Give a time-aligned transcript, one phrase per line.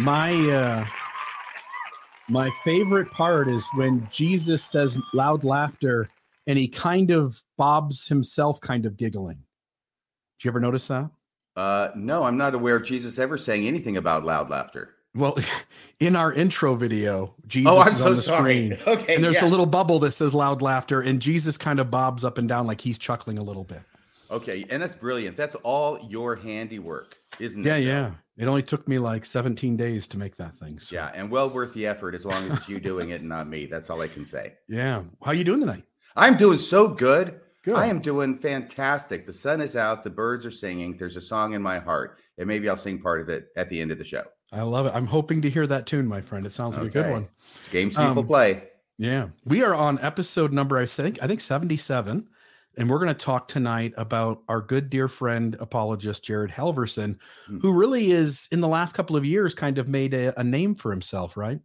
[0.00, 0.86] My uh
[2.28, 6.08] my favorite part is when Jesus says loud laughter
[6.46, 9.38] and he kind of bobs himself kind of giggling.
[10.38, 11.10] Did you ever notice that?
[11.56, 14.94] Uh, no, I'm not aware of Jesus ever saying anything about loud laughter.
[15.14, 15.36] Well,
[16.00, 18.58] in our intro video, Jesus Oh, I'm is so on the sorry.
[18.70, 18.78] screen.
[18.86, 22.24] Okay, And there's a little bubble that says loud laughter, and Jesus kind of bobs
[22.24, 23.82] up and down like he's chuckling a little bit.
[24.30, 25.36] Okay, and that's brilliant.
[25.36, 27.84] That's all your handiwork, isn't Yeah, it?
[27.84, 27.88] Bill?
[27.94, 28.10] yeah.
[28.36, 30.78] It only took me like 17 days to make that thing.
[30.78, 33.28] So Yeah, and well worth the effort as long as it's you doing it and
[33.28, 33.66] not me.
[33.66, 34.54] That's all I can say.
[34.68, 35.02] yeah.
[35.22, 35.84] How you doing tonight?
[36.16, 37.40] I'm doing so good.
[37.62, 37.74] Good.
[37.74, 39.26] I am doing fantastic.
[39.26, 40.96] The sun is out, the birds are singing.
[40.96, 43.78] There's a song in my heart, and maybe I'll sing part of it at the
[43.80, 44.22] end of the show.
[44.50, 44.92] I love it.
[44.94, 46.46] I'm hoping to hear that tune, my friend.
[46.46, 47.28] It sounds like a good one.
[47.70, 48.62] Games people Um, play.
[48.96, 49.28] Yeah.
[49.44, 52.26] We are on episode number, I think, I think 77.
[52.76, 57.58] And we're going to talk tonight about our good dear friend apologist Jared Halverson, Hmm.
[57.58, 60.74] who really is in the last couple of years kind of made a, a name
[60.74, 61.58] for himself, right?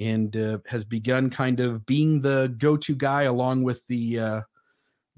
[0.00, 4.40] And uh, has begun kind of being the go-to guy along with the uh,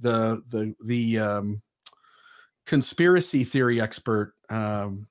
[0.00, 1.62] the the the um,
[2.66, 4.34] conspiracy theory expert.
[4.50, 5.06] Um,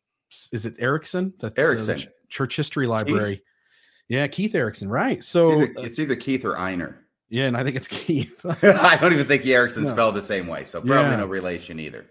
[0.52, 1.33] is it Erickson?
[1.39, 2.00] That's uh, Erickson.
[2.00, 3.44] Ch- Church History Library.
[4.07, 5.24] Yeah, Keith Erickson, right?
[5.24, 7.00] So It's either, it's either Keith or Einer.
[7.31, 8.46] Yeah, and I think it's Keith.
[8.64, 9.90] I don't even think the Erickson No.
[9.90, 11.16] spelled the same way, so probably Yeah.
[11.16, 12.06] no relation either.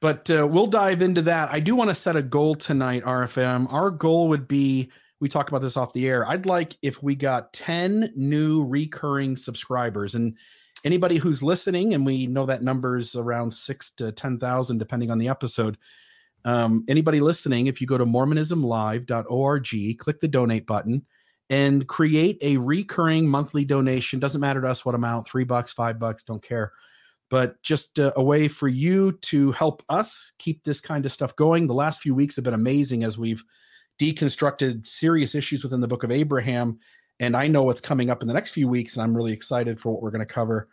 [0.00, 1.48] but uh, we'll dive into that.
[1.52, 3.72] I do want to set a goal tonight, RFM.
[3.72, 6.28] Our goal would be we talked about this off the air.
[6.28, 10.36] I'd like if we got 10 new recurring subscribers and
[10.84, 15.28] anybody who's listening, and we know that number's around six to 10,000, depending on the
[15.28, 15.78] episode.
[16.44, 21.04] Um, anybody listening, if you go to mormonismlive.org, click the donate button
[21.48, 24.18] and create a recurring monthly donation.
[24.18, 26.72] Doesn't matter to us what amount, three bucks, five bucks, don't care.
[27.28, 31.34] But just uh, a way for you to help us keep this kind of stuff
[31.36, 31.66] going.
[31.66, 33.44] The last few weeks have been amazing as we've
[34.00, 36.78] deconstructed serious issues within the book of Abraham.
[37.18, 39.80] And I know what's coming up in the next few weeks, and I'm really excited
[39.80, 40.68] for what we're going to cover.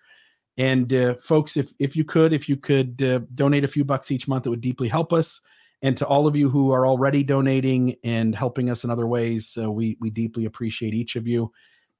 [0.57, 4.11] And uh, folks, if if you could, if you could uh, donate a few bucks
[4.11, 5.41] each month, it would deeply help us.
[5.83, 9.55] And to all of you who are already donating and helping us in other ways,
[9.61, 11.51] uh, we we deeply appreciate each of you.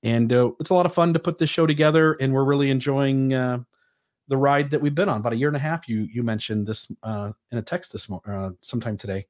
[0.01, 2.71] And uh, it's a lot of fun to put this show together, and we're really
[2.71, 3.59] enjoying uh,
[4.29, 5.19] the ride that we've been on.
[5.19, 8.09] About a year and a half, you you mentioned this uh, in a text this
[8.09, 9.25] mo- uh, sometime today,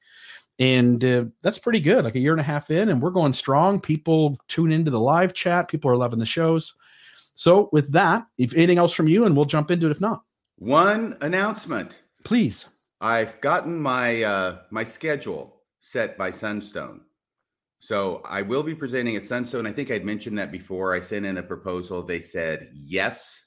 [0.59, 2.06] and uh, that's pretty good.
[2.06, 3.81] Like a year and a half in, and we're going strong.
[3.81, 5.68] People tune into the live chat.
[5.68, 6.75] People are loving the shows.
[7.36, 9.92] So with that, if anything else from you, and we'll jump into it.
[9.92, 10.24] If not,
[10.58, 12.03] One announcement.
[12.24, 12.68] please.
[13.03, 17.02] I've gotten my uh, my schedule set by Sunstone.
[17.80, 19.68] So I will be presenting at Sunstone.
[19.68, 20.96] I think I'd mentioned that before.
[20.96, 22.02] I sent in a proposal.
[22.02, 23.46] They said yes.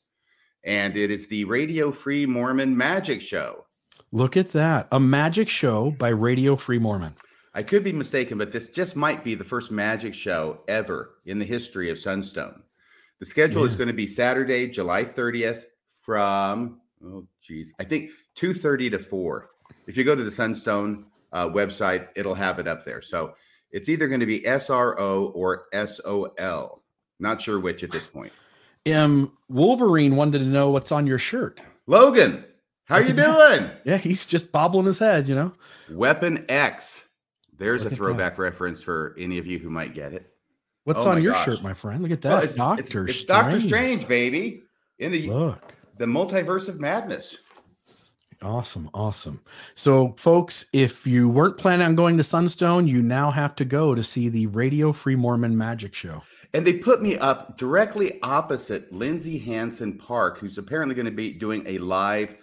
[0.63, 3.65] And it is the Radio Free Mormon Magic Show.
[4.13, 4.89] Look at that.
[4.93, 7.15] A magic show by Radio Free Mormon.
[7.55, 11.39] I could be mistaken, but this just might be the first magic show ever in
[11.39, 12.63] the history of Sunstone.
[13.21, 15.63] The schedule is going to be Saturday, July 30th
[16.03, 19.51] from oh geez, I think 2:30 to 4.
[19.87, 23.03] If you go to the Sunstone uh, website, it'll have it up there.
[23.03, 23.35] So
[23.71, 26.83] it's either going to be SRO or SOL.
[27.19, 28.33] Not sure which at this point.
[28.93, 31.61] Um, Wolverine wanted to know what's on your shirt.
[31.87, 32.45] Logan,
[32.85, 33.69] how you doing?
[33.85, 35.53] Yeah, he's just bobbling his head, you know.
[35.91, 37.09] Weapon X.
[37.59, 40.31] There's Look a throwback reference for any of you who might get it.
[40.85, 41.45] What's Oh on your gosh.
[41.47, 42.03] shirt, my friend?
[42.03, 42.29] Look at that.
[42.29, 44.63] Well, it's, Doctor it's, it's Doctor Strange, baby,
[45.01, 45.76] in the Look.
[45.99, 47.37] The multiverse of madness.
[48.43, 49.41] Awesome, awesome.
[49.75, 53.95] So, folks, if you weren't planning on going to Sunstone, you now have to go
[53.95, 56.23] to see the Radio Free Mormon Magic Show.
[56.53, 61.33] And they put me up directly opposite Lindsay Hansen Park, who's apparently going to be
[61.33, 62.37] doing a live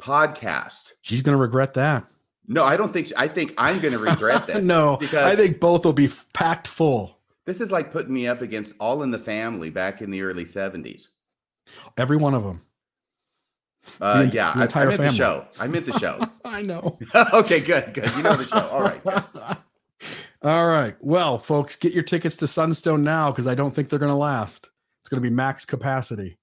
[0.00, 0.92] podcast.
[1.02, 2.06] She's going to regret that.
[2.48, 3.12] No, I don't think.
[3.16, 4.64] I think I'm going to regret this.
[4.64, 7.18] no, because I think both will be packed full.
[7.44, 10.44] this is like putting me up against All in the Family back in the early
[10.44, 11.06] '70s.
[11.96, 12.62] Every one of them.
[14.00, 15.46] Uh, The- yeah, the I, I meant the show.
[15.58, 16.20] I meant the show.
[16.44, 16.98] I know.
[17.32, 18.10] okay, good, good.
[18.16, 18.68] You know the show.
[18.68, 19.00] All right.
[20.42, 20.94] All right.
[21.00, 24.16] Well, folks, get your tickets to Sunstone now because I don't think they're going to
[24.16, 24.68] last.
[25.00, 26.38] It's going to be max capacity.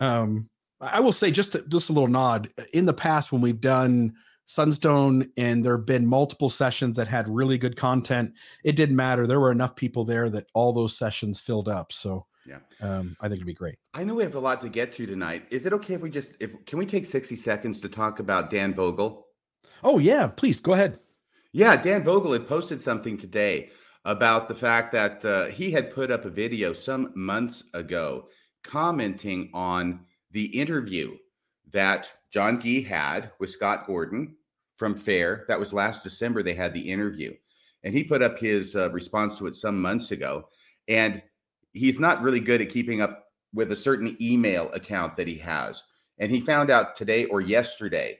[0.00, 0.48] Um,
[0.80, 2.48] I will say just to, just a little nod.
[2.72, 4.14] In the past, when we've done
[4.46, 8.32] Sunstone and there have been multiple sessions that had really good content,
[8.62, 9.26] it didn't matter.
[9.26, 11.92] There were enough people there that all those sessions filled up.
[11.92, 12.58] So Yeah.
[12.80, 13.76] um, I think it'd be great.
[13.94, 15.46] I know we have a lot to get to tonight.
[15.50, 18.50] Is it okay if we just if can we take 60 seconds to talk about
[18.50, 19.26] Dan Vogel?
[19.82, 20.98] Oh yeah, please go ahead.
[21.52, 23.70] Yeah, Dan Vogel had posted something today
[24.04, 28.28] about the fact that uh, he had put up a video some months ago
[28.62, 30.00] commenting on
[30.32, 31.16] the interview
[31.70, 34.36] that John Gee had with Scott Gordon
[34.76, 35.44] from Fair.
[35.48, 36.42] That was last December.
[36.42, 37.34] They had the interview,
[37.84, 40.48] and he put up his uh, response to it some months ago.
[40.88, 41.22] And
[41.74, 45.82] he's not really good at keeping up with a certain email account that he has.
[46.18, 48.18] And he found out today or yesterday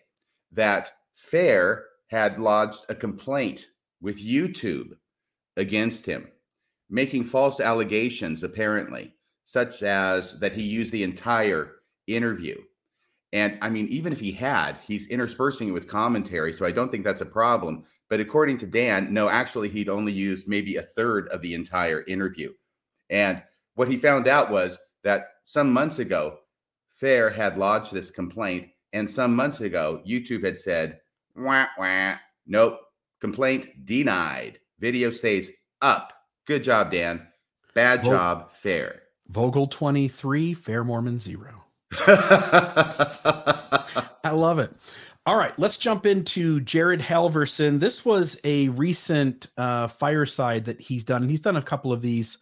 [0.52, 3.66] that Fair had lodged a complaint
[4.00, 4.90] with YouTube
[5.56, 6.28] against him,
[6.90, 9.14] making false allegations, apparently,
[9.44, 11.76] such as that he used the entire
[12.06, 12.60] interview.
[13.32, 16.52] And I mean, even if he had, he's interspersing it with commentary.
[16.52, 17.84] So I don't think that's a problem.
[18.08, 22.04] But according to Dan, no, actually, he'd only used maybe a third of the entire
[22.04, 22.52] interview.
[23.10, 23.42] And
[23.74, 26.38] what he found out was that some months ago,
[26.94, 28.68] Fair had lodged this complaint.
[28.92, 31.00] And some months ago, YouTube had said,
[31.36, 32.14] wah, wah,
[32.46, 32.78] nope,
[33.20, 34.60] complaint denied.
[34.78, 35.50] Video stays
[35.82, 36.12] up.
[36.46, 37.26] Good job, Dan.
[37.74, 39.00] Bad Well- job, Fair.
[39.28, 41.64] Vogel twenty three, Fair Mormon zero.
[44.22, 44.70] I love it.
[45.26, 47.80] All right, let's jump into Jared Halverson.
[47.80, 51.26] This was a recent uh, fireside that he's done.
[51.28, 52.36] He's done a couple of these.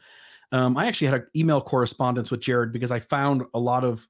[0.52, 4.06] Um, I actually had an email correspondence with Jared because I found a lot of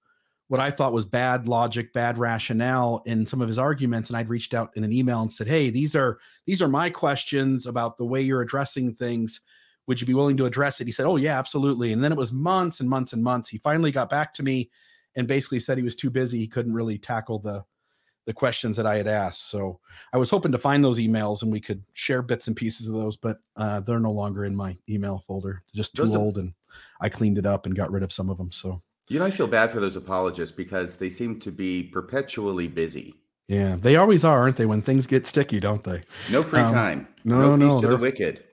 [0.49, 4.29] what I thought was bad logic, bad rationale in some of his arguments, and I'd
[4.29, 7.97] reached out in an email and said, "Hey, these are these are my questions about
[7.97, 9.41] the way you're addressing things.
[9.87, 12.19] Would you be willing to address it?" He said, "Oh yeah, absolutely." And then it
[12.19, 13.49] was months and months and months.
[13.49, 14.71] He finally got back to me
[15.17, 16.39] and basically said he was too busy.
[16.39, 17.65] He couldn't really tackle the
[18.25, 19.49] the questions that I had asked.
[19.51, 19.81] So
[20.13, 22.95] I was hoping to find those emails and we could share bits and pieces of
[22.95, 25.63] those, but uh, they're no longer in my email folder.
[25.73, 26.53] They're just too Those old, and
[27.01, 28.51] I cleaned it up and got rid of some of them.
[28.53, 32.69] So you know, I feel bad for those apologists because they seem to be perpetually
[32.69, 33.15] busy.
[33.49, 34.67] yeah, they always are, aren't they?
[34.67, 36.03] When things get sticky, don't they?
[36.31, 37.09] No free Um, time.
[37.25, 38.45] no, peace no, to the they're- wicked.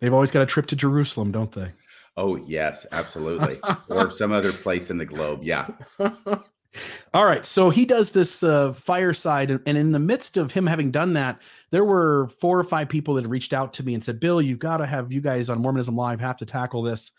[0.00, 1.68] They've always got a trip to Jerusalem, don't they?
[2.16, 3.60] Oh yes, absolutely.
[3.88, 5.40] or some other place in the globe.
[5.44, 5.68] Yeah.
[7.12, 7.44] All right.
[7.44, 11.12] So he does this uh, fireside, and, and in the midst of him having done
[11.14, 11.40] that,
[11.70, 14.58] there were four or five people that reached out to me and said, "Bill, you've
[14.58, 17.12] got to have you guys on Mormonism Live have to tackle this.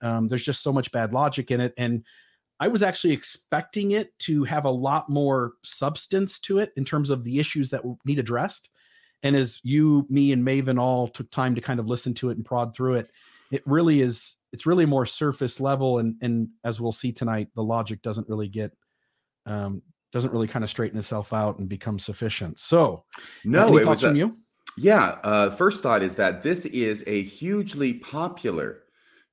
[0.00, 2.04] Um, there's just so much bad logic in it." And
[2.60, 7.10] I was actually expecting it to have a lot more substance to it in terms
[7.10, 8.68] of the issues that need addressed.
[9.22, 12.36] And as you, me, and Maven all took time to kind of listen to it
[12.36, 13.10] and prod through it,
[13.50, 14.36] it really is.
[14.52, 18.48] It's really more surface level, and and as we'll see tonight, the logic doesn't really
[18.48, 18.72] get
[19.46, 19.82] um,
[20.12, 22.58] doesn't really kind of straighten itself out and become sufficient.
[22.58, 23.04] So,
[23.44, 24.34] No, any it thoughts was from you?
[24.76, 25.18] Yeah.
[25.22, 28.82] Uh, first thought is that this is a hugely popular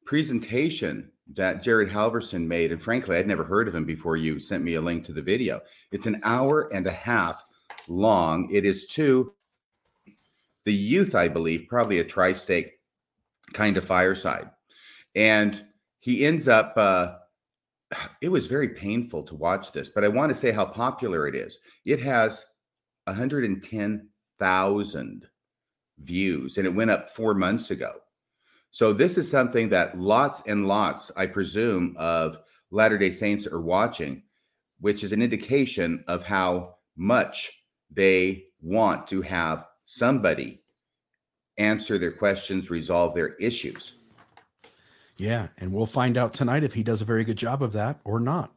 [0.05, 2.71] presentation that Jared Halverson made.
[2.71, 5.21] And frankly, I'd never heard of him before you sent me a link to the
[5.21, 5.61] video.
[5.91, 7.43] It's an hour and a half
[7.87, 8.49] long.
[8.51, 9.33] It is to
[10.65, 12.79] the youth, I believe, probably a tri stake
[13.53, 14.49] kind of fireside.
[15.15, 15.65] And
[15.99, 17.15] he ends up, uh,
[18.21, 21.35] it was very painful to watch this, but I want to say how popular it
[21.35, 21.59] is.
[21.85, 22.45] It has
[23.05, 25.27] 110,000
[25.99, 27.93] views and it went up four months ago.
[28.71, 32.37] So this is something that lots and lots, I presume, of
[32.69, 34.23] Latter day Saints are watching,
[34.79, 37.51] which is an indication of how much
[37.89, 40.61] they want to have somebody
[41.57, 43.93] answer their questions, resolve their issues.
[45.17, 47.99] Yeah, and we'll find out tonight if he does a very good job of that
[48.03, 48.51] or not.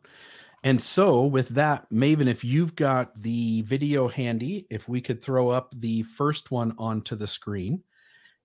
[0.63, 5.49] And so, with that, Maven, if you've got the video handy, if we could throw
[5.49, 7.83] up the first one onto the screen,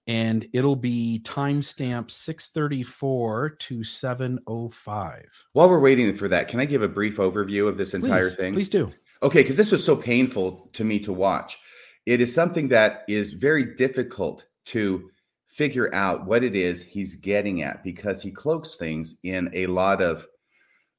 [0.08, 5.46] and it'll be timestamp 634 to 705.
[5.54, 8.38] While we're waiting for that, can I give a brief overview of this entire Please,
[8.38, 8.54] thing?
[8.54, 8.94] Please do.
[9.22, 11.58] Okay, because this was so painful to me to watch.
[12.06, 15.10] It is something that is very difficult to
[15.56, 20.02] figure out what it is he's getting at because he cloaks things in a lot
[20.02, 20.28] of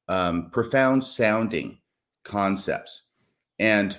[0.07, 1.77] um, profound sounding
[2.23, 3.03] concepts.
[3.59, 3.95] And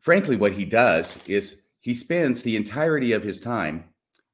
[0.00, 3.84] frankly, what he does is he spends the entirety of his time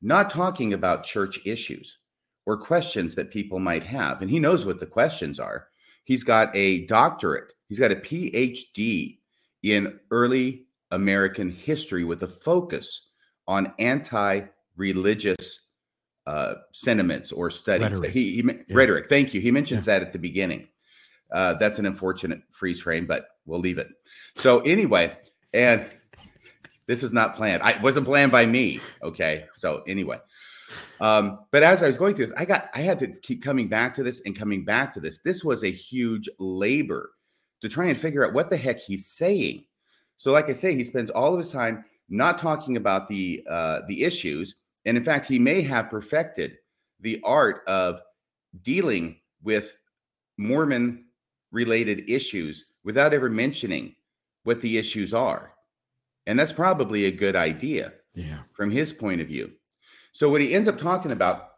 [0.00, 1.98] not talking about church issues
[2.46, 4.22] or questions that people might have.
[4.22, 5.66] And he knows what the questions are.
[6.04, 9.18] He's got a doctorate, he's got a PhD
[9.64, 13.10] in early American history with a focus
[13.48, 14.42] on anti
[14.76, 15.70] religious
[16.26, 17.90] uh, sentiments or studies.
[17.90, 18.10] Rhetoric.
[18.10, 18.76] He, he Yeah.
[18.76, 19.08] rhetoric.
[19.08, 19.40] Thank you.
[19.40, 20.68] He mentions that at the beginning.
[21.32, 23.88] Uh, that's an unfortunate freeze frame, but we'll leave it.
[24.34, 25.16] So anyway,
[25.52, 25.86] and
[26.86, 27.62] this was not planned.
[27.62, 28.80] I wasn't planned by me.
[29.02, 29.46] Okay.
[29.56, 30.18] So anyway,
[31.00, 33.68] um, but as I was going through this, I got I had to keep coming
[33.68, 35.18] back to this and coming back to this.
[35.18, 37.10] This was a huge labor
[37.60, 39.64] to try and figure out what the heck he's saying.
[40.16, 43.80] So, like I say, he spends all of his time not talking about the uh,
[43.88, 44.56] the issues,
[44.86, 46.56] and in fact, he may have perfected
[47.00, 48.00] the art of
[48.62, 49.76] dealing with
[50.38, 51.04] Mormon
[51.52, 53.94] related issues without ever mentioning
[54.44, 55.52] what the issues are,
[56.26, 58.38] and that's probably a good idea Yeah.
[58.54, 59.52] from his point of view.
[60.12, 61.50] So what he ends up talking about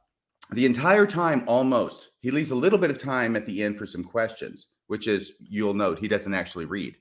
[0.51, 3.87] the entire time almost, he leaves a little bit of time at the end for
[3.87, 6.97] some questions, which is you'll note he doesn't actually read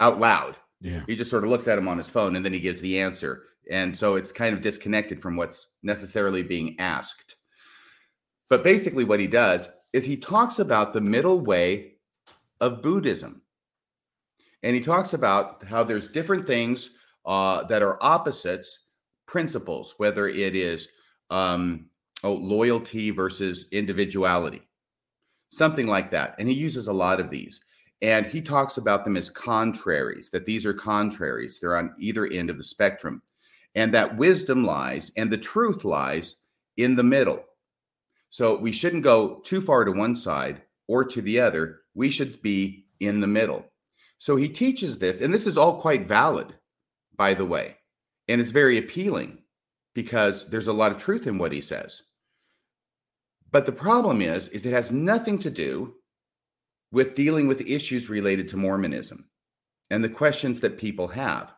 [0.00, 0.56] out loud.
[0.80, 1.02] Yeah.
[1.06, 2.98] He just sort of looks at him on his phone and then he gives the
[3.00, 3.44] answer.
[3.70, 7.36] And so it's kind of disconnected from what's necessarily being asked.
[8.48, 11.94] But basically, what he does is he talks about the middle way
[12.60, 13.42] of Buddhism.
[14.62, 16.90] And he talks about how there's different things
[17.24, 18.86] uh, that are opposites
[19.26, 20.88] principles, whether it is
[21.30, 21.86] um,
[22.22, 24.62] oh, loyalty versus individuality,
[25.50, 26.36] something like that.
[26.38, 27.60] And he uses a lot of these.
[28.02, 31.58] And he talks about them as contraries, that these are contraries.
[31.58, 33.22] They're on either end of the spectrum.
[33.76, 36.40] And that wisdom lies and the truth lies
[36.76, 37.44] in the middle.
[38.30, 41.82] So we shouldn't go too far to one side or to the other.
[41.94, 43.66] We should be in the middle.
[44.18, 46.54] So he teaches this, and this is all quite valid,
[47.16, 47.76] by the way.
[48.28, 49.38] And it's very appealing
[49.94, 52.02] because there's a lot of truth in what he says.
[53.50, 55.94] But the problem is, is it has nothing to do
[56.90, 59.28] with dealing with issues related to Mormonism
[59.90, 61.52] and the questions that people have.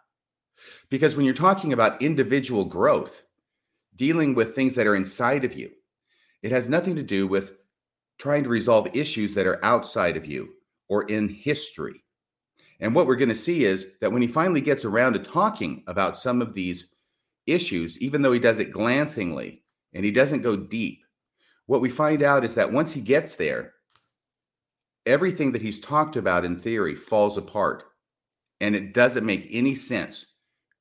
[0.89, 3.23] Because when you're talking about individual growth,
[3.95, 5.71] dealing with things that are inside of you,
[6.43, 7.53] it has nothing to do with
[8.19, 10.55] trying to resolve issues that are outside of you
[10.89, 12.05] or in history.
[12.81, 15.83] And what we're going to see is that when he finally gets around to talking
[15.87, 16.95] about some of these
[17.47, 19.63] issues, even though he does it glancingly
[19.93, 21.03] and he doesn't go deep,
[21.67, 23.75] what we find out is that once he gets there,
[25.07, 27.85] everything that he's talked about in theory falls apart.
[28.61, 30.27] And it doesn't make any sense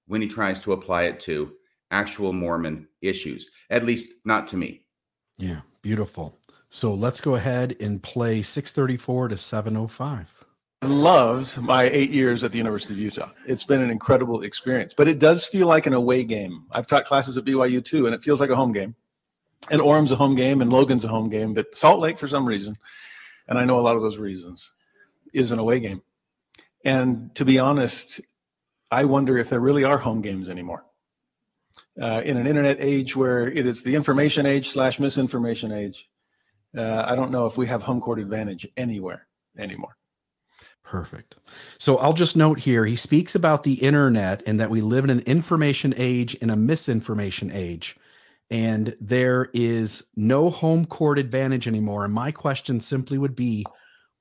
[0.07, 1.53] when he tries to apply it to
[1.91, 4.81] actual Mormon issues, at least not to me.
[5.37, 5.61] Yeah.
[5.87, 6.37] Beautiful.
[6.69, 10.45] So let's go ahead and play 634 to 705.
[10.83, 13.31] loved my eight years at the University of Utah.
[13.45, 16.65] It's been an incredible experience, but it does feel like an away game.
[16.71, 18.95] I've taught classes at BYU too, and it feels like a home game.
[19.71, 22.45] And Orem's a home game, and Logan's a home game, but Salt Lake, for some
[22.45, 22.75] reason,
[23.47, 24.73] and I know a lot of those reasons,
[25.33, 26.01] is an away game.
[26.83, 28.19] And to be honest,
[28.91, 30.85] I wonder if there really are home games anymore.
[32.01, 36.09] Uh, in an internet age where it is the information age slash misinformation age,
[36.75, 39.27] uh, I don't know if we have home court advantage anywhere
[39.57, 39.95] anymore.
[40.83, 41.35] Perfect.
[41.79, 45.09] So I'll just note here he speaks about the internet and that we live in
[45.09, 47.97] an information age and a misinformation age.
[48.49, 52.05] And there is no home court advantage anymore.
[52.05, 53.65] And my question simply would be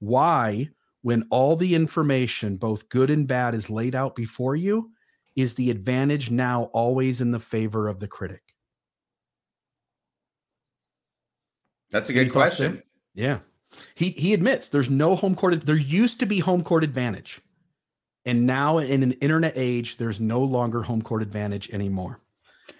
[0.01, 0.71] why,
[1.07, 4.91] when all the information, both good and bad, is laid out before you,
[5.37, 8.43] is the advantage now always in the favor of the critic?
[11.93, 12.83] That's a good question.
[13.15, 13.39] Yeah.
[13.95, 15.61] He he admits there's no home court.
[15.61, 17.41] There used to be home court advantage.
[18.25, 22.19] And now in an internet age, there's no longer home court advantage anymore.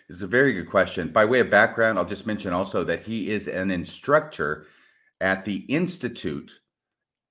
[0.09, 1.13] It's a very good question.
[1.13, 4.67] By way of background, I'll just mention also that he is an instructor
[5.21, 6.59] at the Institute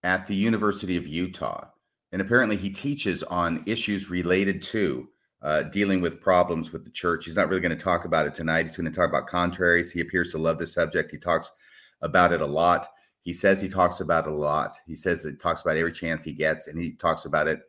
[0.05, 1.67] at the University of Utah.
[2.11, 5.09] And apparently, he teaches on issues related to
[5.41, 7.25] uh, dealing with problems with the church.
[7.25, 8.67] He's not really going to talk about it tonight.
[8.67, 9.91] He's going to talk about contraries.
[9.91, 11.11] He appears to love the subject.
[11.11, 11.51] He talks
[12.01, 12.87] about it a lot.
[13.21, 14.75] He says he talks about it a lot.
[14.85, 17.61] He says he talks about every chance he gets, and he talks about it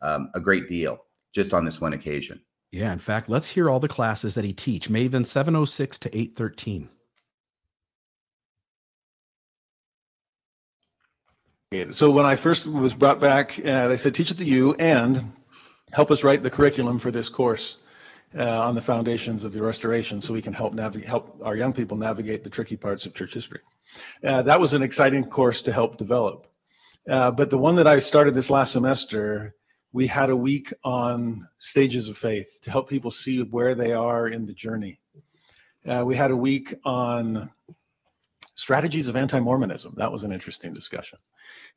[0.00, 1.04] um, a great deal
[1.34, 2.40] just on this one occasion.
[2.70, 4.88] Yeah, in fact, let's hear all the classes that he teach.
[4.88, 6.88] Maven 706 to 813.
[11.92, 15.32] So when I first was brought back, uh, they said, teach it to you and
[15.92, 17.78] help us write the curriculum for this course
[18.36, 21.96] uh, on the foundations of the restoration so we can help help our young people
[21.96, 23.60] navigate the tricky parts of church history.
[24.24, 26.48] Uh, that was an exciting course to help develop.
[27.08, 29.54] Uh, but the one that I started this last semester,
[29.92, 34.26] we had a week on stages of faith to help people see where they are
[34.26, 34.98] in the journey.
[35.86, 37.48] Uh, we had a week on
[38.54, 39.94] strategies of anti-Mormonism.
[39.98, 41.20] That was an interesting discussion.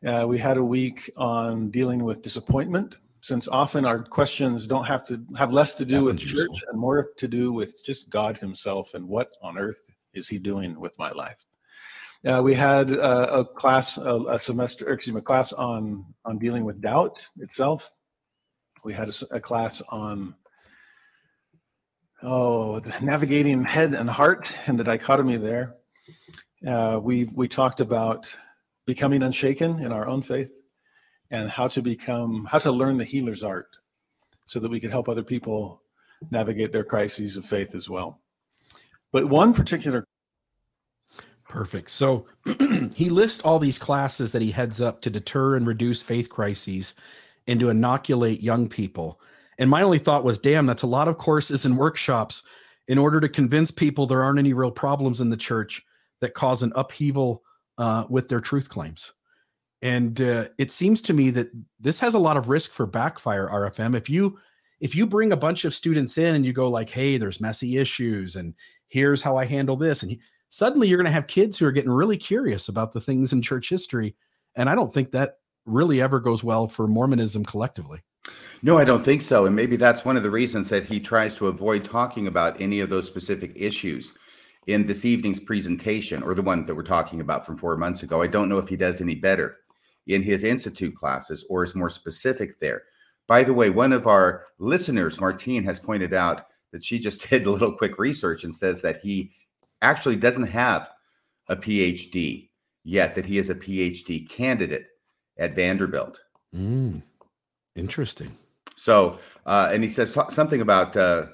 [0.05, 5.05] Uh, we had a week on dealing with disappointment, since often our questions don't have
[5.07, 6.57] to have less to do That with church useful.
[6.69, 10.77] and more to do with just God Himself and what on earth is he doing
[10.77, 11.45] with my life?
[12.25, 16.37] Uh, we had uh, a class, a, a, semester, excuse me, a class on on
[16.37, 17.89] dealing with doubt itself.
[18.83, 20.35] We had a, a class on
[22.21, 25.75] oh, navigating head and heart and the dichotomy there.
[26.65, 28.37] Uh, we we talked about
[28.85, 30.53] becoming unshaken in our own faith
[31.31, 33.77] and how to become how to learn the healer's art
[34.45, 35.81] so that we could help other people
[36.31, 38.19] navigate their crises of faith as well.
[39.11, 40.05] But one particular
[41.47, 41.91] Perfect.
[41.91, 42.25] So
[42.95, 46.95] he lists all these classes that he heads up to deter and reduce faith crises
[47.45, 49.19] and to inoculate young people.
[49.59, 52.41] And my only thought was, damn, that's a lot of courses and workshops
[52.87, 55.85] in order to convince people there aren't any real problems in the church
[56.21, 57.43] that cause an upheaval
[57.77, 59.13] uh, with their truth claims.
[59.81, 61.49] And uh, it seems to me that
[61.79, 63.49] this has a lot of risk for backfire.
[63.49, 64.37] RFM, if you
[64.79, 67.77] if you bring a bunch of students in and you go like, "Hey, there's messy
[67.77, 68.53] issues, and
[68.87, 71.91] here's how I handle this," and suddenly you're going to have kids who are getting
[71.91, 74.15] really curious about the things in church history,
[74.55, 77.99] and I don't think that really ever goes well for Mormonism collectively.
[78.61, 79.45] No, I don't think so.
[79.45, 82.79] And maybe that's one of the reasons that he tries to avoid talking about any
[82.79, 84.13] of those specific issues
[84.67, 88.21] in this evening's presentation or the one that we're talking about from four months ago.
[88.21, 89.57] I don't know if he does any better
[90.07, 92.83] in his institute classes or is more specific there.
[93.27, 97.45] By the way, one of our listeners, Martine, has pointed out that she just did
[97.45, 99.31] a little quick research and says that he
[99.81, 100.89] actually doesn't have
[101.49, 102.49] a PhD
[102.83, 104.87] yet, that he is a PhD candidate
[105.37, 106.19] at Vanderbilt.
[106.55, 107.01] Mm,
[107.75, 108.37] interesting.
[108.75, 111.27] So, uh, and he says t- something about uh,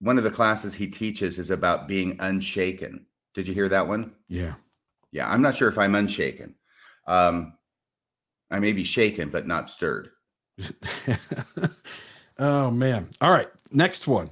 [0.00, 3.06] one of the classes he teaches is about being unshaken.
[3.34, 4.12] Did you hear that one?
[4.28, 4.54] Yeah.
[5.12, 5.30] Yeah.
[5.30, 6.54] I'm not sure if I'm unshaken.
[7.06, 7.54] Um,
[8.50, 10.10] I may be shaken, but not stirred.
[12.38, 13.10] oh, man.
[13.20, 13.48] All right.
[13.70, 14.30] Next one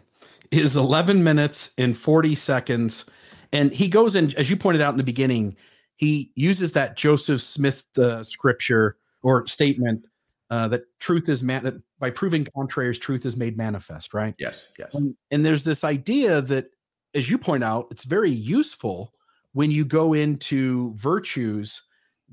[0.50, 3.04] is 11 minutes and 40 seconds.
[3.52, 5.56] And he goes in, as you pointed out in the beginning,
[5.96, 10.04] he uses that Joseph Smith uh, scripture or statement
[10.50, 14.34] uh, that truth is man by proving contraries, truth is made manifest, right?
[14.38, 14.94] Yes, yes.
[14.94, 16.66] And, and there's this idea that,
[17.14, 19.12] as you point out, it's very useful
[19.52, 21.82] when you go into virtues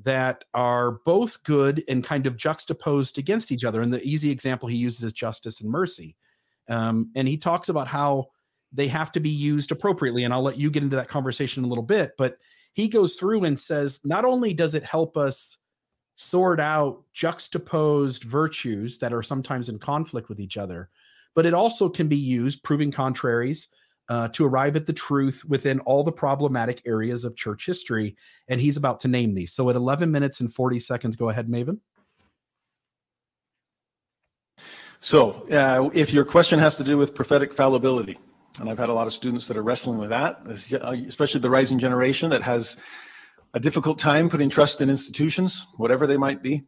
[0.04, 3.82] that are both good and kind of juxtaposed against each other.
[3.82, 6.16] And the easy example he uses is justice and mercy.
[6.68, 8.28] Um, and he talks about how
[8.72, 10.24] they have to be used appropriately.
[10.24, 12.14] And I'll let you get into that conversation in a little bit.
[12.18, 12.38] But
[12.74, 15.58] he goes through and says not only does it help us
[16.16, 20.90] sort out juxtaposed virtues that are sometimes in conflict with each other,
[21.36, 23.70] but it also can be used, proving contraries,
[24.10, 28.16] uh, to arrive at the truth within all the problematic areas of church history.
[28.48, 29.54] And he's about to name these.
[29.54, 31.80] So at 11 minutes and 40 seconds, go ahead, Maven.
[35.00, 38.18] So, uh, if your question has to do with prophetic fallibility,
[38.60, 41.78] and I've had a lot of students that are wrestling with that, especially the rising
[41.78, 42.78] generation that has
[43.54, 46.64] a difficult time putting trust in institutions, whatever they might be.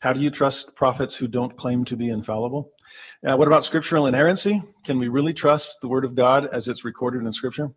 [0.00, 2.72] How do you trust prophets who don't claim to be infallible?
[3.26, 4.62] Uh, what about scriptural inerrancy?
[4.84, 7.70] Can we really trust the Word of God as it's recorded in Scripture?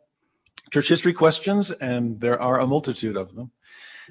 [0.71, 3.51] Church history questions, and there are a multitude of them.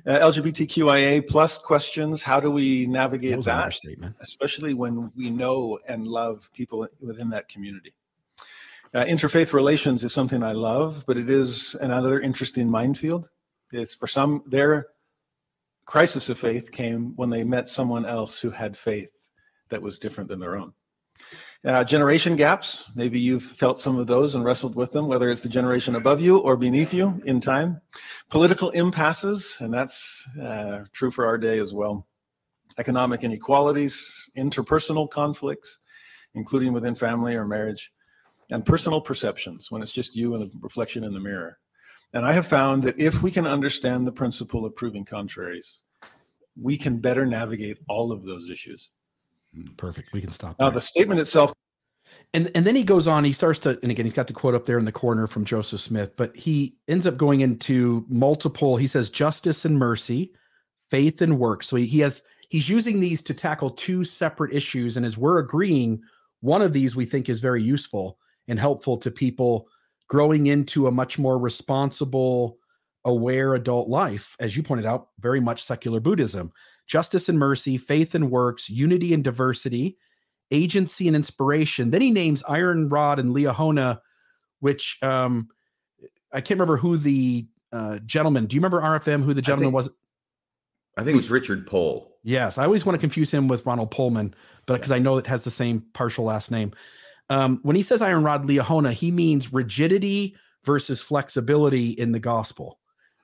[0.07, 2.23] Uh, LGBTQIA plus questions.
[2.23, 7.49] How do we navigate that, that especially when we know and love people within that
[7.49, 7.95] community?
[8.93, 13.29] Uh, interfaith relations is something I love, but it is another interesting minefield.
[13.73, 14.89] It's for some, their
[15.85, 19.13] crisis of faith came when they met someone else who had faith
[19.69, 20.73] that was different than their own.
[21.65, 25.43] Uh, generation gaps, maybe you've felt some of those and wrestled with them, whether it's
[25.43, 27.81] the generation above you or beneath you in time.
[28.31, 32.07] Political impasses, and that's uh, true for our day as well.
[32.79, 35.79] Economic inequalities, interpersonal conflicts,
[36.35, 37.93] including within family or marriage,
[38.51, 41.59] and personal perceptions when it's just you and the reflection in the mirror.
[42.13, 45.83] And I have found that if we can understand the principle of proving contraries,
[46.61, 48.91] we can better navigate all of those issues.
[49.55, 50.13] Hmm, perfect.
[50.13, 50.59] We can stop.
[50.59, 51.53] Now, the statement itself.
[52.35, 54.55] And, and then he goes on, he starts to, and again, he's got the quote
[54.55, 58.77] up there in the corner from Joseph Smith, but he ends up going into multiple,
[58.77, 60.33] he says, justice and mercy,
[60.91, 61.63] faith and work.
[61.63, 64.97] So he, he has, he's using these to tackle two separate issues.
[64.97, 66.03] And as we're agreeing,
[66.41, 68.19] one of these we think is very useful
[68.49, 69.69] and helpful to people
[70.11, 72.59] growing into a much more responsible,
[73.05, 76.53] aware adult life, as you pointed out, very much secular Buddhism.
[76.89, 79.97] Justice and mercy, faith and works, unity and diversity,
[80.51, 81.91] agency and inspiration.
[81.91, 84.01] Then he names Iron Rod and Liahona,
[84.59, 85.49] which um,
[86.33, 88.47] I can't remember who the uh, gentleman.
[88.47, 89.23] Do you remember RFM?
[89.23, 89.91] Who the gentleman I think, was?
[90.99, 92.19] I think it was Richard Poll.
[92.25, 94.35] Yes, I always want to confuse him with Ronald Poelman,
[94.67, 94.97] but because yeah.
[94.97, 96.73] I know it has the same partial last name.
[97.31, 102.79] Um, when he says iron rod Liahona, he means rigidity, versus flexibility in the gospel.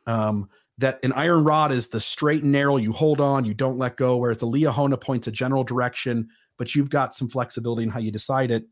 [0.06, 3.78] Um, that an iron rod is the straight and narrow, you hold on, you don't
[3.78, 7.88] let go, whereas the Liahona points a general direction, but you've got some flexibility in
[7.88, 8.64] how you decide it.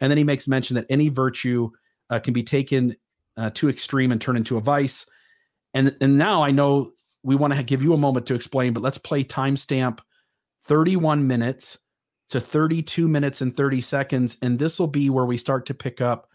[0.00, 1.70] And then he makes mention that any virtue
[2.10, 2.96] uh, can be taken
[3.36, 5.06] uh, too extreme and turn into a vice.
[5.74, 8.82] And, and now I know we want to give you a moment to explain, but
[8.82, 10.00] let's play timestamp
[10.62, 11.78] 31 minutes
[12.30, 14.36] to 32 minutes and 30 seconds.
[14.42, 16.28] And this will be where we start to pick up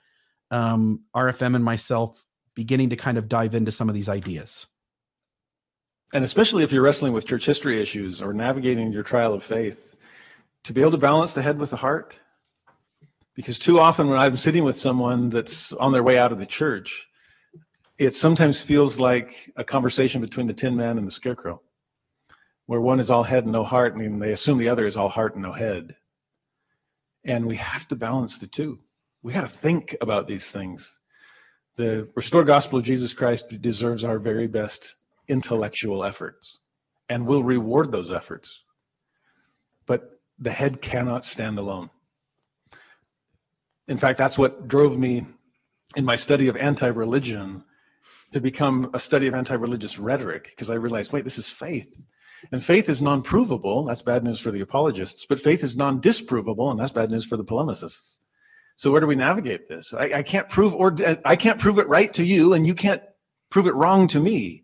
[0.51, 2.25] um, RFM and myself
[2.55, 4.67] beginning to kind of dive into some of these ideas.
[6.13, 9.95] And especially if you're wrestling with church history issues or navigating your trial of faith,
[10.63, 12.19] to be able to balance the head with the heart.
[13.35, 16.45] Because too often when I'm sitting with someone that's on their way out of the
[16.45, 17.07] church,
[17.97, 21.61] it sometimes feels like a conversation between the tin man and the scarecrow,
[22.69, 25.09] where one is all head and no heart, and they assume the other is all
[25.09, 25.95] heart and no head.
[27.25, 28.77] And we have to balance the two.
[29.23, 30.95] We got to think about these things.
[31.77, 34.93] The restored gospel of Jesus Christ deserves our very best
[35.27, 36.59] intellectual efforts
[37.09, 38.61] and will reward those efforts.
[39.87, 41.89] But the head cannot stand alone.
[43.87, 45.25] In fact, that's what drove me
[45.95, 47.63] in my study of anti religion
[48.33, 51.99] to become a study of anti religious rhetoric because I realized, wait, this is faith.
[52.51, 53.85] And faith is non provable.
[53.85, 55.25] That's bad news for the apologists.
[55.25, 56.71] But faith is non disprovable.
[56.71, 58.17] And that's bad news for the polemicists.
[58.75, 59.93] So where do we navigate this?
[59.93, 63.03] I, I can't prove or I can't prove it right to you, and you can't
[63.49, 64.63] prove it wrong to me.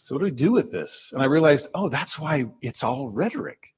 [0.00, 1.10] So what do we do with this?
[1.12, 3.74] And I realized, oh, that's why it's all rhetoric.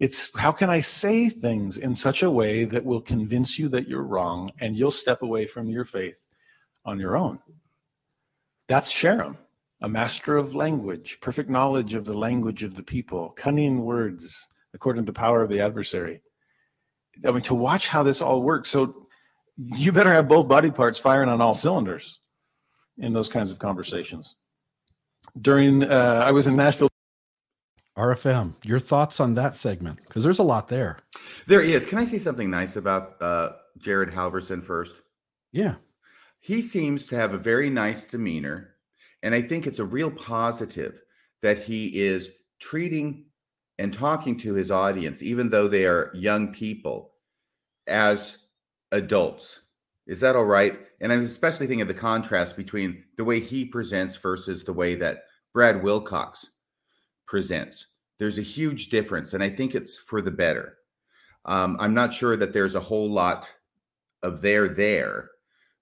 [0.00, 3.86] It's how can I say things in such a way that will convince you that
[3.86, 6.26] you're wrong and you'll step away from your faith
[6.84, 7.38] on your own.
[8.66, 9.36] That's Sherem,
[9.82, 15.02] a master of language, perfect knowledge of the language of the people, cunning words according
[15.04, 16.22] to the power of the adversary.
[17.26, 18.68] I mean, to watch how this all works.
[18.68, 19.08] So
[19.56, 22.20] you better have both body parts firing on all cylinders
[22.98, 24.36] in those kinds of conversations
[25.40, 26.88] during uh, I was in Nashville.
[27.96, 29.98] RFM, your thoughts on that segment?
[30.06, 30.98] Because there's a lot there.
[31.46, 31.84] There is.
[31.86, 34.94] Can I say something nice about uh, Jared Halverson first?
[35.52, 35.74] Yeah.
[36.38, 38.74] He seems to have a very nice demeanor.
[39.22, 41.00] And I think it's a real positive
[41.42, 42.30] that he is
[42.60, 43.26] treating
[43.78, 47.12] and talking to his audience, even though they are young people,
[47.86, 48.46] as
[48.92, 49.62] adults.
[50.06, 50.78] Is that all right?
[51.00, 54.94] And I'm especially thinking of the contrast between the way he presents versus the way
[54.96, 56.56] that Brad Wilcox
[57.26, 57.96] presents.
[58.18, 60.76] There's a huge difference, and I think it's for the better.
[61.46, 63.50] Um, I'm not sure that there's a whole lot
[64.22, 65.30] of there there,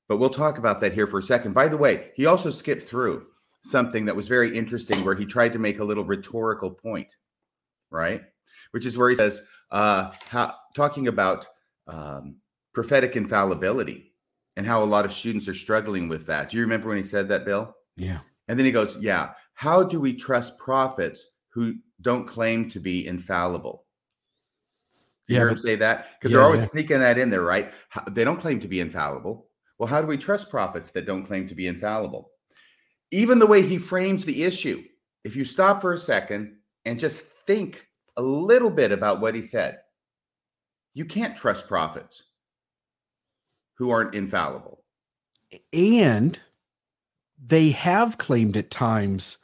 [0.09, 1.53] but we'll talk about that here for a second.
[1.53, 3.27] By the way, he also skipped through
[3.63, 7.09] something that was very interesting where he tried to make a little rhetorical point,
[7.91, 8.23] right?
[8.71, 11.47] Which is where he says, uh, how, talking about
[11.87, 12.37] um,
[12.73, 14.13] prophetic infallibility
[14.57, 16.51] and how a lot of students are struggling with that.
[16.51, 17.75] Do you remember when he said that, Bill?
[17.97, 18.19] Yeah.
[18.49, 23.07] And then he goes, Yeah, how do we trust prophets who don't claim to be
[23.07, 23.85] infallible?
[25.27, 26.07] You yeah, hear him say that?
[26.15, 26.69] Because yeah, they're always yeah.
[26.69, 27.73] sneaking that in there, right?
[27.91, 29.48] How, they don't claim to be infallible.
[29.79, 32.31] Well, how do we trust prophets that don't claim to be infallible?
[33.11, 34.83] Even the way he frames the issue,
[35.25, 37.87] if you stop for a second and just think
[38.17, 39.79] a little bit about what he said,
[40.95, 42.25] you can't trust prophets
[43.77, 44.83] who aren't infallible.
[45.73, 46.39] And
[47.43, 49.39] they have claimed at times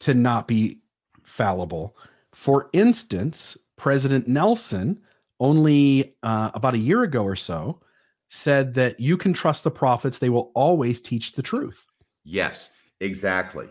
[0.00, 0.80] to not be
[1.22, 1.96] fallible.
[2.32, 5.00] For instance, President Nelson,
[5.38, 7.80] only uh, about a year ago or so,
[8.28, 11.86] said that you can trust the prophets, they will always teach the truth.
[12.24, 13.68] Yes, exactly.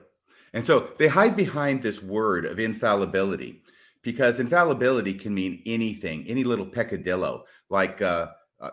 [0.53, 3.61] And so they hide behind this word of infallibility
[4.01, 8.27] because infallibility can mean anything, any little peccadillo, like uh,
[8.61, 8.69] uh,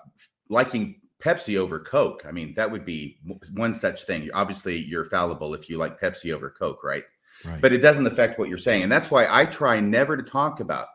[0.48, 2.24] liking Pepsi over Coke.
[2.26, 3.18] I mean, that would be
[3.54, 4.28] one such thing.
[4.34, 7.04] Obviously, you're fallible if you like Pepsi over Coke, right?
[7.44, 7.60] right?
[7.60, 8.82] But it doesn't affect what you're saying.
[8.82, 10.86] And that's why I try never to talk about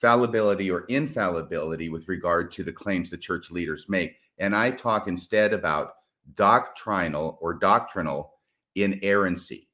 [0.00, 4.16] fallibility or infallibility with regard to the claims the church leaders make.
[4.38, 5.92] And I talk instead about
[6.34, 8.34] doctrinal or doctrinal
[8.74, 9.68] inerrancy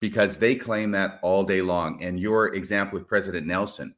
[0.00, 2.02] because they claim that all day long.
[2.02, 3.94] And your example with President Nelson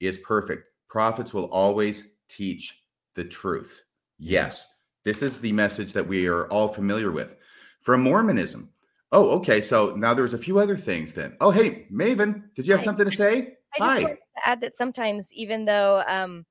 [0.00, 0.64] is perfect.
[0.88, 2.82] Prophets will always teach
[3.14, 3.82] the truth.
[4.18, 4.66] Yes,
[5.04, 7.36] this is the message that we are all familiar with
[7.82, 8.70] from Mormonism.
[9.10, 9.60] Oh, okay.
[9.60, 11.36] So now there's a few other things then.
[11.40, 13.56] Oh, hey, Maven, did you have something to say?
[13.74, 14.02] I just Hi.
[14.02, 16.44] wanted to add that sometimes, even though um,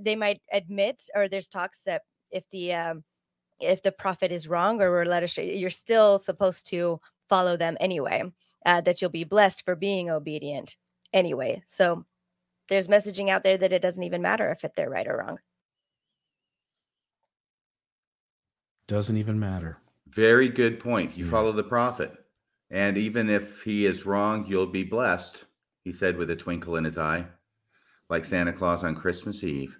[0.00, 3.04] they might admit, or there's talks that if the um,
[3.60, 7.76] if the prophet is wrong or we're led astray, you're still supposed to follow them
[7.80, 8.22] anyway.
[8.64, 10.76] Uh, that you'll be blessed for being obedient
[11.12, 11.62] anyway.
[11.66, 12.04] So
[12.68, 15.38] there's messaging out there that it doesn't even matter if they're right or wrong.
[18.88, 19.78] Doesn't even matter.
[20.08, 21.16] Very good point.
[21.16, 21.30] You Mm.
[21.30, 22.12] follow the prophet.
[22.70, 25.44] And even if he is wrong, you'll be blessed,
[25.84, 27.26] he said with a twinkle in his eye,
[28.08, 29.78] like Santa Claus on Christmas Eve.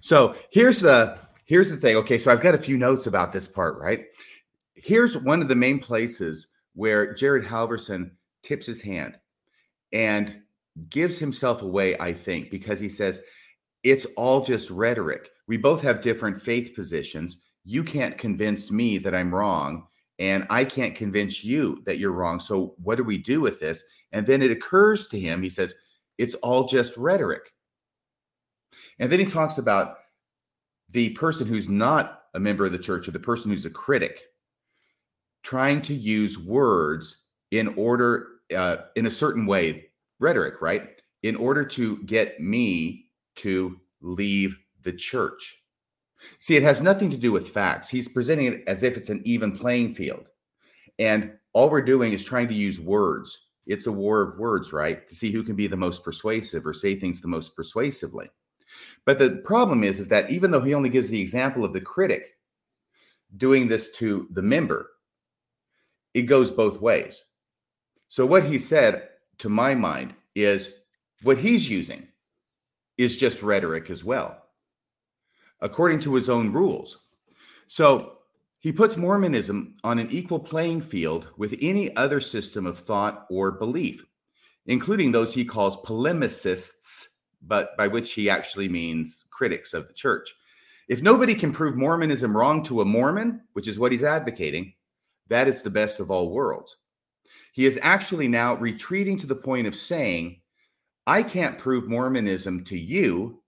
[0.00, 1.96] So here's the here's the thing.
[1.96, 4.06] Okay, so I've got a few notes about this part, right?
[4.74, 8.10] Here's one of the main places where Jared Halverson
[8.42, 9.18] tips his hand
[9.92, 10.42] and
[10.90, 13.22] gives himself away, I think, because he says
[13.82, 15.30] it's all just rhetoric.
[15.46, 17.42] We both have different faith positions.
[17.64, 19.86] You can't convince me that I'm wrong,
[20.18, 22.40] and I can't convince you that you're wrong.
[22.40, 23.84] So, what do we do with this?
[24.12, 25.74] And then it occurs to him, he says,
[26.18, 27.50] it's all just rhetoric.
[28.98, 29.96] And then he talks about
[30.90, 34.22] the person who's not a member of the church or the person who's a critic
[35.42, 39.86] trying to use words in order, uh, in a certain way,
[40.18, 41.02] rhetoric, right?
[41.22, 45.60] In order to get me to leave the church.
[46.38, 47.88] See, it has nothing to do with facts.
[47.88, 50.30] He's presenting it as if it's an even playing field.
[50.98, 53.43] And all we're doing is trying to use words.
[53.66, 55.08] It's a war of words, right?
[55.08, 58.30] To see who can be the most persuasive or say things the most persuasively.
[59.04, 61.80] But the problem is, is that even though he only gives the example of the
[61.80, 62.36] critic
[63.36, 64.90] doing this to the member,
[66.12, 67.22] it goes both ways.
[68.08, 70.82] So what he said, to my mind, is
[71.22, 72.06] what he's using
[72.98, 74.44] is just rhetoric as well,
[75.60, 77.06] according to his own rules.
[77.66, 78.13] So
[78.64, 83.50] he puts Mormonism on an equal playing field with any other system of thought or
[83.50, 84.06] belief,
[84.64, 90.34] including those he calls polemicists, but by which he actually means critics of the church.
[90.88, 94.72] If nobody can prove Mormonism wrong to a Mormon, which is what he's advocating,
[95.28, 96.78] that is the best of all worlds.
[97.52, 100.40] He is actually now retreating to the point of saying,
[101.06, 103.42] I can't prove Mormonism to you.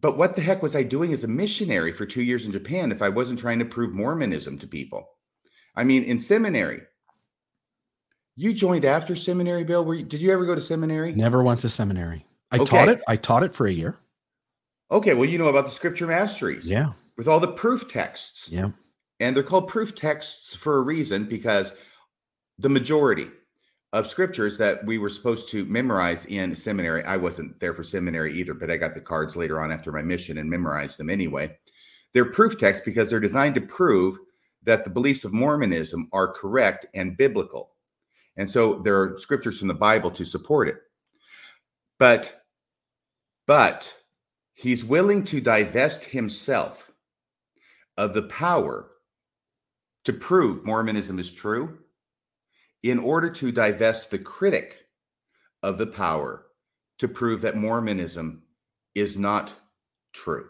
[0.00, 2.90] But what the heck was I doing as a missionary for two years in Japan
[2.90, 5.08] if I wasn't trying to prove Mormonism to people?
[5.76, 6.82] I mean, in seminary,
[8.36, 9.84] you joined after seminary, Bill.
[9.84, 11.12] Were you, did you ever go to seminary?
[11.12, 12.24] Never went to seminary.
[12.50, 12.64] I Okay.
[12.64, 13.00] taught it.
[13.06, 13.96] I taught it for a year.
[14.90, 16.92] Okay, well, you know about the scripture masteries Yeah.
[17.16, 18.48] with all the proof texts.
[18.50, 18.70] Yeah.
[19.20, 21.74] And they're called proof texts for a reason because
[22.58, 23.30] the majority
[23.92, 28.32] of scriptures that we were supposed to memorize in seminary, I wasn't there for seminary
[28.34, 31.58] either, but I got the cards later on after my mission and memorized them anyway.
[32.12, 34.16] They're proof texts because they're designed to prove
[34.62, 37.70] that the beliefs of Mormonism are correct and biblical.
[38.36, 40.76] And so there are scriptures from the Bible to support it.
[41.98, 42.42] But,
[43.46, 43.92] but
[44.54, 46.90] he's willing to divest himself
[47.96, 48.90] of the power
[50.04, 51.78] to prove Mormonism is true
[52.82, 54.78] in order to divest the critic
[55.62, 56.46] of the power
[56.98, 58.42] to prove that Mormonism
[58.94, 59.54] is not
[60.12, 60.48] true.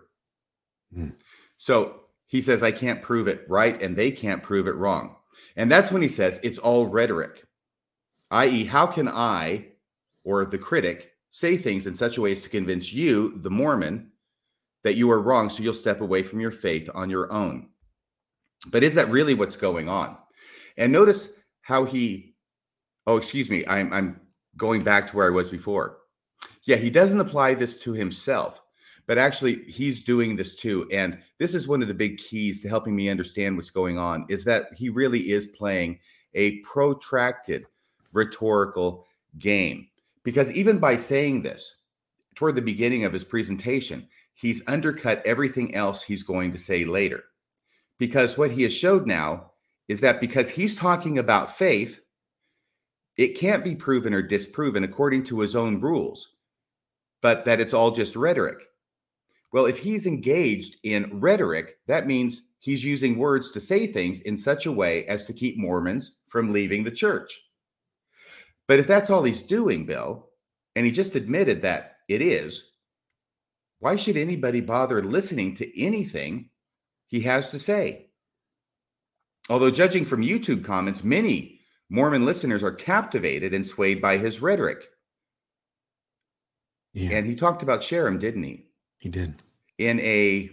[0.95, 1.11] Hmm.
[1.59, 5.17] So he says, I can't prove it right, and they can't prove it wrong.
[5.57, 7.45] And that's when he says it's all rhetoric,
[8.31, 9.67] i.e., how can I
[10.25, 14.13] or the critic say things in such a way as to convince you, the Mormon,
[14.83, 17.69] that you are wrong so you'll step away from your faith on your own?
[18.69, 20.17] But is that really what's going on?
[20.77, 21.33] And notice
[21.71, 22.35] how he,
[23.07, 24.21] oh, excuse me, I'm, I'm
[24.57, 25.99] going back to where I was before.
[26.65, 28.61] Yeah, he doesn't apply this to himself,
[29.07, 30.89] but actually he's doing this too.
[30.93, 34.27] And this is one of the big keys to helping me understand what's going on
[34.29, 36.01] is that he really is playing
[36.35, 37.67] a protracted
[38.13, 39.07] rhetorical
[39.39, 39.87] game.
[40.25, 41.83] Because even by saying this
[42.35, 47.23] toward the beginning of his presentation, he's undercut everything else he's going to say later.
[47.97, 49.50] Because what he has showed now
[49.91, 52.01] is that because he's talking about faith,
[53.17, 56.29] it can't be proven or disproven according to his own rules,
[57.23, 58.59] but that it's all just rhetoric.
[59.53, 64.39] Well, if he's engaged in rhetoric, that means he's using words to say things in
[64.39, 67.43] such a way as to keep Mormons from leaving the church.
[68.69, 70.29] But if that's all he's doing, Bill,
[70.77, 72.75] and he just admitted that it is,
[73.81, 76.51] why should anybody bother listening to anything
[77.09, 78.10] he has to say?
[79.49, 84.89] Although, judging from YouTube comments, many Mormon listeners are captivated and swayed by his rhetoric.
[86.93, 87.11] Yeah.
[87.11, 88.67] And he talked about Sherem, didn't he?
[88.99, 89.35] he did.
[89.79, 90.51] in a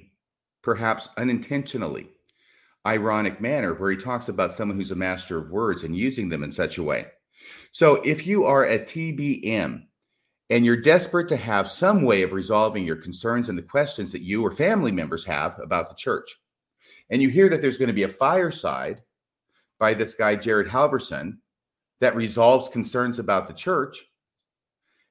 [0.63, 2.09] perhaps unintentionally
[2.85, 6.43] ironic manner where he talks about someone who's a master of words and using them
[6.43, 7.05] in such a way.
[7.71, 9.83] So if you are a TBM
[10.49, 14.21] and you're desperate to have some way of resolving your concerns and the questions that
[14.21, 16.35] you or family members have about the church,
[17.09, 19.01] and you hear that there's going to be a fireside
[19.79, 21.37] by this guy, Jared Halverson,
[21.99, 24.05] that resolves concerns about the church,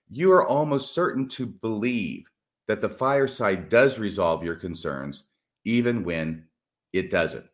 [0.09, 2.27] you are almost certain to believe
[2.69, 5.25] that the fireside does resolve your concerns,
[5.65, 6.45] even when
[6.93, 7.47] it doesn't.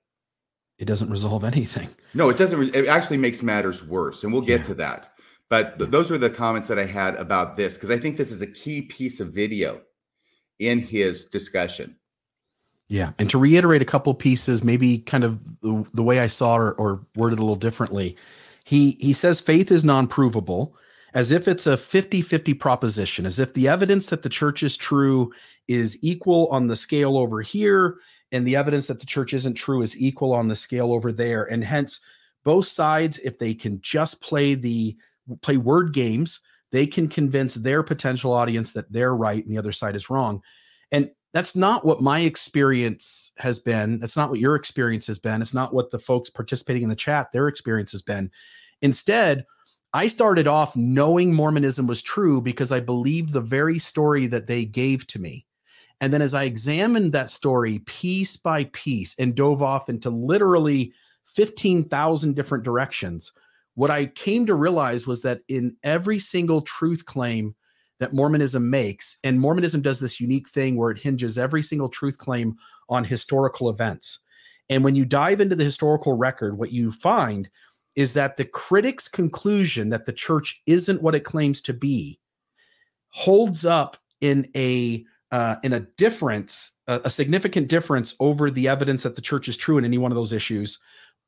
[0.78, 1.90] It doesn't resolve anything.
[2.14, 2.74] No, it doesn't.
[2.74, 4.66] It actually makes matters worse, and we'll get Yeah.
[4.66, 5.14] to that.
[5.48, 8.33] But th- those were the comments that I had about this because I think this
[8.33, 9.83] is a key piece of video
[10.59, 11.96] in his discussion.
[12.92, 13.12] Yeah.
[13.18, 16.72] And to reiterate a couple pieces, maybe kind of the, the way I saw or,
[16.74, 18.18] or worded a little differently,
[18.64, 20.76] he he says faith is non-provable
[21.14, 25.33] as if it's a 50-50 proposition, as if the evidence that the church is true
[25.68, 27.96] is equal on the scale over here,
[28.31, 31.44] and the evidence that the church isn't true is equal on the scale over there.
[31.44, 31.98] And hence,
[32.44, 34.94] both sides, if they can just play the
[35.40, 36.40] play word games,
[36.72, 40.42] they can convince their potential audience that they're right and the other side is wrong.
[40.90, 43.98] And that's not what my experience has been.
[43.98, 45.40] That's not what your experience has been.
[45.40, 48.30] It's not what the folks participating in the chat, their experience has been.
[48.82, 49.46] Instead,
[49.94, 54.64] I started off knowing Mormonism was true because I believed the very story that they
[54.64, 55.46] gave to me.
[56.00, 60.92] And then as I examined that story piece by piece and dove off into literally
[61.26, 63.32] 15,000 different directions,
[63.74, 67.54] what I came to realize was that in every single truth claim
[68.02, 72.18] that Mormonism makes, and Mormonism does this unique thing where it hinges every single truth
[72.18, 72.56] claim
[72.88, 74.18] on historical events.
[74.68, 77.48] And when you dive into the historical record, what you find
[77.94, 82.18] is that the critic's conclusion that the church isn't what it claims to be
[83.08, 89.02] holds up in a uh, in a difference, a, a significant difference over the evidence
[89.02, 90.78] that the church is true in any one of those issues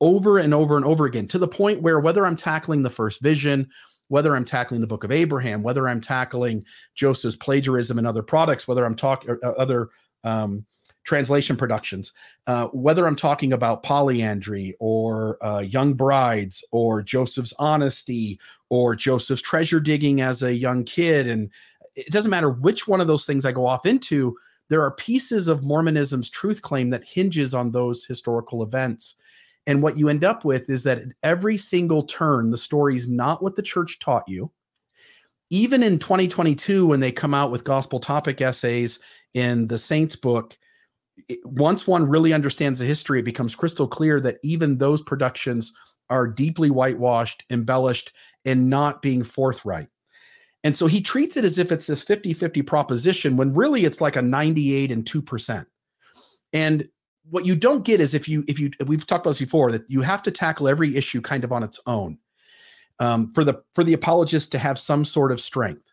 [0.01, 3.23] over and over and over again to the point where whether I'm tackling the first
[3.23, 3.69] vision,
[4.15, 8.69] whether I'm tackling the book of Abraham, whether I'm tackling Joseph's plagiarism and other products,
[8.69, 9.89] whether I'm talking uh, other
[10.23, 10.65] um,
[11.03, 12.13] translation productions,
[12.47, 18.39] uh, whether I'm talking about polyandry or uh, young brides or Joseph's honesty
[18.71, 21.27] or Joseph's treasure digging as a young kid.
[21.27, 21.51] And
[21.97, 24.37] it doesn't matter which one of those things I go off into,
[24.69, 29.17] there are pieces of Mormonism's truth claim that hinges on those historical events.
[29.67, 33.09] And what you end up with is that at every single turn, the story is
[33.09, 34.51] not what the church taught you.
[35.51, 38.99] Even in 2022, when they come out with gospel topic essays
[39.35, 40.57] in the Saints book,
[41.45, 45.73] once one really understands the history, it becomes crystal clear that even those productions
[46.11, 48.13] are deeply whitewashed, embellished,
[48.45, 49.89] and not being forthright.
[50.65, 54.01] And so he treats it as if it's this 50 50 proposition when really it's
[54.01, 55.67] like a 98 and 2%.
[56.53, 56.89] And
[57.31, 59.85] what you don't get is if you if you we've talked about this before that
[59.89, 62.19] you have to tackle every issue kind of on its own
[62.99, 65.91] um, for the for the apologist to have some sort of strength.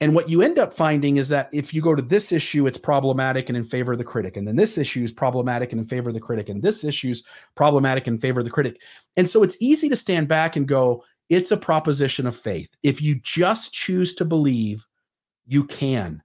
[0.00, 2.78] And what you end up finding is that if you go to this issue it's
[2.78, 5.86] problematic and in favor of the critic and then this issue is problematic and in
[5.86, 7.22] favor of the critic and this issue is
[7.54, 8.80] problematic in favor of the critic.
[9.16, 12.70] And so it's easy to stand back and go it's a proposition of faith.
[12.82, 14.86] If you just choose to believe
[15.46, 16.22] you can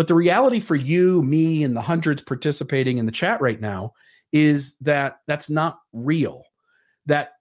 [0.00, 3.92] but the reality for you, me, and the hundreds participating in the chat right now
[4.32, 6.42] is that that's not real.
[7.04, 7.32] That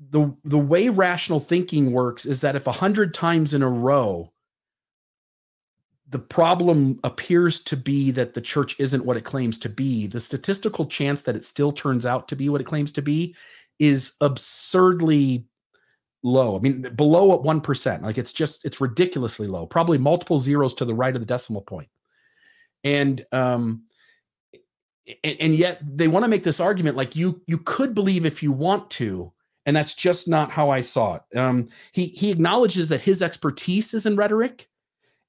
[0.00, 4.32] the the way rational thinking works is that if a hundred times in a row
[6.08, 10.18] the problem appears to be that the church isn't what it claims to be, the
[10.18, 13.36] statistical chance that it still turns out to be what it claims to be
[13.78, 15.46] is absurdly
[16.24, 16.56] low.
[16.56, 18.02] I mean, below at 1%.
[18.02, 21.62] Like it's just, it's ridiculously low, probably multiple zeros to the right of the decimal
[21.62, 21.88] point.
[22.84, 23.84] And, um,
[25.24, 28.42] and, and yet they want to make this argument like you you could believe if
[28.42, 29.32] you want to
[29.66, 31.38] and that's just not how i saw it.
[31.38, 34.68] Um, he he acknowledges that his expertise is in rhetoric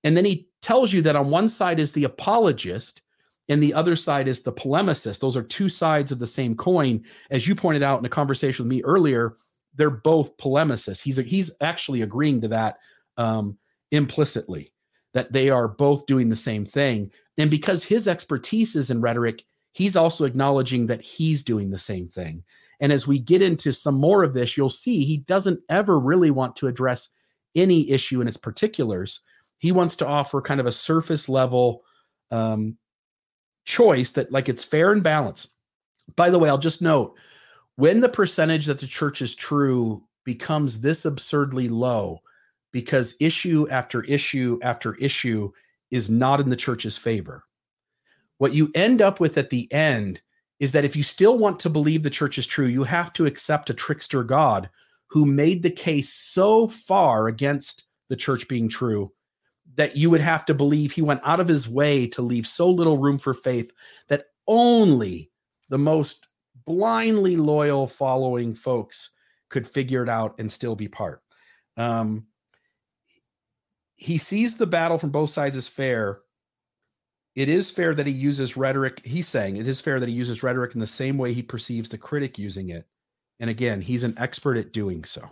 [0.04, 3.02] and then he tells you that on one side is the apologist
[3.50, 5.20] and the other side is the polemicist.
[5.20, 7.04] Those are two sides of the same coin.
[7.32, 9.34] As you pointed out in a conversation with me earlier
[9.76, 11.02] they're both polemicists.
[11.02, 12.78] He's he's actually agreeing to that
[13.18, 13.58] um,
[13.92, 14.74] implicitly
[15.14, 17.12] that they are both doing the same thing.
[17.38, 19.44] And because his expertise is in rhetoric
[19.74, 22.44] he's also acknowledging that he's doing the same thing.
[22.82, 26.32] And as we get into some more of this you'll see he doesn't ever really
[26.32, 27.10] want to address
[27.56, 29.22] any issue in its particulars.
[29.60, 31.84] He wants to offer kind of a surface level
[32.32, 32.78] um,
[33.66, 35.52] choice that like it's fair and balanced.
[36.16, 37.16] By the way i'll just note
[37.76, 42.22] when the percentage that the church is true becomes this absurdly low
[42.72, 45.52] because issue after issue after issue
[45.90, 47.44] is not in the church's favor
[48.38, 50.22] what you end up with at the end
[50.60, 53.26] is that if you still want to believe the church is true you have to
[53.26, 54.70] accept a trickster god
[55.08, 59.12] who made the case so far against the church being true
[59.76, 62.70] that you would have to believe he went out of his way to leave so
[62.70, 63.72] little room for faith
[64.10, 65.32] that only
[65.70, 66.28] the most
[66.66, 69.12] blindly loyal following folks
[69.50, 71.22] could figure it out and still be part.
[71.78, 72.26] Um,
[74.02, 76.22] he sees the battle from both sides as fair,
[77.36, 79.00] it is fair that he uses rhetoric.
[79.06, 81.88] He's saying it is fair that he uses rhetoric in the same way he perceives
[81.88, 82.88] the critic using it.
[83.40, 85.30] And again, he's an expert at doing so.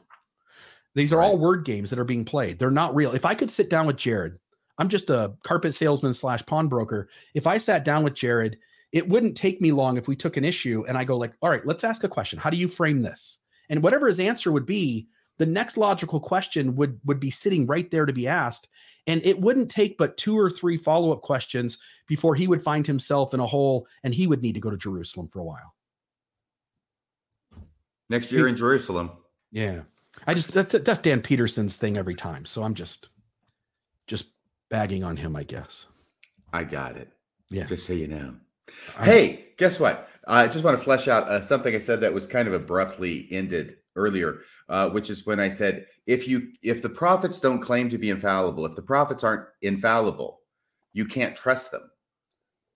[0.93, 1.26] These are Right.
[1.26, 2.59] all word games that are being played.
[2.59, 3.15] They're not real.
[3.15, 4.38] If I could sit down with Jared,
[4.78, 7.09] I'm just a carpet salesman slash pawnbroker.
[7.34, 8.59] If I sat down with Jared,
[8.91, 11.49] it wouldn't take me long if we took an issue and I go like, all
[11.49, 12.38] right, let's ask a question.
[12.38, 13.39] How do you frame this?
[13.70, 15.07] And whatever his answer would be,
[15.39, 18.67] the next logical question would would be sitting right there to be asked.
[19.07, 23.33] And it wouldn't take but two or three follow-up questions before he would find himself
[23.33, 25.73] in a hole and he would need to go to Jerusalem for a while.
[28.09, 29.11] Next year in Jerusalem.
[29.51, 29.81] Yeah.
[30.27, 32.45] I just that's that's Dan Peterson's thing every time.
[32.45, 33.09] So I'm just
[34.07, 34.27] just
[34.69, 35.87] bagging on him, I guess.
[36.51, 37.09] I got it.
[37.49, 37.65] Yeah.
[37.65, 38.35] Just so you know.
[38.97, 40.07] I- Hey, guess what?
[40.27, 43.27] I just want to flesh out uh, something I said that was kind of abruptly
[43.31, 44.39] ended earlier,
[44.70, 48.10] uh, which is when I said if you if the prophets don't claim to be
[48.10, 50.41] infallible, if the prophets aren't infallible,
[50.93, 51.89] you can't trust them.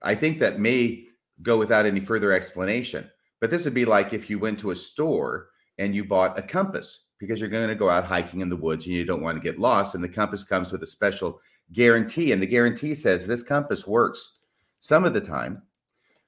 [0.02, 1.08] I think that may
[1.42, 3.10] go without any further explanation.
[3.42, 6.42] But this would be like if you went to a store and you bought a
[6.42, 9.38] compass because you're going to go out hiking in the woods and you don't want
[9.38, 11.40] to get lost, and the compass comes with a special
[11.72, 14.40] guarantee, and the guarantee says this compass works
[14.80, 15.62] some of the time,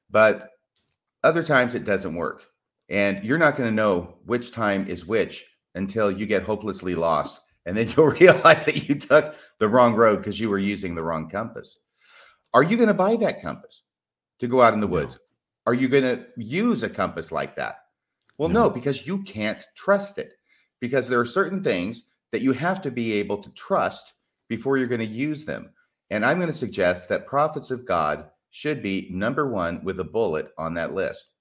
[0.10, 0.52] but
[1.24, 2.46] other times it doesn't work.
[2.90, 7.42] And you're not going to know which time is which until you get hopelessly lost.
[7.66, 11.04] And then you'll realize that you took the wrong road because you were using the
[11.04, 11.78] wrong compass.
[12.54, 13.82] Are you going to buy that compass
[14.40, 15.20] to go out in the woods?
[15.66, 17.80] Are you going to use a compass like that?
[18.38, 18.70] Well, no, No.
[18.70, 20.34] because you can't trust it.
[20.80, 24.14] Because there are certain things that you have to be able to trust
[24.50, 25.72] before you're going to use them.
[26.12, 30.04] And I'm going to suggest that prophets of God should be number one with a
[30.04, 31.32] bullet on that list.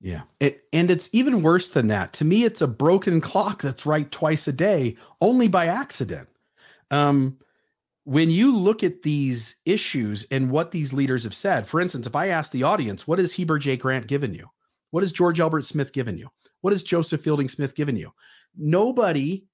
[0.00, 0.22] Yeah.
[0.40, 2.12] It, and it's even worse than that.
[2.14, 6.28] To me, it's a broken clock that's right twice a day, only by accident.
[6.90, 7.38] Um,
[8.04, 12.16] when you look at these issues and what these leaders have said, for instance, if
[12.16, 13.76] I ask the audience, what has Heber J.
[13.76, 14.48] Grant given you?
[14.90, 16.28] What has George Albert Smith given you?
[16.60, 18.12] What has Joseph Fielding Smith given you?
[18.56, 19.44] Nobody,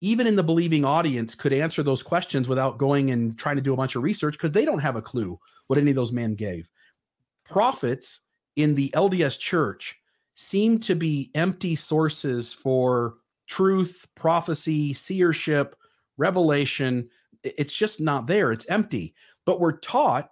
[0.00, 3.72] even in the believing audience, could answer those questions without going and trying to do
[3.72, 5.38] a bunch of research because they don't have a clue
[5.68, 6.68] what any of those men gave.
[7.44, 8.20] Prophets
[8.56, 9.98] in the LDS church
[10.34, 13.14] seem to be empty sources for
[13.46, 15.76] truth, prophecy, seership,
[16.16, 17.08] revelation.
[17.42, 18.52] It's just not there.
[18.52, 19.14] It's empty.
[19.44, 20.30] But we're taught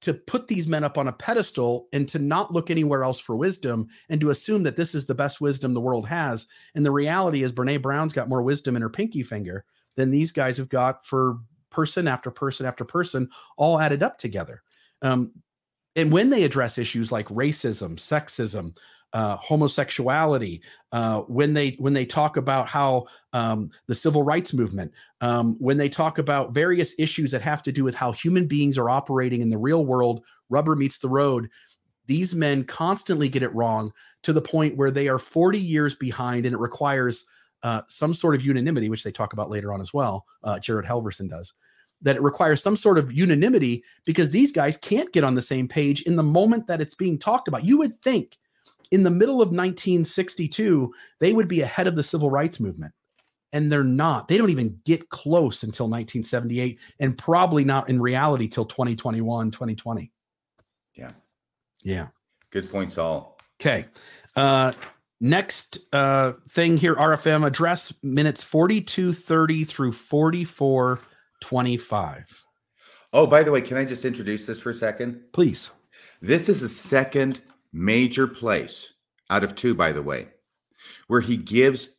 [0.00, 3.36] to put these men up on a pedestal and to not look anywhere else for
[3.36, 6.46] wisdom and to assume that this is the best wisdom the world has.
[6.74, 9.64] And the reality is, Brene Brown's got more wisdom in her pinky finger
[9.96, 11.38] than these guys have got for
[11.70, 14.62] person after person after person, all added up together.
[15.02, 15.32] Um,
[15.98, 18.76] and when they address issues like racism, sexism,
[19.14, 24.92] uh, homosexuality, uh, when they when they talk about how um, the civil rights movement,
[25.22, 28.78] um, when they talk about various issues that have to do with how human beings
[28.78, 31.50] are operating in the real world, rubber meets the road.
[32.06, 33.92] These men constantly get it wrong
[34.22, 37.26] to the point where they are 40 years behind, and it requires
[37.64, 40.26] uh, some sort of unanimity, which they talk about later on as well.
[40.44, 41.54] Uh, Jared Halverson does
[42.02, 45.66] that it requires some sort of unanimity because these guys can't get on the same
[45.66, 47.64] page in the moment that it's being talked about.
[47.64, 48.38] You would think
[48.90, 52.92] in the middle of 1962, they would be ahead of the civil rights movement.
[53.52, 54.28] And they're not.
[54.28, 60.12] They don't even get close until 1978, and probably not in reality till 2021, 2020.
[60.94, 61.10] Yeah.
[61.82, 62.08] Yeah.
[62.50, 63.38] Good point, Saul.
[63.58, 63.86] Okay.
[64.36, 64.72] Uh,
[65.22, 69.92] next uh, thing here, RFM address minutes 4230 through
[71.42, 72.44] 4425.
[73.12, 75.20] Oh, by the way, can I just introduce this for a second?
[75.32, 75.70] Please.
[76.20, 77.40] This is the second
[77.72, 78.92] major place
[79.30, 80.28] out of two, by the way,
[81.06, 81.90] where he gives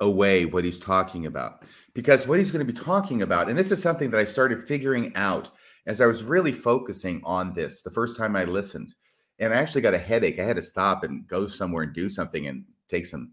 [0.00, 1.64] away what he's talking about.
[1.94, 4.66] Because what he's going to be talking about, and this is something that I started
[4.66, 5.50] figuring out
[5.86, 8.94] as I was really focusing on this the first time I listened.
[9.38, 10.38] And I actually got a headache.
[10.38, 13.32] I had to stop and go somewhere and do something and take some,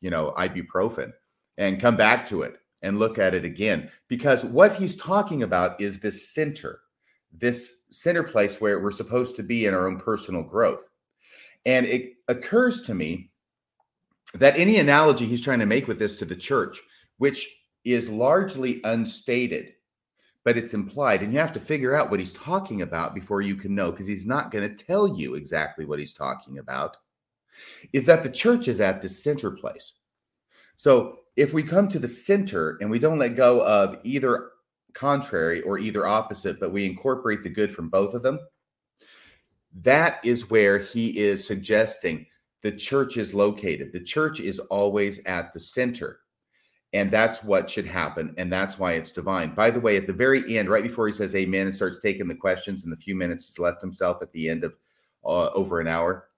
[0.00, 1.12] you know, ibuprofen
[1.56, 3.90] and come back to it and look at it again.
[4.08, 6.80] Because what he's talking about is this center,
[7.32, 10.88] this center place where we're supposed to be in our own personal growth.
[11.66, 13.30] And it occurs to me
[14.34, 16.80] that any analogy he's trying to make with this to the church,
[17.16, 17.48] which
[17.84, 19.72] is largely unstated,
[20.44, 23.54] but it's implied, and you have to figure out what he's talking about before you
[23.54, 26.96] can know, because he's not going to tell you exactly what he's talking about,
[27.92, 29.92] is that the church is at the center place.
[30.76, 34.50] So if we come to the center and we don't let go of either
[34.92, 38.40] contrary or either opposite, but we incorporate the good from both of them,
[39.82, 42.26] that is where he is suggesting
[42.62, 43.92] the church is located.
[43.92, 46.18] The church is always at the center.
[46.92, 48.34] And that's what should happen.
[48.36, 49.54] And that's why it's divine.
[49.54, 52.26] By the way, at the very end, right before he says amen and starts taking
[52.26, 54.74] the questions in the few minutes he's left himself at the end of
[55.24, 56.30] uh, over an hour,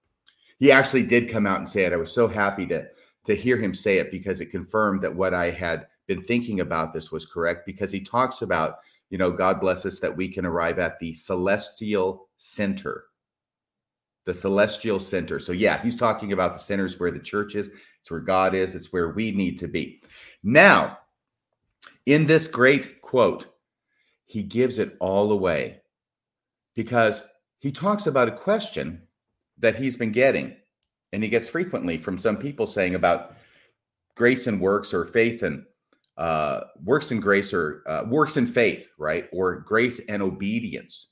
[0.59, 1.93] he actually did come out and say it.
[1.93, 2.87] I was so happy to
[3.25, 6.93] to hear him say it because it confirmed that what I had been thinking about
[6.93, 10.45] this was correct because he talks about, you know, God bless us that we can
[10.45, 13.05] arrive at the celestial center.
[14.25, 15.39] The celestial center.
[15.39, 17.69] So, yeah, he's talking about the centers where the church is,
[17.99, 20.01] it's where God is, it's where we need to be.
[20.43, 20.99] Now,
[22.05, 23.47] in this great quote,
[24.25, 25.81] he gives it all away
[26.75, 27.21] because
[27.59, 29.01] he talks about a question
[29.59, 30.55] that he's been getting
[31.13, 33.35] and he gets frequently from some people saying about
[34.15, 35.65] grace and works or faith and
[36.17, 39.27] uh, works and grace or uh, works and faith, right?
[39.31, 41.07] Or grace and obedience.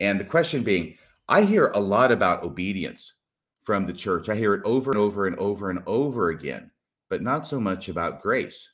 [0.00, 0.96] And the question being,
[1.28, 3.14] I hear a lot about obedience
[3.62, 4.28] from the church.
[4.28, 6.70] I hear it over and over and over and over again,
[7.08, 8.68] but not so much about grace.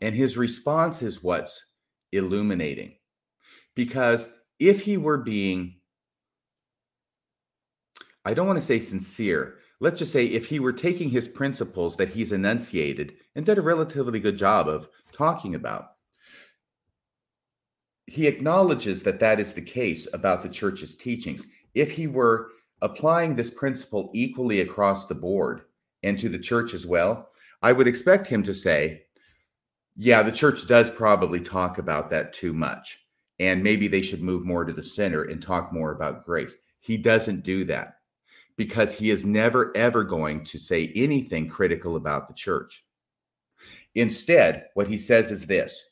[0.00, 1.72] And his response is what's
[2.12, 2.96] illuminating.
[3.74, 5.76] Because if he were being
[8.24, 9.58] I don't want to say sincere.
[9.80, 13.62] Let's just say if he were taking his principles that he's enunciated and did a
[13.62, 15.92] relatively good job of talking about,
[18.06, 21.46] he acknowledges that that is the case about the church's teachings.
[21.74, 22.50] If he were
[22.80, 25.62] applying this principle equally across the board
[26.02, 27.30] and to the church as well,
[27.62, 29.02] I would expect him to say,
[29.96, 33.00] yeah, the church does probably talk about that too much.
[33.38, 36.56] And maybe they should move more to the center and talk more about grace.
[36.80, 37.96] He doesn't do that
[38.56, 42.84] because he is never, ever going to say anything critical about the church.
[43.94, 45.90] Instead, what he says is this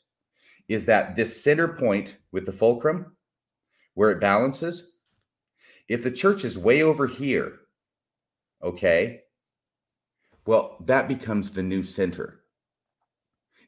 [0.69, 3.17] is that this center point with the fulcrum,
[3.95, 4.93] where it balances,
[5.89, 7.59] if the church is way over here,
[8.63, 9.21] okay,
[10.45, 12.41] well, that becomes the new center.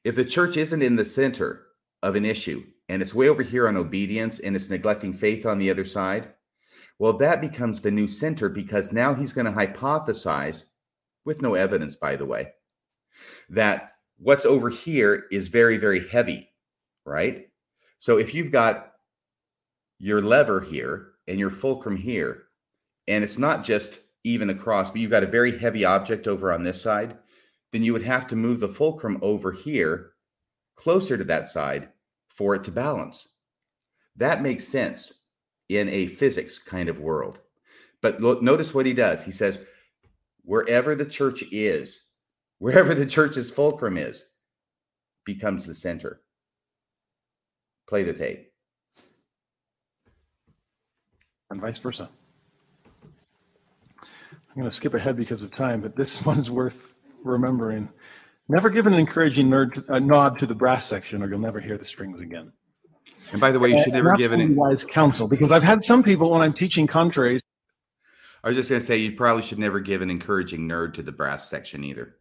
[0.04, 1.66] If the church isn't in the center
[2.02, 5.58] of an issue and it's way over here on obedience and it's neglecting faith on
[5.58, 6.30] the other side,
[6.98, 10.66] well, that becomes the new center because now he's going to hypothesize,
[11.26, 12.54] with no evidence, by the way,
[13.50, 16.50] that what's over here is very, very heavy,
[17.06, 17.50] right?
[18.00, 18.94] So if you've got
[20.00, 22.44] your lever here and your fulcrum here,
[23.08, 26.64] and it's not just even across, but you've got a very heavy object over on
[26.64, 27.18] this side,
[27.72, 30.12] then you would have to move the fulcrum over here
[30.76, 31.90] closer to that side
[32.30, 33.28] for it to balance.
[34.16, 35.12] That makes sense
[35.70, 37.40] in a physics kind of world.
[38.02, 39.24] But look, notice what he does.
[39.24, 39.68] He says,
[40.44, 42.08] wherever the church is,
[42.60, 44.24] wherever the church's fulcrum is,
[45.26, 46.22] becomes the center.
[47.88, 48.52] Play the tape.
[51.50, 52.10] And vice versa.
[54.02, 57.90] I'm going to skip ahead because of time, but this one's worth remembering.
[58.48, 61.78] Never give an encouraging nerd, uh, nod to the brass section, or you'll never hear
[61.78, 62.52] the strings again.
[63.32, 66.04] And by the way, you should never give any wise counsel because I've had some
[66.04, 67.42] people when I'm teaching contraries.
[68.44, 71.02] I was just going to say you probably should never give an encouraging nerd to
[71.02, 72.18] the brass section either.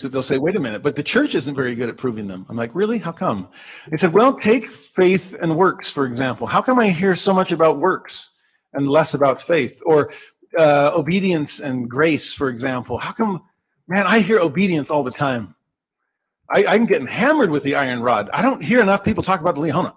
[0.00, 2.46] So they'll say, wait a minute, but the church isn't very good at proving them.
[2.48, 2.98] I'm like, really?
[2.98, 3.48] How come?
[3.88, 6.46] They said, well, take faith and works, for example.
[6.46, 8.32] How come I hear so much about works
[8.72, 9.80] and less about faith?
[9.84, 10.10] Or
[10.58, 12.96] uh, obedience and grace, for example.
[12.96, 13.42] How come,
[13.88, 15.54] man, I hear obedience all the time.
[16.50, 18.28] I, I'm getting hammered with the iron rod.
[18.32, 19.94] I don't hear enough people talk about the Liahona.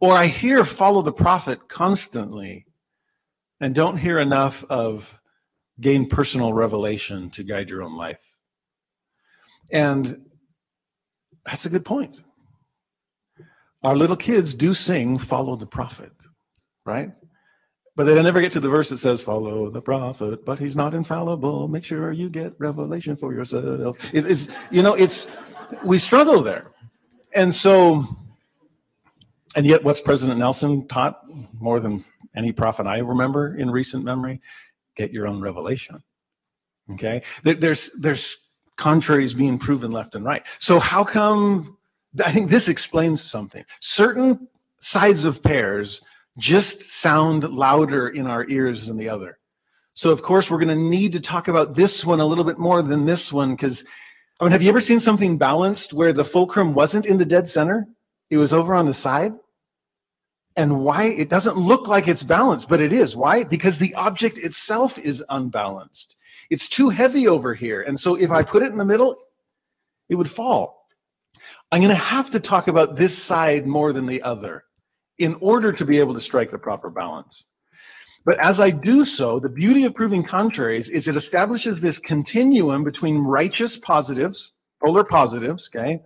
[0.00, 2.66] Or I hear follow the prophet constantly
[3.60, 5.18] and don't hear enough of
[5.80, 8.20] gain personal revelation to guide your own life.
[9.72, 10.26] And
[11.44, 12.20] that's a good point.
[13.82, 16.12] Our little kids do sing follow the prophet,
[16.84, 17.12] right?
[17.94, 20.94] But they never get to the verse that says, Follow the prophet, but he's not
[20.94, 21.68] infallible.
[21.68, 23.98] Make sure you get revelation for yourself.
[24.14, 25.26] It, it's, you know, it's,
[25.84, 26.70] we struggle there.
[27.34, 28.06] And so,
[29.56, 31.22] and yet, what's President Nelson taught
[31.60, 32.02] more than
[32.34, 34.40] any prophet I remember in recent memory?
[34.96, 36.02] Get your own revelation.
[36.92, 37.22] Okay?
[37.42, 40.46] There's, there's contraries being proven left and right.
[40.58, 41.76] So, how come?
[42.24, 43.64] I think this explains something.
[43.80, 46.02] Certain sides of pairs
[46.38, 49.38] just sound louder in our ears than the other.
[49.94, 52.58] So, of course, we're going to need to talk about this one a little bit
[52.58, 53.84] more than this one because,
[54.40, 57.46] I mean, have you ever seen something balanced where the fulcrum wasn't in the dead
[57.46, 57.86] center?
[58.30, 59.34] It was over on the side?
[60.56, 61.04] And why?
[61.04, 63.14] It doesn't look like it's balanced, but it is.
[63.14, 63.44] Why?
[63.44, 66.16] Because the object itself is unbalanced.
[66.48, 67.82] It's too heavy over here.
[67.82, 69.16] And so if I put it in the middle,
[70.08, 70.86] it would fall.
[71.70, 74.64] I'm going to have to talk about this side more than the other
[75.18, 77.46] in order to be able to strike the proper balance.
[78.24, 82.84] But as I do so, the beauty of proving contraries is it establishes this continuum
[82.84, 84.54] between righteous positives,
[84.84, 86.00] polar positives, okay?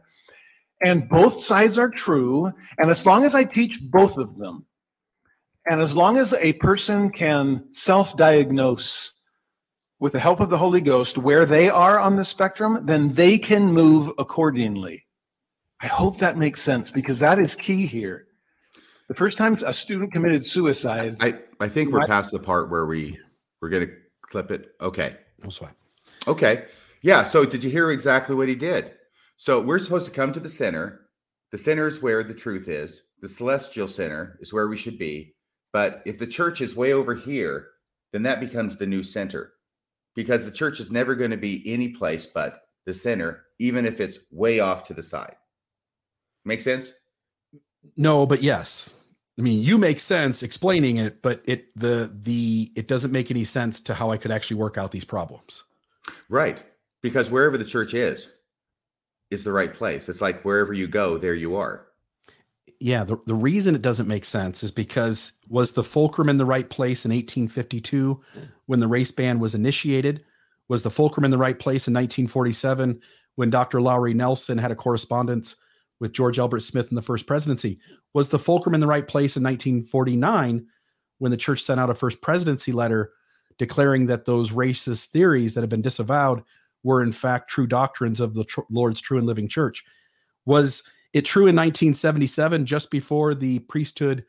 [0.84, 2.50] And both sides are true.
[2.78, 4.64] And as long as I teach both of them,
[5.68, 9.12] and as long as a person can self diagnose
[9.98, 13.38] with the help of the Holy Ghost where they are on the spectrum, then they
[13.38, 15.06] can move accordingly.
[15.80, 18.26] I hope that makes sense because that is key here.
[19.08, 22.08] The first time a student committed suicide, I, I think we're Right.
[22.08, 23.18] past the part where we
[23.60, 23.88] we're gonna
[24.22, 24.72] clip it.
[24.80, 25.16] Okay.
[25.38, 25.74] That's fine.
[26.26, 26.66] Okay.
[27.02, 27.24] Yeah.
[27.24, 28.92] So did you hear exactly what he did?
[29.36, 31.02] So we're supposed to come to the center.
[31.52, 33.02] The center is where the truth is.
[33.20, 35.34] The celestial center is where we should be.
[35.72, 37.68] But if the church is way over here,
[38.12, 39.52] then that becomes the new center
[40.14, 44.00] because the church is never going to be any place but the center, even if
[44.00, 45.36] it's way off to the side.
[46.44, 46.92] Make sense?
[47.96, 48.94] No, but yes.
[49.38, 53.44] I mean, you make sense explaining it, but it the the it doesn't make any
[53.44, 55.64] sense to how I could actually work out these problems.
[56.28, 56.62] Right.
[57.02, 58.28] Because wherever the church is,
[59.30, 60.08] is the right place.
[60.08, 61.86] It's like wherever you go, there you are.
[62.78, 66.44] Yeah, the, the reason it doesn't make sense is because was the fulcrum in the
[66.44, 68.20] right place in 1852
[68.66, 70.24] when the race ban was initiated?
[70.68, 73.00] Was the fulcrum in the right place in 1947
[73.36, 73.80] when Dr.
[73.80, 75.56] Lowry Nelson had a correspondence
[76.00, 77.78] with George Albert Smith in the first presidency?
[78.14, 80.66] Was the fulcrum in the right place in 1949
[81.18, 83.12] when the church sent out a first presidency letter
[83.58, 86.42] declaring that those racist theories that have been disavowed
[86.82, 89.84] were in fact true doctrines of the tr- Lord's true and living church?
[90.44, 90.82] Was
[91.12, 94.24] it true in 1977 just before the priesthood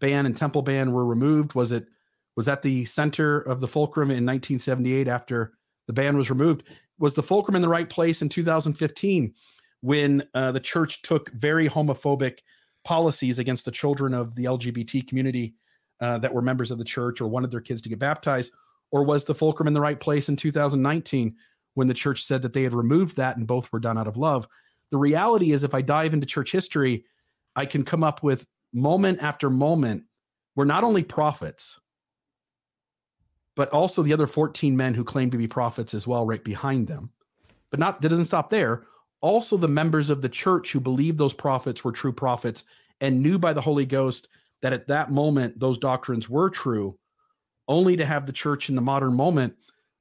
[0.00, 1.86] ban and temple ban were removed was it
[2.34, 5.52] was that the center of the fulcrum in 1978 after
[5.86, 6.62] the ban was removed
[6.98, 9.34] was the fulcrum in the right place in 2015
[9.82, 12.38] when uh, the church took very homophobic
[12.84, 15.54] policies against the children of the lgbt community
[16.00, 18.52] uh, that were members of the church or wanted their kids to get baptized
[18.90, 21.34] or was the fulcrum in the right place in 2019
[21.74, 24.16] when the church said that they had removed that and both were done out of
[24.16, 24.48] love?
[24.90, 27.04] The reality is if i dive into church history
[27.54, 30.04] i can come up with moment after moment
[30.54, 31.78] where not only prophets
[33.56, 36.86] but also the other 14 men who claim to be prophets as well right behind
[36.86, 37.10] them.
[37.70, 38.84] But not that doesn't stop there
[39.20, 42.64] also the members of the church who believed those prophets were true prophets
[43.00, 44.28] and knew by the holy ghost
[44.62, 46.98] that at that moment those doctrines were true
[47.68, 49.54] only to have the church in the modern moment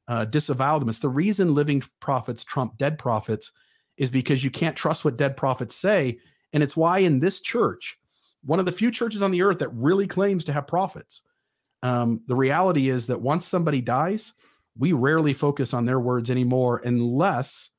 [0.07, 3.51] uh, disavow them it's the reason living prophets trump dead prophets
[3.99, 6.17] is because you can't trust what dead prophets say.
[6.53, 7.99] And it's why in this church,
[8.43, 11.21] one of the few churches on the earth that really claims to have prophets,
[11.83, 14.33] um, the reality is that once somebody dies,
[14.77, 17.69] we rarely focus on their words anymore unless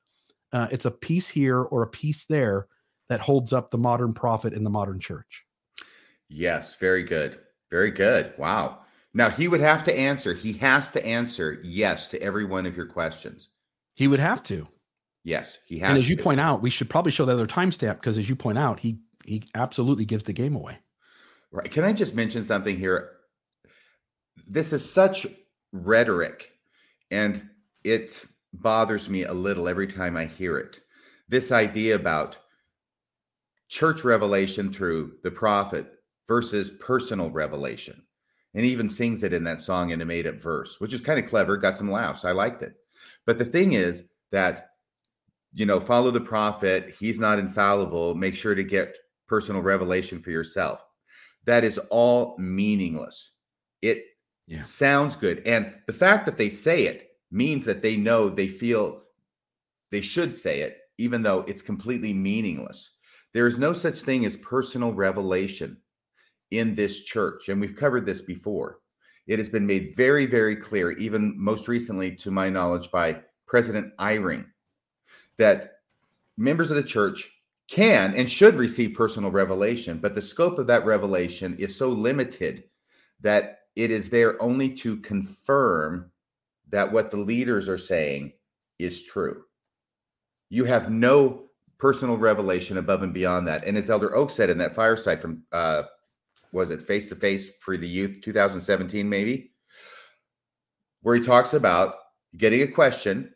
[0.53, 2.67] uh, it's a piece here or a piece there
[3.09, 5.45] that holds up the modern prophet in the modern church.
[6.29, 7.39] Yes, very good.
[7.69, 8.33] Very good.
[8.37, 8.79] Wow.
[9.13, 12.77] Now he would have to answer, he has to answer yes to every one of
[12.77, 13.49] your questions.
[13.95, 14.67] He would have to.
[15.23, 16.23] Yes, he has And as you to.
[16.23, 18.99] point out, we should probably show the other timestamp because as you point out, he
[19.25, 20.79] he absolutely gives the game away.
[21.51, 21.69] Right.
[21.69, 23.11] Can I just mention something here?
[24.47, 25.27] This is such
[25.71, 26.51] rhetoric,
[27.11, 27.49] and
[27.83, 30.81] it bothers me a little every time I hear it.
[31.29, 32.37] This idea about
[33.67, 35.93] church revelation through the prophet
[36.27, 38.03] versus personal revelation.
[38.53, 41.17] And even sings it in that song in a made up verse, which is kind
[41.17, 42.25] of clever, got some laughs.
[42.25, 42.75] I liked it.
[43.25, 44.71] But the thing is that,
[45.53, 46.93] you know, follow the prophet.
[46.99, 48.13] He's not infallible.
[48.13, 48.97] Make sure to get
[49.27, 50.83] personal revelation for yourself.
[51.45, 53.31] That is all meaningless.
[53.81, 54.03] It
[54.47, 54.61] Yeah.
[54.61, 55.41] sounds good.
[55.45, 59.03] And the fact that they say it means that they know they feel
[59.89, 62.91] they should say it, even though it's completely meaningless.
[63.33, 65.77] There is no such thing as personal revelation
[66.51, 67.49] in this church.
[67.49, 68.79] And we've covered this before.
[69.27, 73.95] It has been made very, very clear, even most recently, to my knowledge, by President
[73.97, 74.45] Eyring,
[75.37, 75.79] that
[76.37, 77.29] members of the church
[77.69, 82.65] can and should receive personal revelation, but the scope of that revelation is so limited
[83.21, 86.11] that it is there only to confirm
[86.71, 88.33] that what the leaders are saying
[88.79, 89.43] is true.
[90.49, 93.65] You have no personal revelation above and beyond that.
[93.65, 95.83] And as Elder Oak said in that fireside from, uh,
[96.51, 99.51] was it face to face for the youth 2017, maybe,
[101.01, 101.95] where he talks about
[102.37, 103.33] getting a question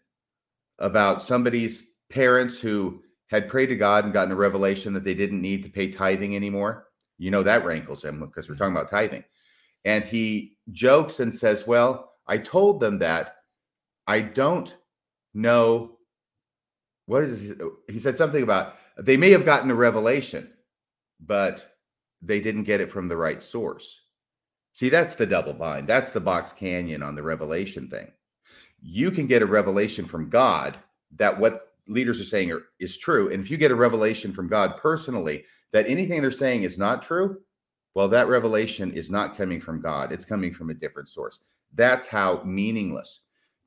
[0.79, 5.41] about somebody's parents who had prayed to God and gotten a revelation that they didn't
[5.41, 6.87] need to pay tithing anymore.
[7.17, 9.23] You know, that rankles him because we're talking about tithing.
[9.85, 13.37] And he jokes and says, Well, I told them that
[14.07, 14.75] I don't
[15.33, 15.97] know
[17.05, 17.53] what is he,
[17.87, 20.51] he said something about they may have gotten a revelation,
[21.19, 21.75] but
[22.21, 24.01] they didn't get it from the right source.
[24.73, 25.87] See, that's the double bind.
[25.87, 28.11] That's the box canyon on the revelation thing.
[28.81, 30.77] You can get a revelation from God
[31.15, 33.31] that what leaders are saying are, is true.
[33.31, 37.03] And if you get a revelation from God personally that anything they're saying is not
[37.03, 37.37] true,
[37.93, 40.11] well, that revelation is not coming from God.
[40.11, 41.39] It's coming from a different source.
[41.75, 43.21] That's how meaningless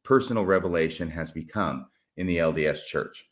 [0.05, 1.87] personal revelation has become
[2.17, 3.25] in the LDS church.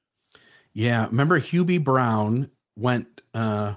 [0.72, 1.78] Yeah, remember B.
[1.78, 3.74] Brown went uh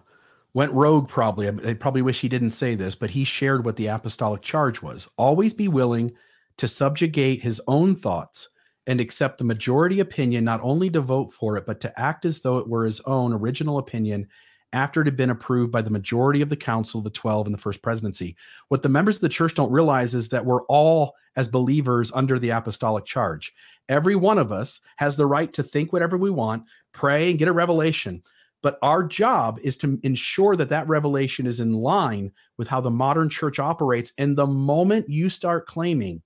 [0.53, 1.49] went rogue probably.
[1.49, 5.07] They probably wish he didn't say this, but he shared what the apostolic charge was.
[5.17, 6.11] Always be willing
[6.57, 8.49] to subjugate his own thoughts
[8.85, 12.41] and accept the majority opinion, not only to vote for it, but to act as
[12.41, 14.27] though it were his own original opinion
[14.73, 17.51] after it had been approved by the majority of the council of the 12 in
[17.51, 18.35] the first presidency.
[18.67, 22.37] What the members of the church don't realize is that we're all, as believers, under
[22.37, 23.53] the apostolic charge.
[23.87, 27.47] Every one of us has the right to think whatever we want, pray, and get
[27.47, 28.21] a revelation.
[28.61, 32.91] But our job is to ensure that that revelation is in line with how the
[32.91, 34.11] modern church operates.
[34.17, 36.21] And the moment you start claiming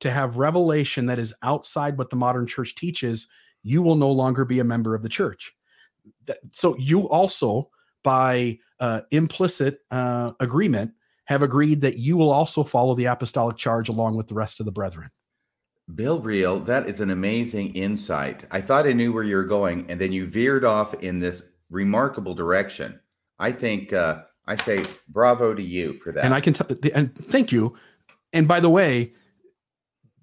[0.00, 3.28] to have revelation that is outside what the modern church teaches,
[3.62, 5.54] you will no longer be a member of the church.
[6.52, 7.70] So you also,
[8.02, 10.92] by uh, implicit uh, agreement,
[11.24, 14.66] have agreed that you will also follow the apostolic charge along with the rest of
[14.66, 15.10] the brethren.
[15.94, 18.44] Bill Reel, that is an amazing insight.
[18.50, 21.56] I thought I knew where you were going, and then you veered off in this
[21.70, 23.00] remarkable direction.
[23.38, 26.24] I think uh, I say bravo to you for that.
[26.24, 27.76] And I can tell, and thank you.
[28.32, 29.12] And by the way,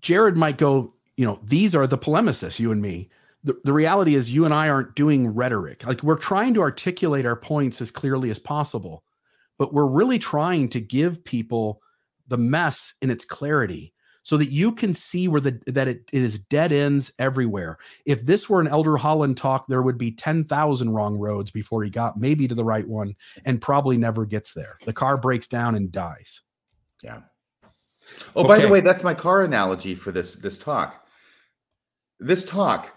[0.01, 3.09] Jared might go, you know, these are the polemicists, you and me.
[3.43, 5.85] The, the reality is, you and I aren't doing rhetoric.
[5.85, 9.03] Like we're trying to articulate our points as clearly as possible,
[9.57, 11.81] but we're really trying to give people
[12.27, 16.21] the mess in its clarity so that you can see where the that it, it
[16.21, 17.77] is dead ends everywhere.
[18.05, 21.89] If this were an Elder Holland talk, there would be 10,000 wrong roads before he
[21.89, 23.15] got maybe to the right one
[23.45, 24.77] and probably never gets there.
[24.85, 26.41] The car breaks down and dies.
[27.03, 27.21] Yeah.
[28.35, 28.47] Oh, okay.
[28.47, 31.07] by the way, that's my car analogy for this this talk.
[32.19, 32.93] This talk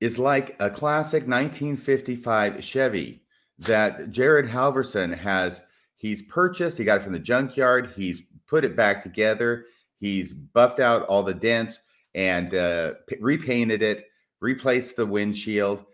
[0.00, 3.22] is like a classic 1955 Chevy
[3.58, 5.66] that Jared Halverson has.
[5.96, 6.78] He's purchased.
[6.78, 7.92] He got it from the junkyard.
[7.96, 9.66] He's put it back together.
[9.98, 11.80] He's buffed out all the dents
[12.14, 14.06] and uh, repainted it,
[14.40, 15.84] replaced the windshield,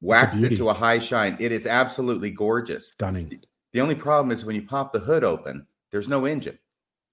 [0.00, 1.36] waxed it to a high shine.
[1.38, 2.90] It is absolutely gorgeous.
[2.90, 3.40] Stunning.
[3.72, 6.58] The only problem is when you pop the hood open, there's no engine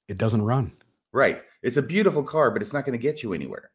[0.07, 0.71] it doesn't run.
[1.11, 1.41] Right.
[1.61, 3.71] It's a beautiful car, but it's not going to get you anywhere.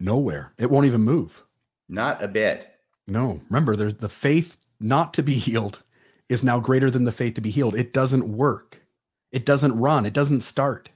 [0.00, 0.52] Nowhere.
[0.58, 1.42] It won't even move.
[1.88, 2.68] Not a bit.
[3.06, 3.40] No.
[3.50, 5.82] Remember, there's the faith not to be healed
[6.28, 7.74] is now greater than the faith to be healed.
[7.74, 8.80] It doesn't work.
[9.32, 10.06] It doesn't run.
[10.06, 10.88] It doesn't start.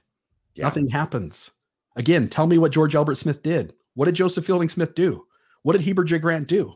[0.55, 0.65] Yeah.
[0.65, 1.51] Nothing happens.
[1.95, 3.73] Again, tell me what George Albert Smith did.
[3.93, 5.25] What did Joseph Fielding Smith do?
[5.63, 6.17] What did Heber J.
[6.19, 6.73] Grant do?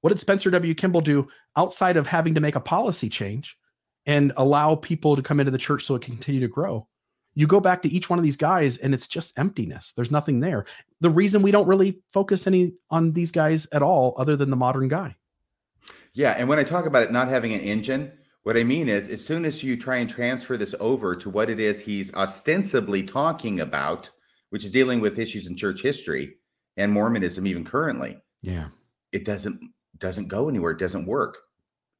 [0.00, 0.74] What did Spencer W.
[0.74, 3.56] Kimball do outside of having to make a policy change
[4.06, 6.86] and allow people to come into the church so it can continue to grow?
[7.34, 9.92] You go back to each one of these guys and it's just emptiness.
[9.94, 10.66] There's nothing there.
[11.00, 14.56] The reason we don't really focus any on these guys at all other than the
[14.56, 15.16] modern guy.
[16.14, 18.10] Yeah and when i talk about it not having an engine
[18.44, 21.50] what i mean is as soon as you try and transfer this over to what
[21.50, 24.08] it is he's ostensibly talking about
[24.48, 26.36] which is dealing with issues in church history
[26.78, 28.68] and mormonism even currently yeah.
[29.12, 29.60] it doesn't
[29.98, 30.72] doesn't go anywhere.
[30.72, 31.38] It doesn't work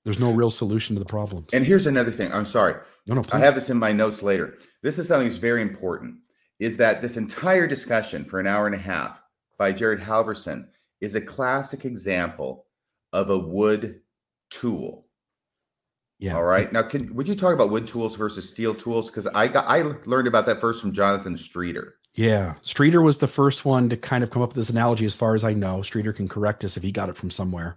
[0.05, 1.48] there's no real solution to the problems.
[1.52, 2.30] And here's another thing.
[2.32, 2.74] I'm sorry.
[3.07, 4.59] No, no, I have this in my notes later.
[4.82, 6.16] This is something that's very important.
[6.59, 9.20] Is that this entire discussion for an hour and a half
[9.59, 10.66] by Jared Halverson
[11.00, 12.66] is a classic example
[13.12, 14.00] of a wood
[14.50, 15.07] tool.
[16.18, 16.36] Yeah.
[16.36, 16.72] All right.
[16.72, 19.11] Now, can would you talk about wood tools versus steel tools?
[19.11, 21.96] Because I got I learned about that first from Jonathan Streeter.
[22.14, 25.14] Yeah, Streeter was the first one to kind of come up with this analogy, as
[25.14, 25.82] far as I know.
[25.82, 27.76] Streeter can correct us if he got it from somewhere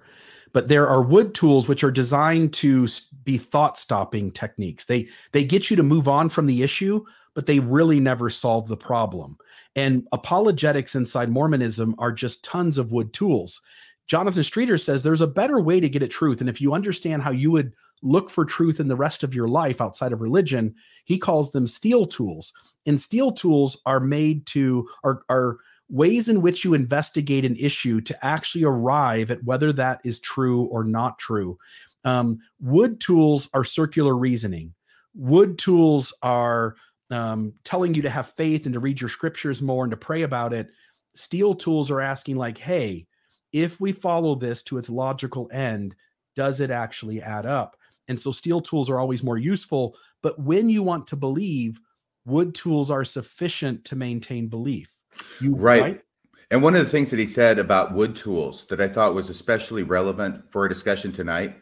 [0.57, 2.87] but there are wood tools which are designed to
[3.23, 4.85] be thought stopping techniques.
[4.85, 7.05] They they get you to move on from the issue
[7.35, 9.37] but they really never solve the problem.
[9.75, 13.61] And apologetics inside mormonism are just tons of wood tools.
[14.07, 17.21] Jonathan streeter says there's a better way to get at truth and if you understand
[17.21, 20.73] how you would look for truth in the rest of your life outside of religion
[21.05, 22.51] he calls them steel tools.
[22.87, 25.57] And steel tools are made to are are
[25.89, 30.63] ways in which you investigate an issue to actually arrive at whether that is true
[30.65, 31.57] or not true.
[32.03, 34.73] Um, wood tools are circular reasoning.
[35.15, 36.75] Wood tools are
[37.09, 40.23] um, telling you to have faith and to read your scriptures more and to pray
[40.23, 40.69] about it.
[41.15, 43.07] Steel tools are asking, like, hey,
[43.53, 45.95] if we follow this to its logical end,
[46.35, 47.77] does it actually add up?
[48.07, 49.97] And so steel tools are always more useful.
[50.21, 51.79] But when you want to believe,
[52.25, 54.93] wood tools are sufficient to maintain belief.
[55.39, 55.81] You right.
[55.81, 56.01] right.
[56.49, 59.29] And one of the things that he said about wood tools that I thought was
[59.29, 61.57] especially relevant for a discussion tonight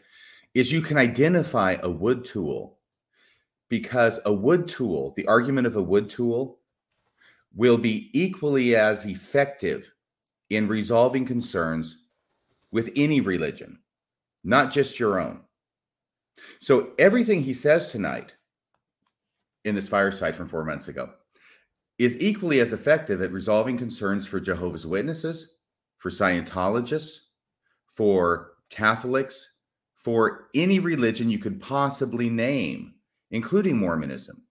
[0.54, 2.78] is you can identify a wood tool
[3.68, 6.60] because a wood tool, the argument of a wood tool,
[7.54, 9.90] will be equally as effective
[10.50, 11.98] in resolving concerns
[12.70, 13.78] with any religion,
[14.44, 15.40] not just your own.
[16.60, 18.34] So, everything he says tonight
[19.64, 21.10] in this fireside from four months ago
[21.98, 25.56] is equally as effective at resolving concerns for Jehovah's Witnesses,
[25.96, 27.18] for Scientologists,
[27.86, 29.60] for Catholics,
[29.94, 32.94] for any religion you could possibly name,
[33.30, 34.42] including Mormonism.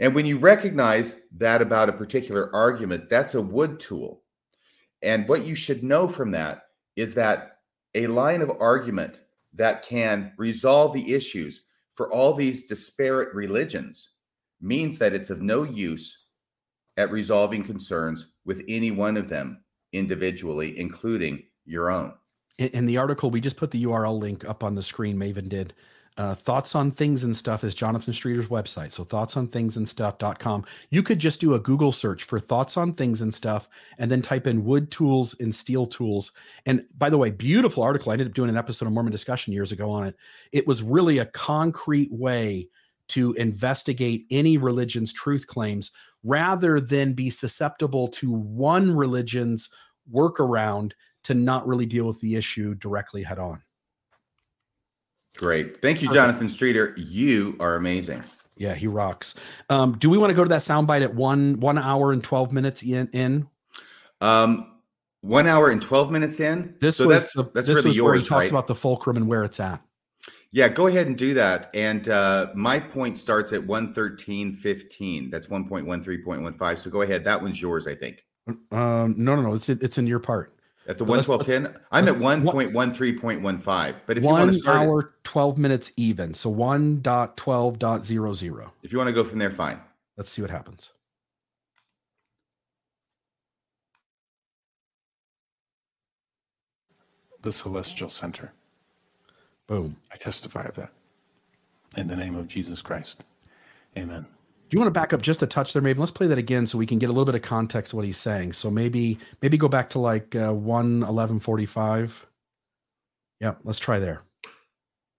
[0.00, 4.22] And when you recognize that about a particular argument, that's a wood tool.
[5.02, 6.62] And what you should know from that
[6.94, 7.58] is that
[7.94, 9.20] a line of argument
[9.54, 14.10] that can resolve the issues for all these disparate religions
[14.60, 16.25] means that it's of no use
[16.96, 22.12] at resolving concerns with any one of them individually, including your own.
[22.58, 25.16] In, the article, we just put the URL link up on the screen.
[25.16, 25.74] Maven did.
[26.18, 28.90] Uh, thoughts on things and stuff is Jonathan Streeter's website.
[28.90, 30.64] So thoughts on things and stuff.com.
[30.88, 33.68] You could just do a Google search for thoughts on things and stuff
[33.98, 36.32] and then type in wood tools and steel tools.
[36.64, 38.10] And by the way, beautiful article.
[38.10, 40.16] I ended up doing an episode of Mormon discussion years ago on it.
[40.52, 42.70] It was really a concrete way
[43.08, 45.90] to investigate any religion's truth claims
[46.24, 49.70] rather than be susceptible to one religion's
[50.12, 50.92] workaround
[51.24, 53.62] to not really deal with the issue directly head on.
[55.36, 55.82] Great.
[55.82, 56.94] Thank you, Jonathan Streeter.
[56.96, 58.24] You are amazing.
[58.56, 59.34] Yeah, he rocks.
[59.68, 62.52] Um, do we want to go to that soundbite at one one hour and twelve
[62.52, 63.08] minutes in?
[63.12, 63.46] in?
[64.22, 64.72] Um,
[65.20, 66.74] one hour and twelve minutes in.
[66.80, 68.50] This so was that's, the, that's this really was yours, where he talks right?
[68.50, 69.82] about the fulcrum and where it's at.
[70.52, 71.70] Yeah, go ahead and do that.
[71.74, 75.30] And uh, my point starts at 113.15.
[75.30, 76.78] That's 1.13.15.
[76.78, 77.24] So go ahead.
[77.24, 78.24] That one's yours, I think.
[78.46, 79.54] Um, no, no, no.
[79.54, 80.56] It's it's in your part.
[80.88, 83.96] At the one twelve ten, I'm at one point one three point one five.
[84.06, 87.00] But if one you want to start One hour it, twelve minutes even, so one
[87.00, 88.72] dot twelve dot zero zero.
[88.84, 89.80] If you want to go from there, fine.
[90.16, 90.92] Let's see what happens.
[97.42, 98.52] The Celestial Center.
[99.66, 99.96] Boom.
[100.12, 100.92] I testify of that.
[101.96, 103.24] In the name of Jesus Christ.
[103.96, 104.26] Amen.
[104.68, 106.00] Do you want to back up just a touch there, maybe?
[106.00, 108.04] Let's play that again so we can get a little bit of context of what
[108.04, 108.52] he's saying.
[108.52, 112.26] So maybe maybe go back to like uh, one eleven forty five.
[113.40, 114.22] Yeah, let's try there.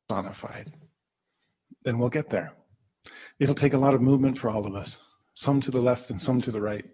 [0.09, 0.73] Personified.
[1.83, 2.51] Then we'll get there.
[3.39, 4.99] It'll take a lot of movement for all of us,
[5.33, 6.85] some to the left and some to the right.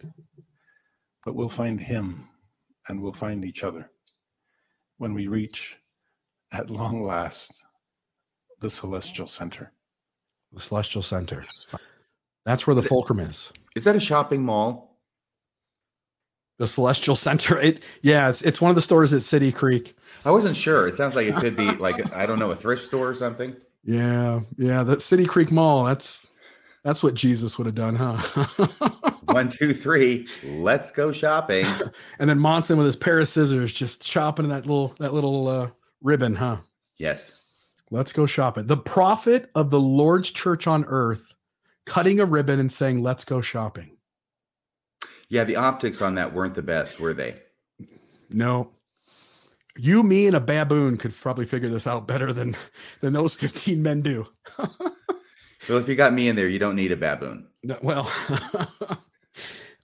[1.26, 2.28] But we'll find him
[2.88, 3.90] and we'll find each other
[4.98, 5.78] when we reach,
[6.54, 7.66] at long last,
[8.62, 9.72] the celestial center.
[10.54, 11.44] The celestial center.
[12.46, 13.52] That's where the fulcrum is.
[13.76, 14.92] Is that a shopping mall?
[16.60, 17.60] The Celestial Center.
[17.60, 19.96] It yeah, it's it's one of the stores at City Creek.
[20.24, 20.88] I wasn't sure.
[20.88, 23.56] It sounds like it could be like I don't know a thrift store or something.
[23.84, 25.84] Yeah, yeah, the City Creek Mall.
[25.84, 26.28] That's
[26.84, 28.18] that's what Jesus would have done, huh?
[29.26, 30.28] One, two, three.
[30.44, 31.66] Let's go shopping.
[32.20, 35.70] and then Monson with his pair of scissors, just chopping that little that little uh,
[36.04, 36.58] ribbon, huh?
[36.98, 37.40] Yes.
[37.90, 38.68] Let's go shopping.
[38.68, 41.34] The prophet of the Lord's church on earth
[41.86, 43.98] cutting a ribbon and saying, let's go shopping.
[45.30, 47.36] Yeah, the optics on that weren't the best, were they?
[48.30, 48.72] No.
[49.78, 52.56] You, me, and a baboon could probably figure this out better than
[53.02, 54.28] than those 15 men do.
[54.58, 57.48] well, if you got me in there, you don't need a baboon.
[57.64, 58.12] No, well,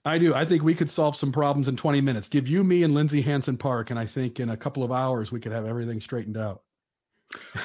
[0.04, 0.34] I do.
[0.34, 2.28] I think we could solve some problems in 20 minutes.
[2.28, 5.30] Give you, me, and Lindsay Hansen Park, and I think in a couple of hours
[5.30, 6.62] we could have everything straightened out.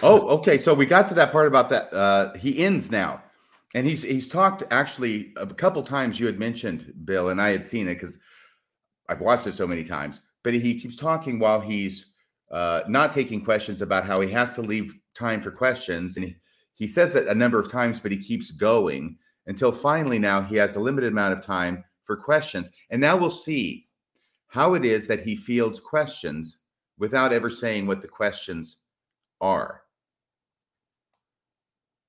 [0.03, 0.57] oh, okay.
[0.57, 1.93] So we got to that part about that.
[1.93, 3.23] Uh, he ends now
[3.75, 6.19] and he's he's talked actually a couple times.
[6.19, 8.17] You had mentioned Bill, and I had seen it because
[9.09, 10.21] I've watched it so many times.
[10.43, 12.13] But he keeps talking while he's
[12.51, 16.35] uh, not taking questions about how he has to leave time for questions, and he,
[16.75, 20.55] he says it a number of times, but he keeps going until finally now he
[20.55, 22.69] has a limited amount of time for questions.
[22.89, 23.87] And now we'll see
[24.47, 26.57] how it is that he fields questions
[26.97, 28.77] without ever saying what the questions
[29.41, 29.81] are.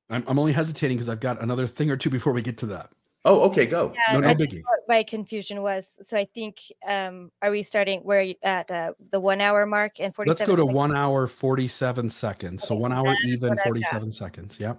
[0.08, 2.66] I'm, I'm only hesitating because I've got another thing or two before we get to
[2.66, 2.90] that.
[3.24, 3.92] Oh, okay, go.
[3.92, 4.62] Yeah, no, no biggie.
[4.86, 9.18] my confusion was so I think um are we starting where you at uh, the
[9.18, 10.76] one hour mark and 47 Let's go to seconds?
[10.76, 12.62] one hour 47 seconds.
[12.62, 14.60] Okay, so one hour even 47 seconds.
[14.60, 14.74] Yeah.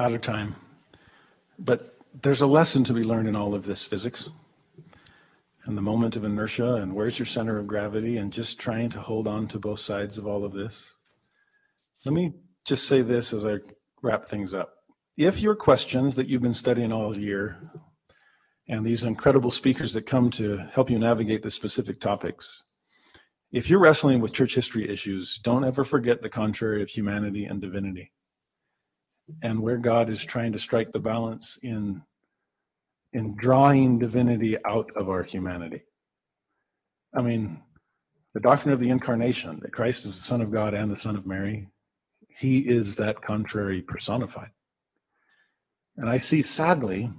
[0.00, 0.56] Out of time.
[1.60, 4.28] But there's a lesson to be learned in all of this physics
[5.64, 9.00] and the moment of inertia and where's your center of gravity and just trying to
[9.00, 10.96] hold on to both sides of all of this
[12.04, 12.32] let me
[12.64, 13.58] just say this as I
[14.00, 14.72] wrap things up.
[15.16, 17.70] If your questions that you've been studying all year
[18.68, 22.64] and these incredible speakers that come to help you navigate the specific topics,
[23.50, 27.60] if you're wrestling with church history issues, don't ever forget the contrary of humanity and
[27.60, 28.12] divinity.
[29.42, 32.02] And where God is trying to strike the balance in
[33.12, 35.82] in drawing divinity out of our humanity.
[37.14, 37.62] I mean,
[38.34, 41.16] the doctrine of the incarnation, that Christ is the Son of God and the Son
[41.16, 41.68] of Mary,
[42.28, 44.50] he is that contrary personified.
[45.96, 47.10] And I see sadly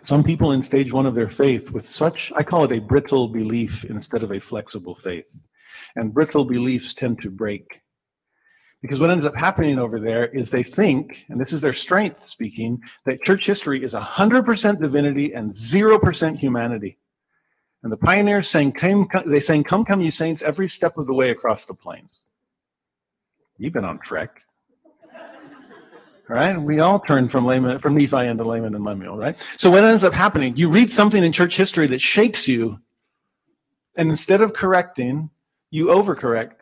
[0.00, 3.26] some people in stage one of their faith with such, I call it a brittle
[3.26, 5.42] belief instead of a flexible faith.
[5.96, 7.80] And brittle beliefs tend to break.
[8.80, 12.24] Because what ends up happening over there is they think, and this is their strength
[12.24, 16.98] speaking, that church history is 100% divinity and 0% humanity.
[17.82, 21.14] And the pioneers sang, come, they sang, Come, come, ye saints, every step of the
[21.14, 22.20] way across the plains.
[23.56, 24.42] You've been on trek.
[26.28, 26.60] Right?
[26.60, 29.38] We all turn from layman, from Nephi into Laman and Lemuel, right?
[29.56, 30.56] So what ends up happening?
[30.56, 32.78] You read something in church history that shakes you,
[33.96, 35.30] and instead of correcting,
[35.70, 36.57] you overcorrect.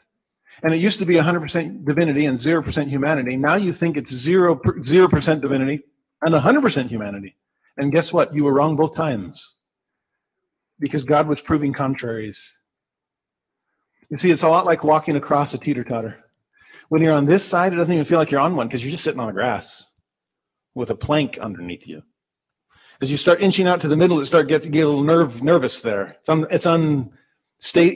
[0.63, 3.37] And it used to be 100% divinity and 0% humanity.
[3.37, 5.83] Now you think it's 0, 0% divinity
[6.23, 7.37] and 100% humanity.
[7.77, 8.35] And guess what?
[8.35, 9.55] You were wrong both times
[10.79, 12.59] because God was proving contraries.
[14.11, 16.17] You see, it's a lot like walking across a teeter totter.
[16.89, 18.93] When you're on this side, it doesn't even feel like you're on one because you're
[18.93, 19.85] just sitting on the grass
[20.75, 22.03] with a plank underneath you.
[23.01, 25.43] As you start inching out to the middle, it start getting get a little nerve
[25.43, 26.17] nervous there.
[26.21, 27.11] It's un, it's unsta-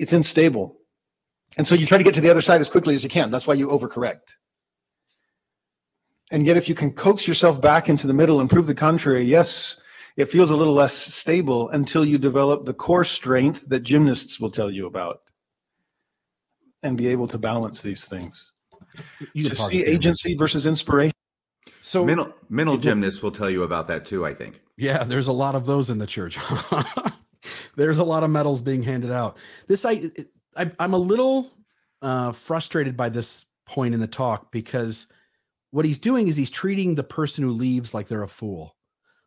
[0.02, 0.76] it's unstable,
[1.56, 3.30] and so you try to get to the other side as quickly as you can.
[3.30, 4.36] That's why you overcorrect.
[6.30, 9.24] And yet, if you can coax yourself back into the middle and prove the contrary,
[9.24, 9.80] yes,
[10.16, 14.50] it feels a little less stable until you develop the core strength that gymnasts will
[14.50, 15.22] tell you about
[16.82, 18.52] and be able to balance these things.
[19.32, 21.14] You to see agency versus inspiration.
[21.82, 24.60] So mental mental gymnasts will tell you about that too, I think.
[24.76, 26.38] Yeah, there's a lot of those in the church.
[27.76, 29.36] there's a lot of medals being handed out.
[29.68, 30.10] This I,
[30.56, 31.50] I I'm a little
[32.02, 35.06] uh, frustrated by this point in the talk because
[35.70, 38.76] what he's doing is he's treating the person who leaves like they're a fool.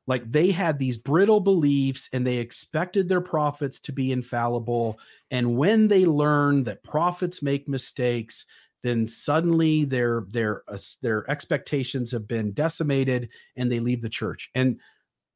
[0.06, 5.00] Like they had these brittle beliefs and they expected their prophets to be infallible.
[5.32, 8.46] And when they learn that prophets make mistakes,
[8.84, 14.50] then suddenly their their uh, their expectations have been decimated and they leave the church.
[14.56, 14.82] And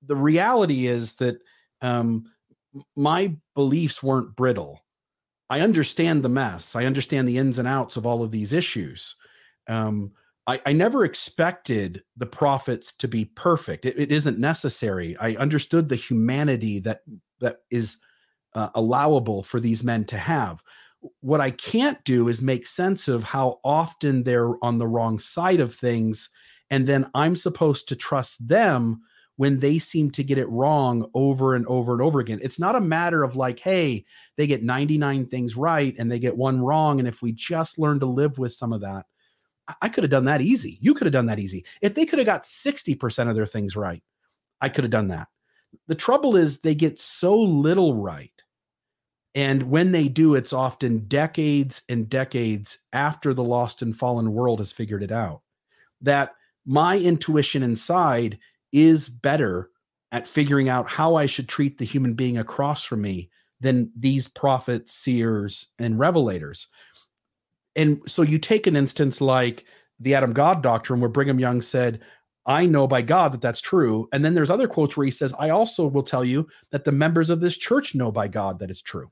[0.06, 1.38] the reality is that
[1.82, 2.26] um,
[2.96, 4.82] my beliefs weren't brittle.
[5.50, 6.76] I understand the mess.
[6.76, 9.16] I understand the ins and outs of all of these issues.
[9.68, 10.12] Um,
[10.46, 13.86] I, I never expected the prophets to be perfect.
[13.86, 15.16] It, it isn't necessary.
[15.18, 17.02] I understood the humanity that
[17.40, 17.98] that is
[18.56, 20.64] uh, allowable for these men to have.
[21.20, 25.60] What I can't do is make sense of how often they're on the wrong side
[25.60, 26.30] of things,
[26.72, 29.02] and then I'm supposed to trust them
[29.38, 32.40] when they seem to get it wrong over and over and over again.
[32.42, 34.04] It's not a matter of like, hey,
[34.36, 37.00] they get 99 things right and they get one wrong.
[37.00, 39.06] And if we just learn to live with some of that,
[39.82, 40.80] I could have done that easy.
[40.82, 41.66] You could have done that easy.
[41.82, 44.02] If they could have got 60% of their things right,
[44.60, 45.28] I could have done that.
[45.88, 48.32] The trouble is they get so little right.
[49.36, 54.60] And when they do, it's often decades and decades after the lost and fallen world
[54.60, 55.42] has figured it out.
[56.02, 56.34] That
[56.66, 58.40] my intuition inside
[58.86, 59.70] is better
[60.12, 64.28] at figuring out how I should treat the human being across from me than these
[64.28, 66.68] prophets, seers, and revelators
[67.78, 69.64] and so you take an instance like
[70.00, 72.02] the Adam God doctrine, where Brigham Young said,
[72.48, 74.10] I know by God that that's true.
[74.12, 76.92] And then there's other quotes where he says, I also will tell you that the
[76.92, 79.12] members of this church know by God that it's true.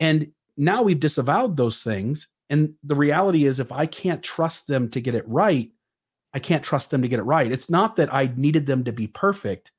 [0.00, 2.28] And now we've disavowed those things.
[2.50, 5.70] And the reality is, if I can't trust them to get it right,
[6.34, 7.50] I can't trust them to get it right.
[7.50, 9.72] It's not that I needed them to be perfect,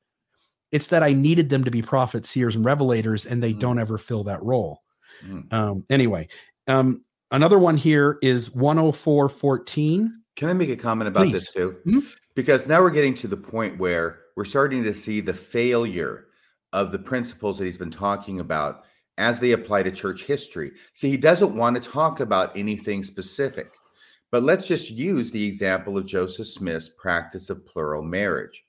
[0.71, 3.59] it's that I needed them to be prophets, seers, and revelators, and they mm.
[3.59, 4.81] don't ever fill that role.
[5.23, 5.53] Mm.
[5.53, 6.27] Um, anyway,
[6.67, 7.01] um,
[7.31, 10.21] Another one here is 10414.
[10.35, 11.33] Can I make a comment about Please.
[11.33, 11.75] this too?
[11.85, 11.99] Mm-hmm.
[12.35, 16.27] Because now we're getting to the point where we're starting to see the failure
[16.73, 18.83] of the principles that he's been talking about
[19.17, 20.71] as they apply to church history.
[20.93, 23.71] See, he doesn't want to talk about anything specific.
[24.35, 28.65] But let's just use the example of Joseph Smith's practice of plural marriage,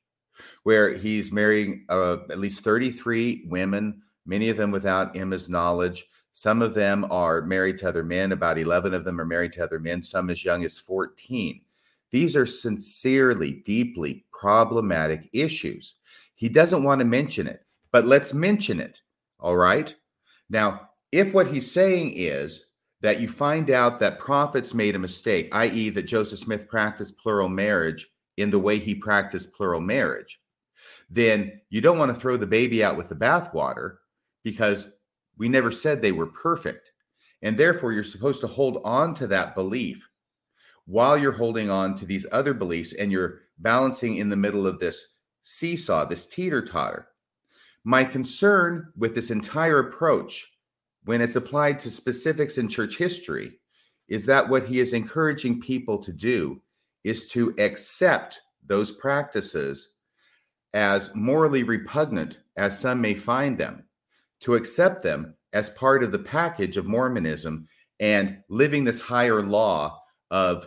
[0.63, 6.07] where he's marrying uh, at least 33 women, many of them without Emma's knowledge.
[6.31, 8.31] Some of them are married to other men.
[8.31, 11.61] About 11 of them are married to other men, some as young as 14.
[12.13, 15.97] These are sincerely, deeply problematic issues.
[16.37, 19.01] He doesn't want to mention it, but let's mention it.
[19.41, 19.93] All right.
[20.49, 22.67] Now, if what he's saying is
[23.03, 27.49] that you find out that prophets made a mistake, i.e., that Joseph Smith practiced plural
[27.49, 30.41] marriage in the way he practiced plural marriage,
[31.11, 33.97] then you don't want to throw the baby out with the bathwater
[34.45, 34.89] because
[35.39, 36.93] we never said they were perfect.
[37.43, 40.09] And therefore, you're supposed to hold on to that belief.
[40.87, 44.79] while you're holding on to these other beliefs and you're balancing in the middle of
[44.79, 47.09] this seesaw, this teeter totter.
[47.85, 50.53] My concern with this entire approach,
[51.07, 53.59] when it's applied to specifics in church history,
[54.09, 56.61] is that what he is encouraging people to do
[57.05, 59.95] is to accept those practices
[60.75, 63.85] as morally repugnant as some may find them,
[64.41, 67.69] to accept them as part of the package of Mormonism
[68.01, 70.01] and living this higher law
[70.33, 70.67] of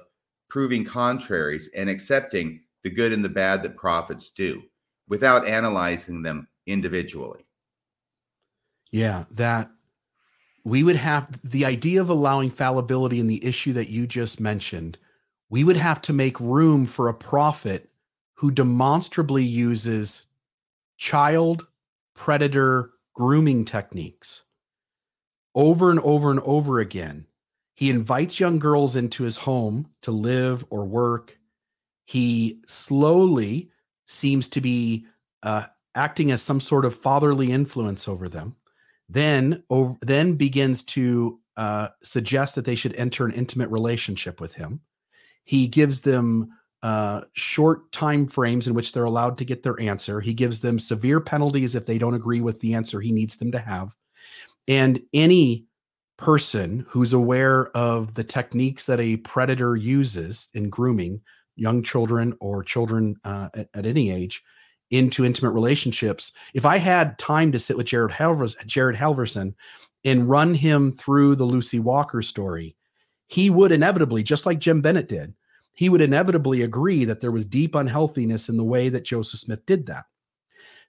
[0.50, 4.64] proving contraries and accepting the good and the bad that prophets do
[5.10, 7.46] without analyzing them individually.
[8.92, 9.70] Yeah, that
[10.64, 14.98] we would have the idea of allowing fallibility in the issue that you just mentioned.
[15.50, 17.90] We would have to make room for a prophet
[18.36, 20.26] who demonstrably uses
[20.98, 21.66] child
[22.16, 24.44] predator grooming techniques
[25.56, 27.26] over and over and over again.
[27.76, 31.38] He invites young girls into his home to live or work.
[32.06, 33.72] He slowly
[34.06, 35.06] seems to be
[35.44, 38.56] uh, acting as some sort of fatherly influence over them.
[39.10, 44.54] Then, over, then begins to uh, suggest that they should enter an intimate relationship with
[44.54, 44.82] him.
[45.44, 46.52] He gives them
[46.84, 50.22] uh, short time frames in which they're allowed to get their answer.
[50.22, 53.52] He gives them severe penalties if they don't agree with the answer he needs them
[53.52, 53.94] to have.
[54.68, 55.66] And any
[56.18, 61.22] person who's aware of the techniques that a predator uses in grooming
[61.56, 64.44] young children or children uh, at, at, any age
[64.92, 66.32] into intimate relationships.
[66.54, 69.54] If I had time to sit with Jared, Halvers- Jared Halverson
[70.04, 72.76] and run him through the Lucy Walker story,
[73.28, 75.34] he would inevitably, just like Jim Bennett did,
[75.74, 79.66] he would inevitably agree that there was deep unhealthiness in the way that Joseph Smith
[79.66, 80.06] did that.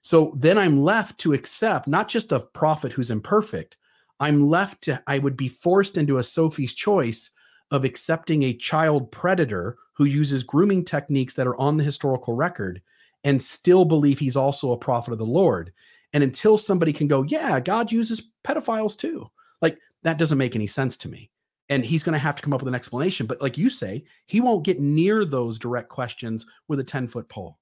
[0.01, 3.77] So then I'm left to accept not just a prophet who's imperfect,
[4.19, 7.31] I'm left to, I would be forced into a Sophie's choice
[7.71, 12.81] of accepting a child predator who uses grooming techniques that are on the historical record
[13.23, 15.71] and still believe he's also a prophet of the Lord.
[16.13, 19.29] And until somebody can go, yeah, God uses pedophiles too,
[19.61, 21.29] like that doesn't make any sense to me.
[21.69, 23.27] And he's going to have to come up with an explanation.
[23.27, 27.29] But like you say, he won't get near those direct questions with a 10 foot
[27.29, 27.57] pole.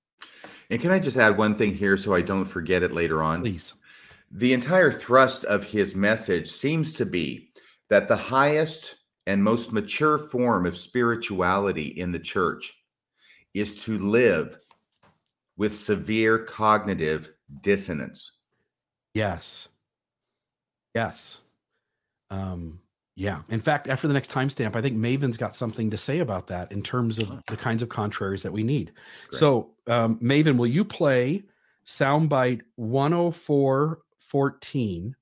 [0.71, 3.41] And can I just add one thing here so I don't forget it later on?
[3.41, 3.73] Please.
[4.31, 7.49] The entire thrust of his message seems to be
[7.89, 8.95] that the highest
[9.27, 12.73] and most mature form of spirituality in the church
[13.53, 14.57] is to live
[15.59, 17.29] with severe cognitive
[17.61, 18.37] dissonance.
[19.13, 19.67] Yes.
[20.95, 21.41] Yes.
[22.29, 22.79] Um,
[23.15, 23.41] yeah.
[23.49, 26.71] In fact, after the next timestamp, I think Maven's got something to say about that
[26.71, 28.93] in terms of the kinds of contraries that we need.
[29.27, 29.37] Great.
[29.37, 31.43] So, um, Maven, will you play
[31.85, 35.15] soundbite 104 14,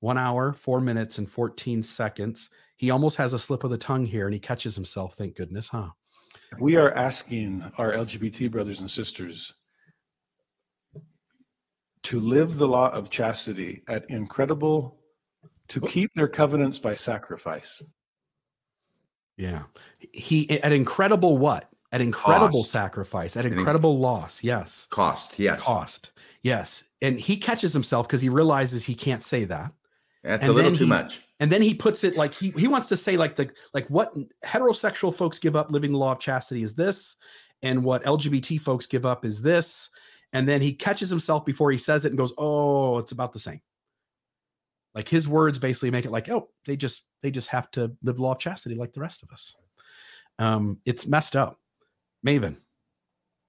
[0.00, 2.48] one hour, four minutes, and 14 seconds.
[2.76, 5.14] He almost has a slip of the tongue here and he catches himself.
[5.14, 5.90] Thank goodness, huh?
[6.58, 9.52] We are asking our LGBT brothers and sisters
[12.04, 14.98] to live the law of chastity at incredible,
[15.68, 17.82] to keep their covenants by sacrifice.
[19.36, 19.62] Yeah.
[20.12, 21.70] He, at incredible what?
[21.92, 22.70] At incredible cost.
[22.70, 24.42] sacrifice, at incredible loss.
[24.42, 24.86] Yes.
[24.90, 25.38] Cost.
[25.38, 25.62] Yes.
[25.62, 26.10] Cost.
[26.42, 26.84] Yes.
[27.02, 29.72] And he catches himself because he realizes he can't say that.
[30.22, 31.20] That's and a little too he, much.
[31.40, 34.14] And then he puts it like he he wants to say like the like what
[34.44, 37.16] heterosexual folks give up living the law of chastity is this,
[37.62, 39.90] and what LGBT folks give up is this.
[40.34, 43.38] And then he catches himself before he says it and goes, "Oh, it's about the
[43.38, 43.62] same."
[44.94, 48.16] Like his words basically make it like, "Oh, they just they just have to live
[48.16, 49.54] the law of chastity like the rest of us."
[50.38, 51.58] Um, it's messed up.
[52.26, 52.56] Maven.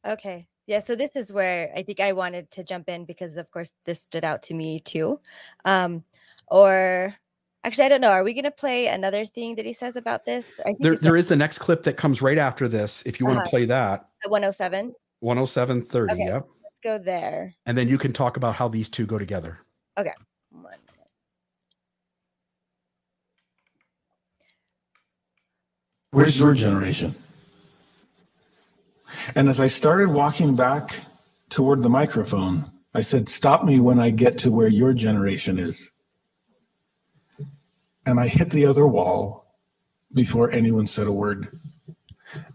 [0.06, 0.48] Okay.
[0.68, 3.74] Yeah, so this is where I think I wanted to jump in because, of course,
[3.86, 5.20] this stood out to me too.
[5.64, 6.04] Um,
[6.48, 7.16] or
[7.64, 8.12] actually, I don't know.
[8.12, 10.60] Are we going to play another thing that he says about this?
[10.62, 13.04] I think there, there is the next clip that comes right after this.
[13.06, 13.50] If you want to uh-huh.
[13.50, 14.94] play that, 107,
[15.24, 16.12] 107.30.
[16.12, 16.48] Okay, yep.
[16.86, 17.56] Let's go there.
[17.66, 19.58] And then you can talk about how these two go together.
[19.98, 20.14] Okay.
[26.12, 27.16] Where's your generation?
[29.36, 30.96] And as I started walking back
[31.50, 35.90] toward the microphone, I said, Stop me when I get to where your generation is.
[38.06, 39.46] And I hit the other wall
[40.14, 41.48] before anyone said a word.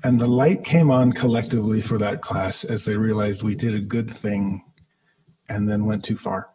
[0.04, 3.80] And the light came on collectively for that class as they realized we did a
[3.80, 4.64] good thing
[5.48, 6.50] and then went too far.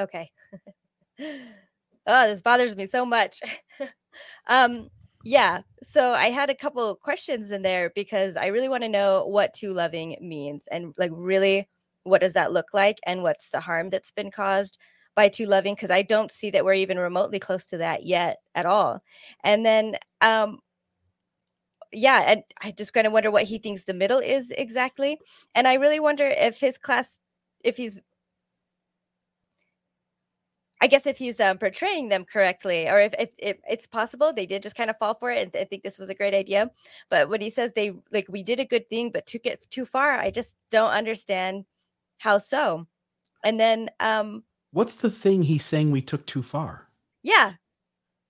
[0.00, 0.30] Okay.
[1.20, 3.40] oh, this bothers me so much.
[4.46, 4.88] um,
[5.24, 5.60] yeah.
[5.82, 9.54] So I had a couple questions in there because I really want to know what
[9.54, 11.68] too loving means and like really
[12.04, 14.78] what does that look like and what's the harm that's been caused
[15.14, 18.38] by too loving because I don't see that we're even remotely close to that yet
[18.54, 19.02] at all.
[19.44, 20.60] And then um
[21.92, 25.18] yeah, and I just kind of wonder what he thinks the middle is exactly.
[25.54, 27.18] And I really wonder if his class,
[27.64, 28.00] if he's
[30.80, 34.46] I guess if he's um, portraying them correctly, or if, if, if, it's possible they
[34.46, 36.70] did just kind of fall for it, and I think this was a great idea.
[37.10, 39.84] But when he says they like we did a good thing, but took it too
[39.84, 41.64] far, I just don't understand
[42.18, 42.86] how so.
[43.44, 46.88] And then, um, what's the thing he's saying we took too far?
[47.22, 47.54] Yeah.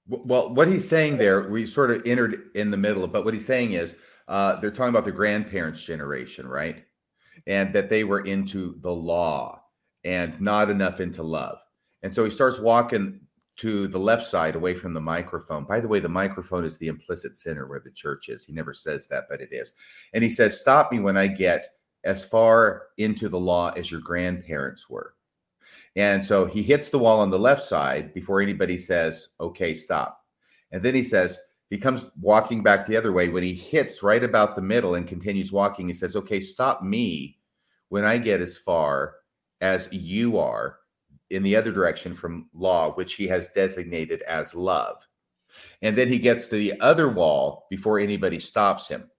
[0.08, 3.44] Well, what he's saying there, we sort of entered in the middle, but what he's
[3.46, 6.84] saying is uh, they're talking about the grandparents' generation, right?
[7.46, 9.62] And that they were into the law
[10.04, 11.58] and not enough into love.
[12.02, 13.20] And so he starts walking
[13.58, 15.64] to the left side away from the microphone.
[15.64, 18.44] By the way, the microphone is the implicit center where the church is.
[18.44, 19.72] He never says that, but it is.
[20.14, 21.68] And he says, Stop me when I get
[22.04, 25.14] as far into the law as your grandparents were.
[25.98, 30.24] And so he hits the wall on the left side before anybody says, Okay, stop.
[30.70, 31.36] And then he says,
[31.70, 33.28] he comes walking back the other way.
[33.28, 37.40] When he hits right about the middle and continues walking, he says, Okay, stop me
[37.88, 39.16] when I get as far
[39.60, 40.78] as you are
[41.30, 44.96] in the other direction from law, which he has designated as love.
[45.82, 49.10] And then he gets to the other wall before anybody stops him.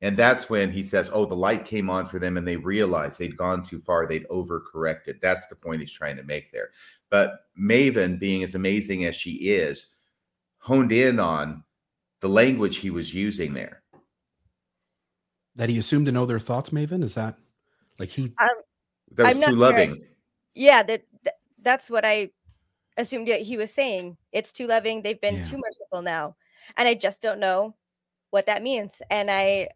[0.00, 3.18] And that's when he says, Oh, the light came on for them and they realized
[3.18, 4.06] they'd gone too far.
[4.06, 5.20] They'd overcorrected.
[5.20, 6.70] That's the point he's trying to make there.
[7.10, 9.94] But Maven, being as amazing as she is,
[10.58, 11.64] honed in on
[12.20, 13.82] the language he was using there.
[15.56, 17.02] That he assumed to know their thoughts, Maven?
[17.02, 17.36] Is that
[17.98, 18.32] like he?
[18.40, 18.48] Um,
[19.12, 20.04] that was too loving.
[20.54, 21.02] Yeah, that
[21.62, 22.30] that's what I
[22.96, 24.16] assumed he was saying.
[24.32, 25.02] It's too loving.
[25.02, 25.44] They've been yeah.
[25.44, 26.36] too merciful now.
[26.76, 27.74] And I just don't know
[28.30, 29.00] what that means.
[29.10, 29.68] And I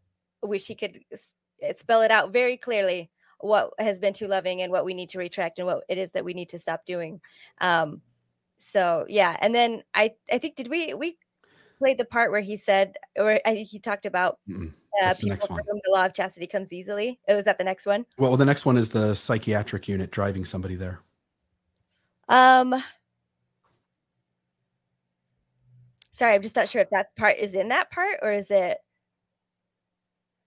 [0.43, 3.11] wish he could eh, spell it out very clearly
[3.41, 6.13] what has been too loving and what we need to retract and what it is
[6.13, 7.21] that we need to stop doing.
[7.61, 8.01] Um,
[8.59, 9.37] so yeah.
[9.41, 11.19] And then I, I think, did we, we
[11.79, 14.39] played the part where he said, or I he talked about
[15.03, 17.19] uh, people for whom the law of chastity comes easily.
[17.27, 18.07] It was that the next one.
[18.19, 21.01] Well, the next one is the psychiatric unit driving somebody there.
[22.29, 22.83] Um,
[26.13, 28.79] sorry, I'm just not sure if that part is in that part or is it.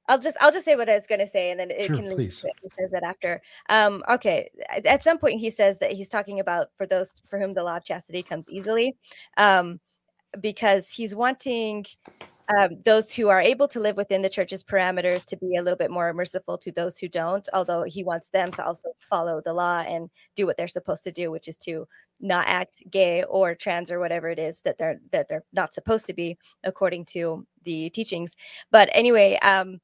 [0.07, 1.95] I'll just I'll just say what I was going to say, and then it sure,
[1.95, 2.41] can please.
[2.61, 3.41] He says that after.
[3.69, 4.49] Um, okay.
[4.85, 7.77] At some point, he says that he's talking about for those for whom the law
[7.77, 8.95] of chastity comes easily,
[9.37, 9.79] um,
[10.39, 11.85] because he's wanting
[12.55, 15.77] um, those who are able to live within the church's parameters to be a little
[15.77, 19.53] bit more merciful to those who don't, although he wants them to also follow the
[19.53, 21.87] law and do what they're supposed to do, which is to
[22.21, 26.05] not act gay or trans or whatever it is that they're that they're not supposed
[26.07, 28.35] to be according to the teachings.
[28.71, 29.81] But anyway, um,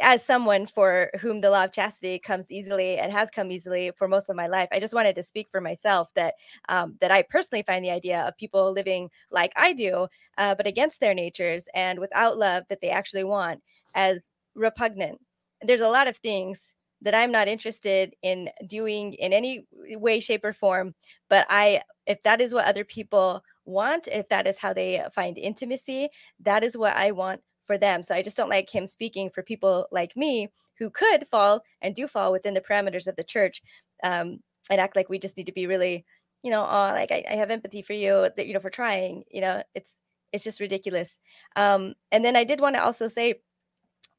[0.00, 4.08] as someone for whom the law of chastity comes easily and has come easily for
[4.08, 6.34] most of my life, I just wanted to speak for myself that
[6.68, 10.08] um, that I personally find the idea of people living like I do,
[10.38, 13.62] uh, but against their natures and without love that they actually want,
[13.94, 15.20] as repugnant.
[15.62, 20.44] There's a lot of things that I'm not interested in doing in any way, shape,
[20.44, 20.94] or form.
[21.28, 25.38] But I, if that is what other people want, if that is how they find
[25.38, 26.08] intimacy,
[26.40, 27.40] that is what I want
[27.70, 28.02] for them.
[28.02, 31.94] So I just don't like him speaking for people like me who could fall and
[31.94, 33.62] do fall within the parameters of the church
[34.02, 36.04] um, and act like we just need to be really,
[36.42, 39.22] you know, oh, like I, I have empathy for you, that you know, for trying.
[39.30, 39.92] You know, it's
[40.32, 41.20] it's just ridiculous.
[41.54, 43.36] Um, and then I did want to also say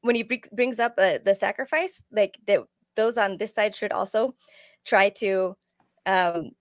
[0.00, 2.60] when he br- brings up uh, the sacrifice, like that
[2.96, 4.34] those on this side should also
[4.86, 5.54] try to,
[6.06, 6.52] um,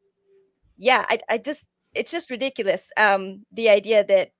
[0.78, 1.64] yeah, I, I just
[1.94, 2.92] it's just ridiculous.
[2.98, 4.32] Um, the idea that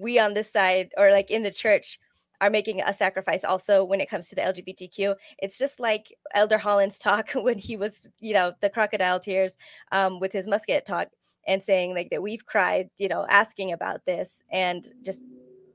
[0.00, 1.98] we on this side or like in the church
[2.40, 5.14] are making a sacrifice also when it comes to the LGBTQ.
[5.38, 9.56] It's just like Elder Holland's talk when he was, you know, the crocodile tears
[9.92, 11.08] um, with his musket talk
[11.46, 15.20] and saying like that we've cried, you know, asking about this and just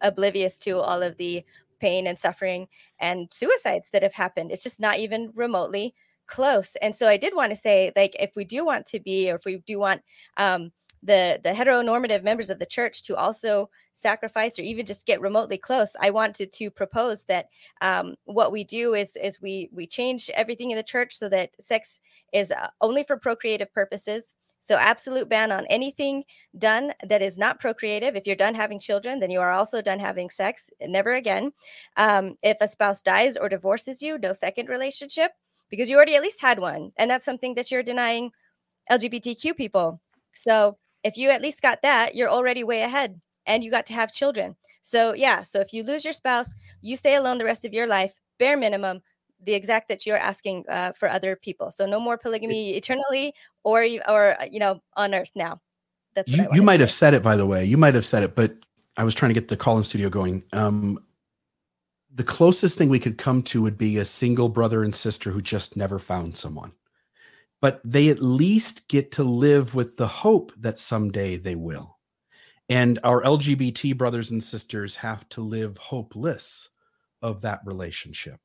[0.01, 1.43] oblivious to all of the
[1.79, 2.67] pain and suffering
[2.99, 4.51] and suicides that have happened.
[4.51, 5.93] It's just not even remotely
[6.27, 6.75] close.
[6.81, 9.35] And so I did want to say, like, if we do want to be, or
[9.35, 10.01] if we do want
[10.37, 10.71] um,
[11.05, 15.57] the the heteronormative members of the church to also sacrifice or even just get remotely
[15.57, 15.95] close.
[16.01, 17.47] I wanted to propose that
[17.81, 21.51] um, what we do is is we we change everything in the church so that
[21.59, 21.99] sex
[22.33, 24.35] is uh, only for procreative purposes.
[24.59, 26.23] So absolute ban on anything
[26.57, 28.15] done that is not procreative.
[28.15, 31.53] If you're done having children then you are also done having sex never again.
[31.97, 35.31] Um, if a spouse dies or divorces you no second relationship
[35.69, 38.31] because you already at least had one and that's something that you're denying
[38.91, 40.01] lgbtq people.
[40.33, 43.93] So if you at least got that, you're already way ahead and you got to
[43.93, 44.55] have children.
[44.81, 45.43] So, yeah.
[45.43, 48.57] So, if you lose your spouse, you stay alone the rest of your life, bare
[48.57, 49.01] minimum,
[49.45, 51.69] the exact that you're asking uh, for other people.
[51.69, 53.33] So, no more polygamy eternally
[53.63, 55.61] or, or uh, you know, on earth now.
[56.15, 57.65] That's you, you might have said it, by the way.
[57.65, 58.55] You might have said it, but
[58.97, 60.43] I was trying to get the call in studio going.
[60.53, 61.03] Um,
[62.13, 65.41] the closest thing we could come to would be a single brother and sister who
[65.41, 66.71] just never found someone.
[67.65, 71.97] But they at least get to live with the hope that someday they will.
[72.69, 76.69] And our LGBT brothers and sisters have to live hopeless
[77.23, 78.39] of that relationship.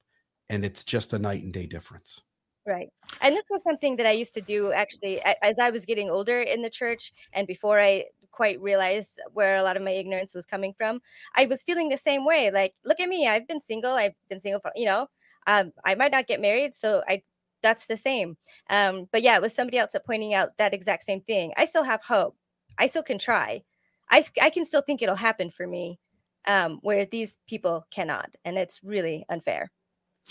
[0.48, 2.22] And it's just a night and day difference.
[2.66, 2.88] Right.
[3.20, 6.40] And this was something that I used to do actually as I was getting older
[6.40, 10.46] in the church and before I quite realized where a lot of my ignorance was
[10.46, 10.98] coming from.
[11.36, 12.50] I was feeling the same way.
[12.50, 13.92] Like, look at me, I've been single.
[13.92, 15.08] I've been single for, you know,
[15.46, 16.74] um, I might not get married.
[16.74, 17.22] So I,
[17.62, 18.36] that's the same.
[18.68, 21.52] Um, but yeah, it was somebody else that pointing out that exact same thing.
[21.56, 22.36] I still have hope.
[22.78, 23.62] I still can try.
[24.10, 25.98] I, I can still think it'll happen for me
[26.46, 28.34] um, where these people cannot.
[28.44, 29.70] And it's really unfair.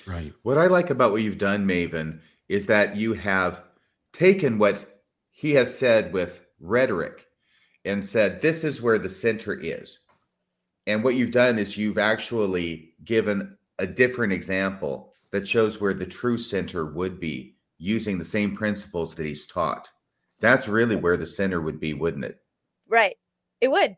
[0.05, 0.33] Right.
[0.43, 3.61] What I like about what you've done, Maven, is that you have
[4.13, 5.01] taken what
[5.31, 7.27] he has said with rhetoric
[7.85, 9.99] and said, this is where the center is.
[10.87, 16.05] And what you've done is you've actually given a different example that shows where the
[16.05, 19.89] true center would be using the same principles that he's taught.
[20.39, 22.39] That's really where the center would be, wouldn't it?
[22.87, 23.17] Right.
[23.61, 23.95] It would.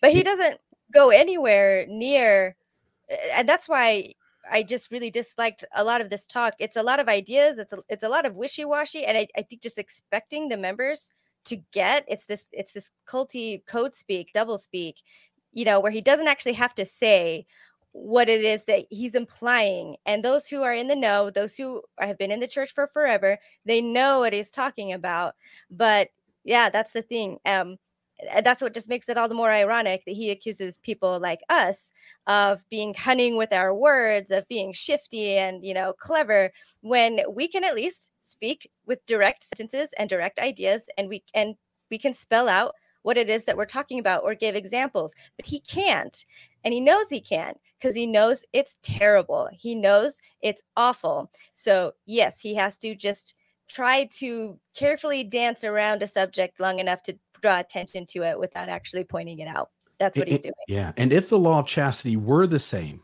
[0.00, 0.58] But he doesn't
[0.92, 2.56] go anywhere near
[3.32, 4.14] and that's why
[4.50, 6.54] I just really disliked a lot of this talk.
[6.58, 9.42] It's a lot of ideas, it's a, it's a lot of wishy-washy and I, I
[9.42, 11.12] think just expecting the members
[11.44, 14.96] to get it's this it's this culty code speak, double speak,
[15.52, 17.46] you know, where he doesn't actually have to say
[17.92, 19.96] what it is that he's implying.
[20.06, 22.86] And those who are in the know, those who have been in the church for
[22.88, 25.34] forever, they know what he's talking about.
[25.70, 26.08] But
[26.44, 27.38] yeah, that's the thing.
[27.44, 27.76] Um,
[28.42, 31.92] that's what just makes it all the more ironic that he accuses people like us
[32.26, 36.50] of being cunning with our words, of being shifty and you know clever,
[36.80, 41.54] when we can at least speak with direct sentences and direct ideas, and we and
[41.90, 45.14] we can spell out what it is that we're talking about or give examples.
[45.36, 46.24] But he can't,
[46.64, 49.48] and he knows he can't because he knows it's terrible.
[49.52, 51.30] He knows it's awful.
[51.52, 53.34] So yes, he has to just
[53.68, 58.68] try to carefully dance around a subject long enough to draw attention to it without
[58.68, 59.70] actually pointing it out.
[59.98, 60.54] That's what It- he's doing.
[60.66, 60.92] Yeah.
[60.96, 63.02] And if the law of chastity were the same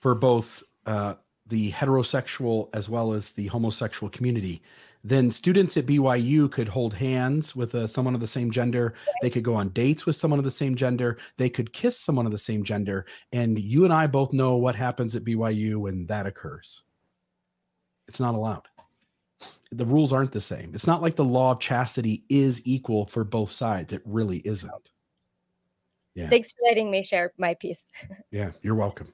[0.00, 1.14] for both uh,
[1.46, 4.62] the heterosexual as well as the homosexual community,
[5.04, 8.94] then students at BYU could hold hands with uh, someone of the same gender.
[9.22, 11.18] They could go on dates with someone of the same gender.
[11.36, 13.06] They could kiss someone of the same gender.
[13.32, 16.82] And you and I both know what happens at BYU when that occurs.
[18.08, 18.66] It's not allowed.
[19.70, 20.74] The rules aren't the same.
[20.74, 23.92] It's not like the law of chastity is equal for both sides.
[23.92, 24.90] It really isn't.
[26.14, 26.28] Yeah.
[26.28, 27.80] Thanks for letting me share my piece.
[28.30, 29.12] Yeah, you're welcome.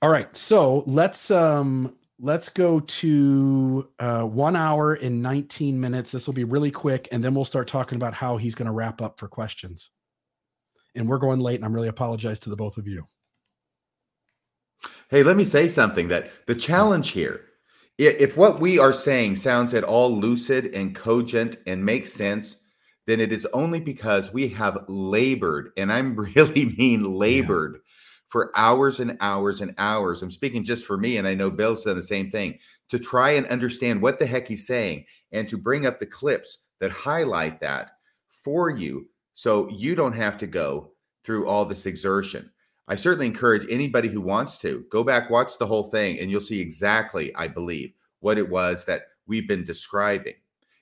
[0.00, 6.12] All right, so let's um let's go to uh, one hour and 19 minutes.
[6.12, 8.72] This will be really quick, and then we'll start talking about how he's going to
[8.72, 9.90] wrap up for questions.
[10.94, 13.04] And we're going late, and I'm really apologize to the both of you.
[15.10, 17.44] Hey, let me say something that the challenge here,
[17.98, 22.64] if what we are saying sounds at all lucid and cogent and makes sense,
[23.06, 27.80] then it is only because we have labored, and I'm really mean labored
[28.32, 30.22] for hours and hours and hours.
[30.22, 33.32] I'm speaking just for me, and I know Bill's done the same thing to try
[33.32, 37.60] and understand what the heck he's saying and to bring up the clips that highlight
[37.60, 37.90] that
[38.30, 40.92] for you so you don't have to go
[41.22, 42.50] through all this exertion.
[42.88, 46.40] I certainly encourage anybody who wants to go back, watch the whole thing, and you'll
[46.40, 50.36] see exactly, I believe, what it was that we've been describing.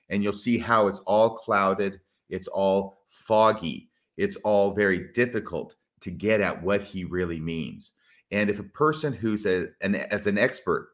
[0.09, 1.99] And you'll see how it's all clouded,
[2.29, 7.91] it's all foggy, it's all very difficult to get at what he really means.
[8.31, 10.89] And if a person who's a, an, as an expert,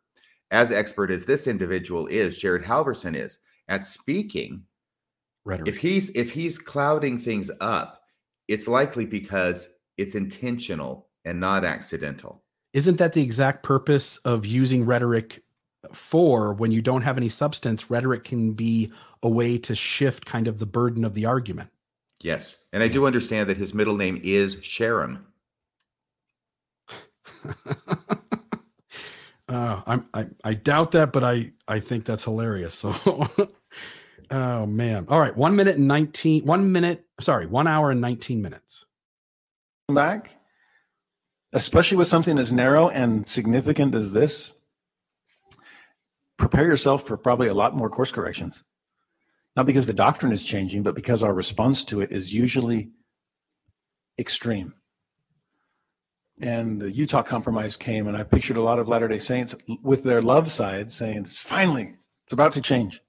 [0.51, 4.63] as expert as this individual is, Jared Halverson is, at speaking,
[5.45, 5.67] Rhetoric.
[5.67, 8.01] if he's if he's clouding things up,
[8.47, 12.43] it's likely because it's intentional and not accidental.
[12.73, 15.43] Isn't that the exact purpose of using rhetoric
[15.93, 17.89] for when you don't have any substance?
[17.89, 18.91] Rhetoric can be
[19.23, 21.69] a way to shift kind of the burden of the argument.
[22.21, 22.55] Yes.
[22.73, 25.25] And I do understand that his middle name is Sharon.
[29.49, 32.75] Uh, I'm, I I doubt that, but I I think that's hilarious.
[32.75, 32.93] So,
[34.31, 35.05] oh man!
[35.09, 36.45] All right, one minute and nineteen.
[36.45, 37.05] One minute.
[37.21, 38.85] Sorry, one hour and nineteen minutes.
[39.93, 40.31] back,
[41.53, 44.53] especially with something as narrow and significant as this,
[46.37, 48.63] prepare yourself for probably a lot more course corrections.
[49.57, 52.91] Not because the doctrine is changing, but because our response to it is usually
[54.19, 54.75] extreme.
[56.39, 60.03] And the Utah Compromise came, and I pictured a lot of Latter day Saints with
[60.03, 63.01] their love side saying, finally, it's about to change.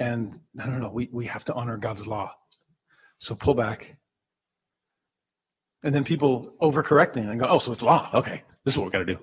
[0.00, 2.34] And no, no, no, we, we have to honor God's law.
[3.20, 3.96] So pull back,
[5.84, 8.10] And then people overcorrecting and go, oh, so it's law.
[8.12, 9.20] Okay, this is what we got to do.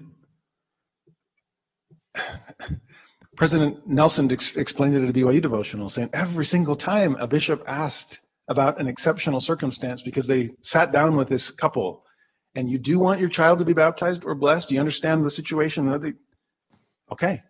[3.37, 7.63] President Nelson ex- explained it at a BYU devotional, saying every single time a bishop
[7.67, 12.05] asked about an exceptional circumstance because they sat down with this couple
[12.55, 15.87] and you do want your child to be baptized or blessed, you understand the situation
[15.87, 16.13] that they
[17.11, 17.41] okay.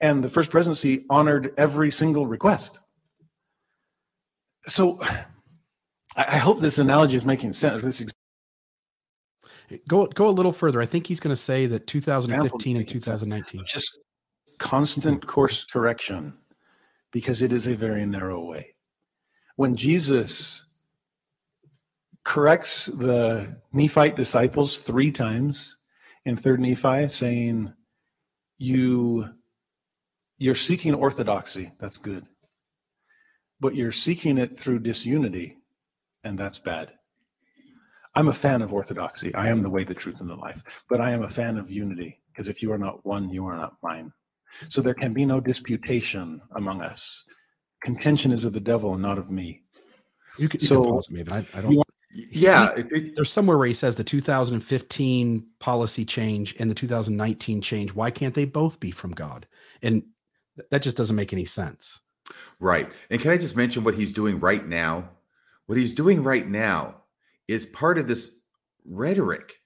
[0.00, 2.80] And the first presidency honored every single request.
[4.66, 5.00] So
[6.16, 7.82] I hope this analogy is making sense.
[7.84, 8.04] This
[9.88, 10.80] go go a little further.
[10.80, 13.64] I think he's going to say that 2015 and 2019.
[13.66, 13.98] Just
[14.58, 16.34] constant course correction
[17.10, 18.74] because it is a very narrow way.
[19.56, 20.66] When Jesus
[22.24, 25.78] corrects the Nephite disciples three times
[26.24, 27.72] in third Nephi saying
[28.58, 29.28] you
[30.38, 32.26] you're seeking orthodoxy that's good
[33.60, 35.58] but you're seeking it through disunity
[36.24, 36.92] and that's bad
[38.14, 39.34] I'm a fan of orthodoxy.
[39.34, 40.62] I am the way, the truth, and the life.
[40.88, 43.56] But I am a fan of unity because if you are not one, you are
[43.56, 44.12] not mine.
[44.68, 47.24] So there can be no disputation among us.
[47.82, 49.62] Contention is of the devil and not of me.
[50.38, 51.82] You can, you so, can pause me, I, I don't.
[52.12, 57.60] yeah, he, it, there's somewhere where he says the 2015 policy change and the 2019
[57.60, 57.94] change.
[57.94, 59.46] Why can't they both be from God?
[59.82, 60.02] And
[60.70, 62.00] that just doesn't make any sense.
[62.58, 62.90] Right.
[63.10, 65.10] And can I just mention what he's doing right now?
[65.66, 67.02] What he's doing right now
[67.48, 68.30] is part of this
[68.84, 69.60] rhetoric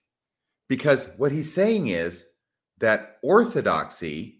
[0.68, 2.28] because what he's saying is
[2.78, 4.37] that orthodoxy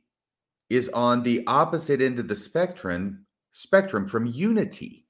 [0.71, 5.07] is on the opposite end of the spectrum spectrum from unity.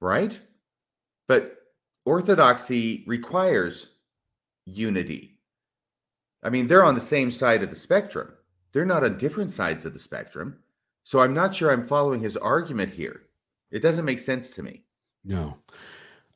[0.00, 0.40] Right?
[1.26, 1.56] But
[2.04, 3.92] orthodoxy requires
[4.64, 5.38] unity.
[6.42, 8.32] I mean they're on the same side of the spectrum.
[8.72, 10.58] They're not on different sides of the spectrum.
[11.04, 13.22] So i'm not sure i'm following his argument here.
[13.70, 14.84] It doesn't make sense to me.
[15.24, 15.58] No.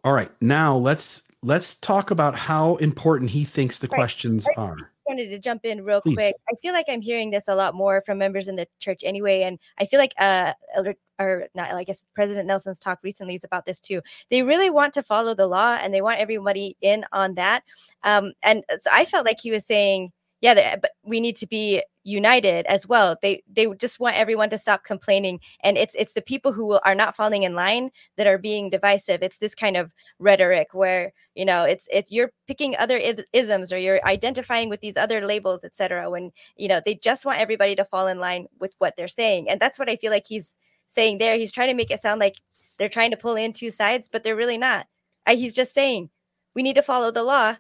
[0.02, 3.96] All right, now let's let's talk about how important he thinks the right.
[3.96, 4.90] questions I are.
[5.06, 6.14] Wanted to jump in real Please.
[6.14, 6.36] quick.
[6.50, 9.42] I feel like I'm hearing this a lot more from members in the church anyway,
[9.42, 13.44] and I feel like uh, Elder or not, I guess President Nelson's talk recently is
[13.44, 14.00] about this too.
[14.30, 17.64] They really want to follow the law, and they want everybody in on that.
[18.02, 20.10] Um, and so I felt like he was saying,
[20.44, 23.16] yeah, but we need to be united as well.
[23.22, 26.94] They they just want everyone to stop complaining, and it's it's the people who are
[26.94, 29.22] not falling in line that are being divisive.
[29.22, 33.00] It's this kind of rhetoric where you know it's it's you're picking other
[33.32, 36.10] isms or you're identifying with these other labels, etc.
[36.10, 39.48] When you know they just want everybody to fall in line with what they're saying,
[39.48, 40.56] and that's what I feel like he's
[40.88, 41.38] saying there.
[41.38, 42.34] He's trying to make it sound like
[42.76, 44.88] they're trying to pull in two sides, but they're really not.
[45.26, 46.10] He's just saying
[46.54, 47.56] we need to follow the law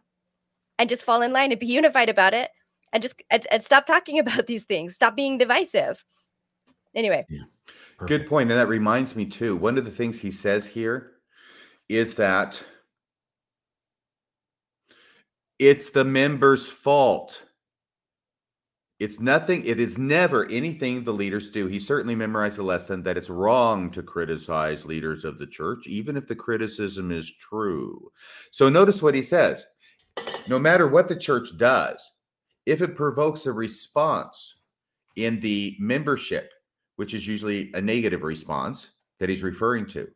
[0.78, 2.50] and just fall in line and be unified about it
[2.94, 4.94] and just and, and stop talking about these things.
[4.94, 6.02] Stop being divisive.
[6.94, 7.26] Anyway.
[7.28, 7.42] Yeah.
[8.06, 8.50] Good point.
[8.50, 9.56] And that reminds me too.
[9.56, 11.12] One of the things he says here
[11.88, 12.62] is that
[15.58, 17.44] it's the members' fault.
[19.00, 21.66] It's nothing, it is never anything the leaders do.
[21.66, 26.16] He certainly memorized the lesson that it's wrong to criticize leaders of the church, even
[26.16, 28.10] if the criticism is true.
[28.50, 29.66] So notice what he says
[30.46, 32.12] no matter what the church does,
[32.66, 34.56] if it provokes a response
[35.16, 36.52] in the membership,
[36.96, 40.08] which is usually a negative response that he's referring to,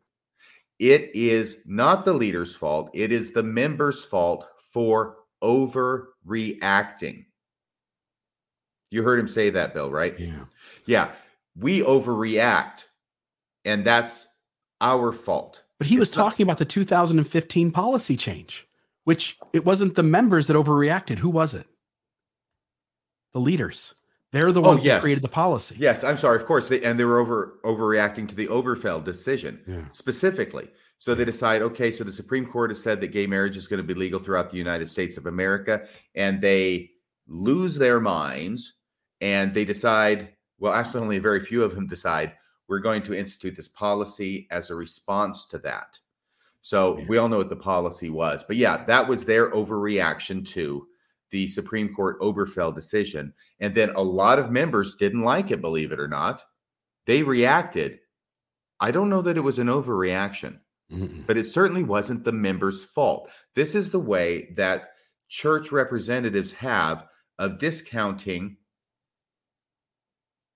[0.79, 2.89] it is not the leader's fault.
[2.93, 7.25] It is the member's fault for overreacting.
[8.89, 10.17] You heard him say that, Bill, right?
[10.19, 10.45] Yeah.
[10.85, 11.11] Yeah.
[11.55, 12.85] We overreact,
[13.65, 14.27] and that's
[14.81, 15.63] our fault.
[15.77, 18.67] But he was talking about the 2015 policy change,
[19.03, 21.17] which it wasn't the members that overreacted.
[21.19, 21.67] Who was it?
[23.33, 23.93] The leaders.
[24.31, 24.97] They're the oh, ones oh, yes.
[24.97, 25.75] that created the policy.
[25.79, 26.37] Yes, I'm sorry.
[26.37, 29.81] Of course, they, and they were over overreacting to the Obergefell decision yeah.
[29.91, 30.69] specifically.
[30.99, 33.77] So they decide, okay, so the Supreme Court has said that gay marriage is going
[33.77, 36.91] to be legal throughout the United States of America, and they
[37.27, 38.73] lose their minds
[39.21, 40.29] and they decide.
[40.59, 42.33] Well, actually, only very few of them decide
[42.67, 45.97] we're going to institute this policy as a response to that.
[46.61, 50.85] So we all know what the policy was, but yeah, that was their overreaction to
[51.31, 53.33] the Supreme Court Obergefell decision.
[53.59, 56.43] And then a lot of members didn't like it, believe it or not.
[57.05, 57.99] They reacted.
[58.79, 60.59] I don't know that it was an overreaction,
[60.91, 61.25] Mm-mm.
[61.27, 63.29] but it certainly wasn't the members' fault.
[63.55, 64.89] This is the way that
[65.27, 67.05] church representatives have
[67.37, 68.57] of discounting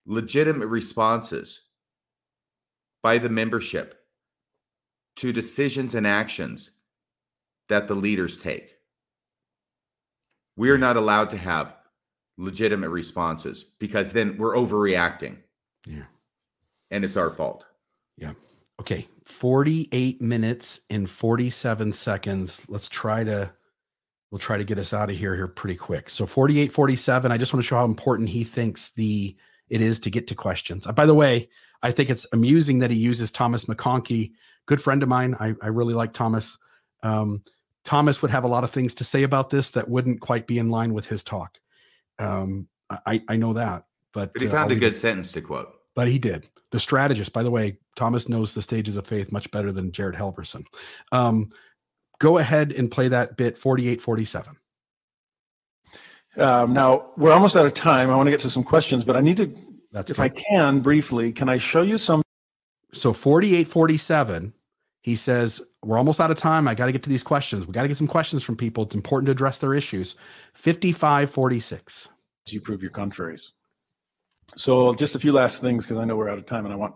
[0.06, 1.62] legitimate responses
[3.02, 3.96] by the membership
[5.16, 6.72] to decisions and actions
[7.70, 8.73] that the leaders take.
[10.56, 11.76] We're not allowed to have
[12.38, 15.38] legitimate responses because then we're overreacting.
[15.86, 16.04] Yeah.
[16.92, 17.66] And it's our fault.
[18.18, 18.34] Yeah.
[18.80, 22.62] Okay, 48 minutes and 47 seconds.
[22.68, 23.52] Let's try to
[24.32, 26.10] we'll try to get us out of here here pretty quick.
[26.10, 29.36] So 48 47, I just want to show how important he thinks the
[29.70, 30.86] it is to get to questions.
[30.86, 31.50] Uh, by the way,
[31.82, 34.32] I think it's amusing that he uses Thomas McConkie,
[34.66, 35.36] good friend of mine.
[35.40, 36.58] I, I really like Thomas.
[37.02, 37.44] Um,
[37.84, 40.58] Thomas would have a lot of things to say about this that wouldn't quite be
[40.60, 41.58] in line with his talk.
[42.20, 42.68] Um,
[43.06, 45.32] I, I know that, but, But he uh, found I'll a leave it- good sentence
[45.34, 45.74] to quote.
[45.96, 46.48] but he did.
[46.72, 50.16] The strategist, by the way, Thomas knows the stages of faith much better than Jared
[50.16, 50.64] Halverson.
[51.12, 51.50] Um,
[52.20, 54.56] go ahead and play that bit 48 47.
[56.38, 58.10] Um, now we're almost out of time.
[58.10, 59.54] I want to get to some questions, but I need to,
[59.92, 60.26] That's if okay.
[60.26, 62.24] I can briefly, can I show you some?
[62.94, 64.54] so 48 47
[65.04, 66.66] he says we're almost out of time.
[66.66, 67.68] I got to get to these questions.
[67.68, 68.86] We got to get some questions from people.
[68.86, 70.16] It's important to address their issues.
[70.54, 72.08] 55 46
[72.48, 73.52] You prove your contraries.
[74.56, 76.78] So just a few last things because I know we're out of time and I
[76.78, 76.96] want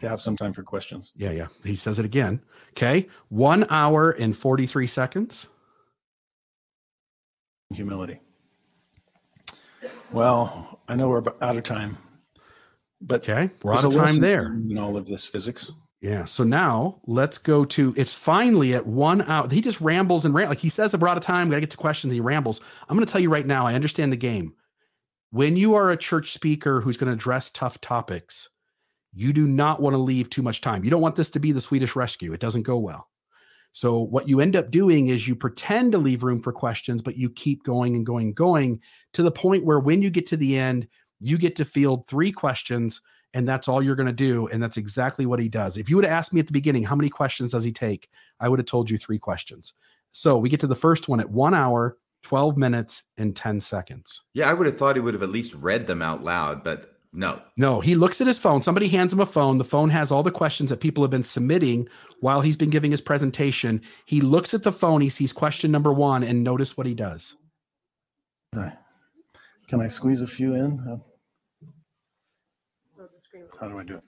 [0.00, 1.12] to have some time for questions.
[1.16, 1.46] yeah yeah.
[1.62, 2.42] He says it again.
[2.70, 5.46] Okay one hour and 43 seconds.
[7.72, 8.20] Humility.
[10.12, 11.98] Well, I know we're out of time,
[13.00, 14.46] but okay we're out of time there.
[14.46, 15.70] in all of this physics.
[16.04, 20.34] Yeah so now let's go to it's finally at one hour he just rambles and
[20.34, 22.20] rant like he says we're out of time we got to get to questions he
[22.20, 24.52] rambles i'm going to tell you right now i understand the game
[25.30, 28.48] when you are a church speaker who's going to address tough topics
[29.14, 30.84] you do not want to leave too much time.
[30.84, 32.32] You don't want this to be the Swedish rescue.
[32.32, 33.08] It doesn't go well.
[33.72, 37.16] So what you end up doing is you pretend to leave room for questions, but
[37.16, 38.80] you keep going and going and going
[39.12, 40.86] to the point where when you get to the end,
[41.20, 43.00] you get to field three questions
[43.34, 45.76] and that's all you're going to do and that's exactly what he does.
[45.76, 48.08] If you would have asked me at the beginning how many questions does he take,
[48.40, 49.74] I would have told you three questions.
[50.12, 54.22] So we get to the first one at 1 hour, 12 minutes and 10 seconds.
[54.32, 56.92] Yeah, I would have thought he would have at least read them out loud, but
[57.12, 57.40] no.
[57.56, 58.62] No, he looks at his phone.
[58.62, 59.58] Somebody hands him a phone.
[59.58, 61.88] The phone has all the questions that people have been submitting
[62.20, 63.82] while he's been giving his presentation.
[64.06, 65.00] He looks at the phone.
[65.00, 67.36] He sees question number one, and notice what he does.
[68.54, 71.00] Can I squeeze a few in?
[73.64, 74.04] How do I do it?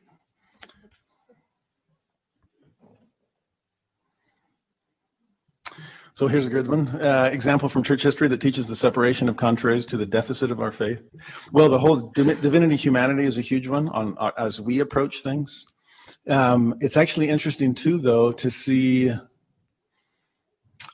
[6.12, 6.88] So here's a good one.
[6.88, 10.60] Uh, example from church history that teaches the separation of contraries to the deficit of
[10.60, 11.08] our faith.
[11.52, 15.22] Well, the whole div- divinity humanity is a huge one on uh, as we approach
[15.22, 15.64] things.
[16.28, 19.10] Um, it's actually interesting too, though, to see.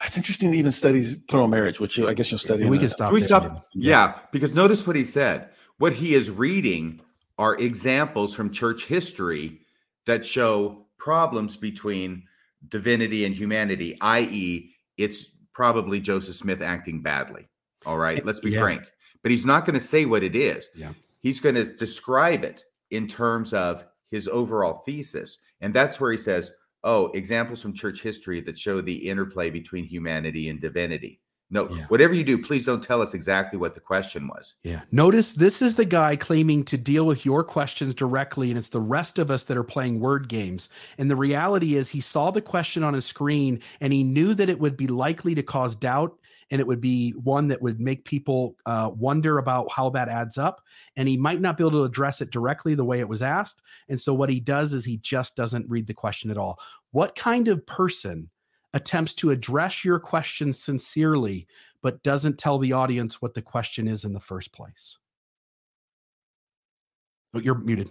[0.05, 2.61] It's interesting to even study plural marriage, which you, I guess you'll study.
[2.63, 3.09] And in we a- can stop.
[3.09, 3.27] Can we there.
[3.27, 3.67] stop?
[3.75, 5.49] Yeah, because notice what he said.
[5.79, 7.01] What he is reading
[7.43, 9.59] are examples from church history
[10.07, 12.23] that show problems between
[12.69, 17.49] divinity and humanity, i.e., it's probably Joseph Smith acting badly.
[17.85, 18.61] All right, let's be Yeah.
[18.61, 18.83] frank.
[19.23, 20.69] But he's not going to say what it is.
[20.77, 20.93] Yeah.
[21.19, 25.39] He's going to describe it in terms of his overall thesis.
[25.61, 26.53] And that's where he says,
[26.85, 31.21] oh, examples from church history that show the interplay between humanity and divinity.
[31.53, 31.85] No, Yeah.
[31.89, 34.55] whatever you do, please don't tell us exactly what the question was.
[34.65, 34.81] Yeah.
[34.91, 38.81] Notice this is the guy claiming to deal with your questions directly, and it's the
[38.81, 40.71] rest of us that are playing word games.
[40.97, 44.49] And the reality is, he saw the question on his screen and he knew that
[44.49, 46.19] it would be likely to cause doubt
[46.51, 50.37] and it would be one that would make people uh, wonder about how that adds
[50.37, 50.61] up.
[50.97, 53.63] And he might not be able to address it directly the way it was asked.
[53.89, 56.59] And so, what he does is he just doesn't read the question at all.
[56.91, 58.29] What kind of person
[58.75, 61.47] attempts to address your question sincerely?
[61.83, 64.99] but doesn't tell the audience what the question is in the first place.
[67.35, 67.91] Oh, you're muted.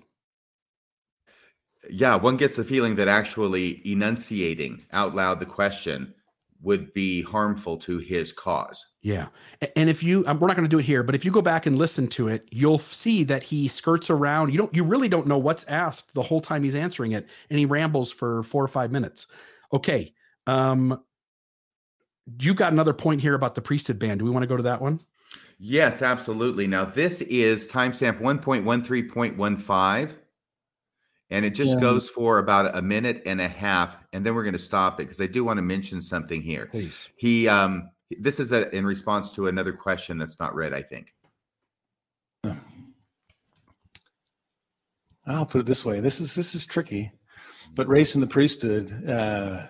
[1.90, 6.14] Yeah, one gets the feeling that actually enunciating out loud the question
[6.62, 8.86] would be harmful to his cause.
[9.02, 9.30] Yeah.
[9.76, 11.42] And if you, um, we're not going to do it here, but if you go
[11.42, 14.52] back and listen to it, you'll see that he skirts around.
[14.52, 17.28] You don't, you really don't know what's asked the whole time he's answering it.
[17.50, 19.26] And he rambles for four or five minutes.
[19.74, 20.14] Okay.
[20.48, 21.02] Um,
[22.40, 24.18] you got another point here about the priesthood ban.
[24.18, 25.02] Do we want to go to that one?
[25.60, 26.66] Yes, absolutely.
[26.68, 30.16] Now, this is timestamp 1.13.15,
[31.30, 31.82] and it just Yeah.
[31.82, 35.04] goes for about a minute and a half, and then we're going to stop it
[35.04, 36.66] because I do want to mention something here.
[36.68, 37.10] Please.
[37.16, 41.14] He, um, this is a, in response to another question that's not read, I think.
[45.28, 47.12] I'll put it this way: this is this is tricky,
[47.76, 48.92] but race in the priesthood.
[49.08, 49.68] Uh,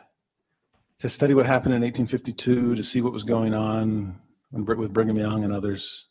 [1.01, 4.19] to study what happened in 1852, to see what was going on
[4.51, 6.05] when, with Brigham Young and others,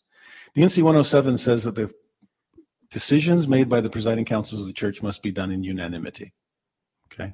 [0.54, 1.92] D&C 107 says that the
[2.90, 6.32] decisions made by the presiding councils of the church must be done in unanimity.
[7.12, 7.32] Okay.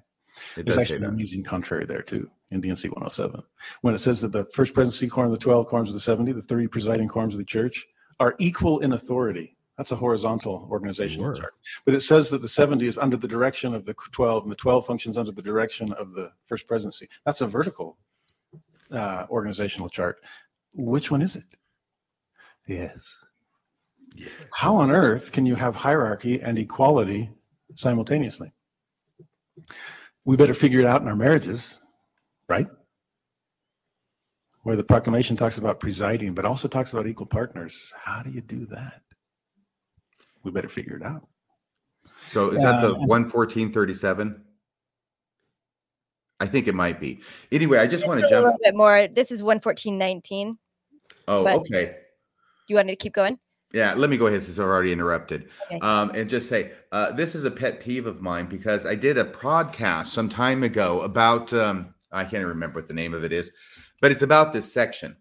[0.59, 3.43] It There's actually an amazing contrary there too in D&C 107
[3.81, 6.43] when it says that the first presidency quorum, the 12 quorums of the 70, the
[6.43, 7.87] 30 presiding quorums of the church
[8.21, 9.56] are equal in authority.
[9.77, 11.55] That's a horizontal organizational chart.
[11.85, 14.57] But it says that the 70 is under the direction of the 12, and the
[14.57, 17.09] 12 functions under the direction of the first presidency.
[17.27, 17.99] That's a vertical
[18.91, 20.19] uh, organizational chart.
[20.75, 21.45] Which one is it?
[22.67, 23.19] Yes.
[24.53, 27.31] How on earth can you have hierarchy and equality
[27.75, 28.53] simultaneously?
[30.25, 31.83] We better figure it out in our marriages,
[32.49, 32.67] right?
[34.63, 37.93] Where the proclamation talks about presiding, but also talks about equal partners.
[37.97, 39.03] How do you do that?
[40.47, 41.27] We better figure it out.
[42.29, 44.45] So is that the Um, 11437?
[46.39, 47.21] I think it might be.
[47.51, 49.09] Anyway, I just want to jump a little bit more.
[49.09, 50.57] This is 114.19.
[51.27, 51.97] Oh, okay.
[52.69, 53.41] You wanted to keep going?
[53.73, 55.51] Yeah, let me go ahead since I've already interrupted.
[55.67, 55.81] Okay.
[55.81, 59.19] Um, and just say uh, this is a pet peeve of mine because I did
[59.19, 63.25] a podcast some time ago about um, I can't even remember what the name of
[63.25, 63.51] it is,
[64.01, 65.17] but it's about this section,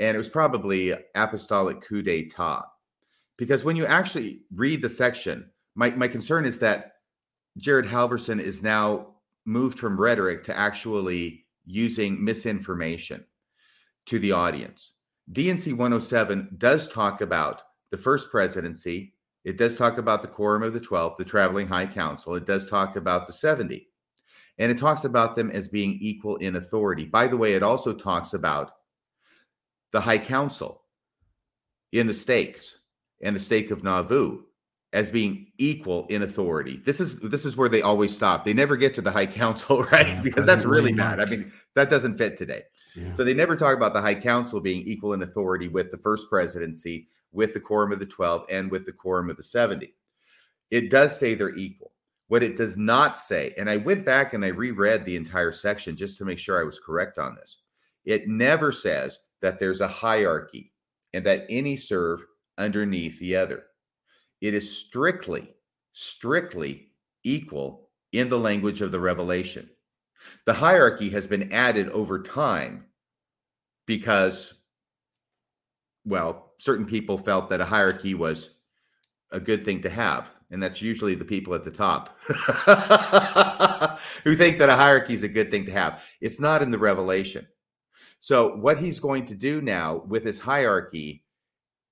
[0.00, 2.64] and it was probably apostolic coup d'état.
[3.36, 6.94] Because when you actually read the section, my my concern is that
[7.58, 9.14] Jared Halverson is now
[9.44, 13.24] moved from rhetoric to actually using misinformation
[14.06, 14.96] to the audience.
[15.30, 19.14] D&C 107 does talk about the first presidency.
[19.44, 22.34] It does talk about the quorum of the 12, the traveling high council.
[22.34, 23.88] It does talk about the 70.
[24.58, 27.04] And it talks about them as being equal in authority.
[27.04, 28.72] By the way, it also talks about
[29.92, 30.82] the high council
[31.92, 32.76] in the stakes
[33.22, 34.42] and the stake of Nauvoo
[34.92, 36.80] as being equal in authority.
[36.84, 38.44] This is this is where they always stop.
[38.44, 40.06] They never get to the high council, right?
[40.06, 41.20] Yeah, because that's really bad.
[41.20, 42.62] I mean, that doesn't fit today.
[42.96, 43.12] Yeah.
[43.12, 46.30] So they never talk about the High Council being equal in authority with the first
[46.30, 49.94] presidency, with the quorum of the 12, and with the quorum of the 70.
[50.70, 51.92] It does say they're equal.
[52.28, 55.94] What it does not say, and I went back and I reread the entire section
[55.94, 57.58] just to make sure I was correct on this.
[58.04, 60.72] It never says that there's a hierarchy
[61.12, 62.24] and that any serve
[62.58, 63.64] underneath the other.
[64.40, 65.48] It is strictly,
[65.92, 66.88] strictly
[67.24, 69.68] equal in the language of the revelation.
[70.44, 72.86] The hierarchy has been added over time
[73.86, 74.54] because,
[76.04, 78.58] well, certain people felt that a hierarchy was
[79.30, 80.30] a good thing to have.
[80.50, 82.20] And that's usually the people at the top
[84.24, 86.04] who think that a hierarchy is a good thing to have.
[86.20, 87.48] It's not in the revelation.
[88.20, 91.24] So, what he's going to do now with his hierarchy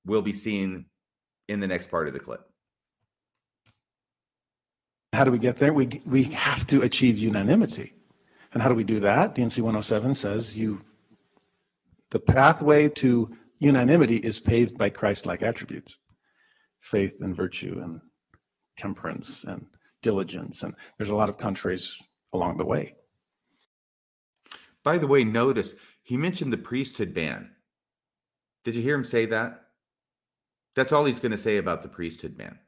[0.05, 0.87] will be seen
[1.49, 2.41] in the next part of the clip.
[5.13, 5.73] How do we get there?
[5.73, 7.95] We, we have to achieve unanimity.
[8.53, 9.35] And how do we do that?
[9.35, 10.81] D&C 107 says you,
[12.11, 15.97] the pathway to unanimity is paved by Christ-like attributes,
[16.81, 18.01] faith and virtue and
[18.77, 19.67] temperance and
[20.03, 20.63] diligence.
[20.63, 21.97] And there's a lot of countries
[22.33, 22.95] along the way.
[24.83, 27.51] By the way, notice he mentioned the priesthood ban.
[28.65, 29.64] Did you hear him say that?
[30.77, 32.59] That's all he's going to say about the priesthood ban.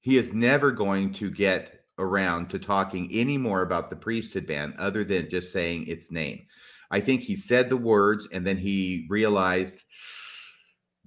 [0.00, 4.74] He is never going to get around to talking any more about the priesthood ban
[4.78, 6.46] other than just saying its name.
[6.90, 9.82] I think he said the words and then he realized,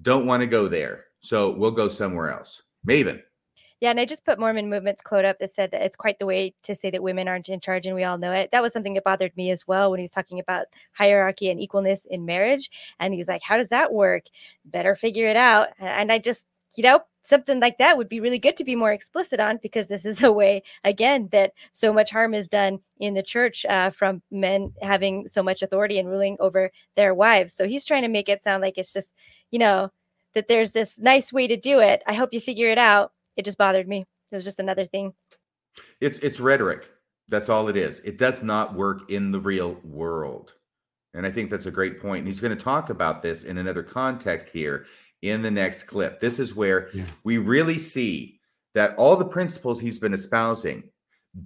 [0.02, 1.06] don't want to go there.
[1.20, 2.64] So we'll go somewhere else.
[2.88, 3.22] Maven.
[3.86, 6.26] Yeah, and I just put Mormon Movement's quote up that said that it's quite the
[6.26, 8.50] way to say that women aren't in charge, and we all know it.
[8.52, 11.60] That was something that bothered me as well when he was talking about hierarchy and
[11.60, 12.72] equalness in marriage.
[13.00, 14.24] And he was like, How does that work?
[14.66, 15.68] Better figure it out.
[15.78, 18.92] And I just, you know, something like that would be really good to be more
[18.92, 23.14] explicit on because this is a way, again, that so much harm is done in
[23.14, 27.54] the church uh, from men having so much authority and ruling over their wives.
[27.54, 29.14] So he's trying to make it sound like it's just,
[29.52, 29.92] you know,
[30.34, 32.02] that there's this nice way to do it.
[32.08, 34.06] I hope you figure it out it just bothered me.
[34.32, 35.14] It was just another thing.
[36.02, 36.90] It's it's rhetoric.
[37.28, 38.00] That's all it is.
[38.00, 40.54] It does not work in the real world.
[41.14, 42.20] And I think that's a great point.
[42.20, 44.86] And he's going to talk about this in another context here
[45.22, 46.20] in the next clip.
[46.20, 47.06] This is where Yeah.
[47.24, 48.40] we really see
[48.74, 50.84] that all the principles he's been espousing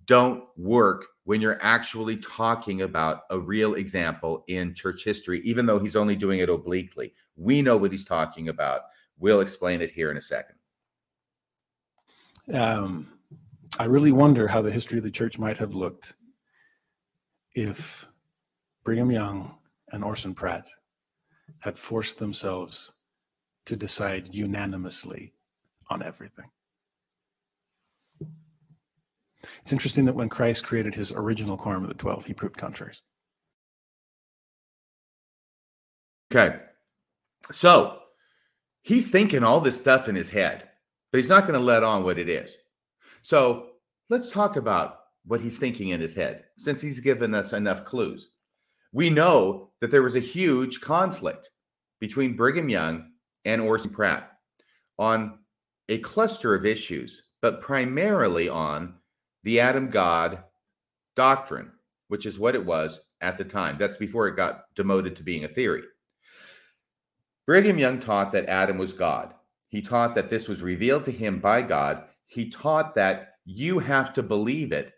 [0.05, 5.79] don't work when you're actually talking about a real example in church history, even though
[5.79, 7.13] he's only doing it obliquely.
[7.35, 8.81] We know what he's talking about.
[9.19, 10.55] We'll explain it here in a second.
[12.53, 13.07] Um,
[13.77, 16.15] I really wonder how the history of the church might have looked
[17.53, 18.07] if
[18.83, 19.55] Brigham Young
[19.91, 20.67] and Orson Pratt
[21.59, 22.91] had forced themselves
[23.65, 25.33] to decide unanimously
[25.89, 26.49] on everything.
[29.61, 33.01] It's interesting that when Christ created his original quorum of the 12, he proved contraries.
[36.31, 36.59] Okay.
[37.51, 37.99] So
[38.81, 40.68] he's thinking all this stuff in his head,
[41.11, 42.51] but he's not going to let on what it is.
[43.21, 43.67] So
[44.09, 48.31] let's talk about what he's thinking in his head since he's given us enough clues.
[48.91, 51.49] We know that there was a huge conflict
[51.99, 53.11] between Brigham Young
[53.45, 54.31] and Orson Pratt
[54.97, 55.39] on
[55.89, 58.95] a cluster of issues, but primarily on
[59.43, 60.43] the Adam God
[61.15, 61.71] doctrine,
[62.07, 63.77] which is what it was at the time.
[63.77, 65.83] That's before it got demoted to being a theory.
[67.45, 69.33] Brigham Young taught that Adam was God.
[69.69, 72.03] He taught that this was revealed to him by God.
[72.25, 74.93] He taught that you have to believe it,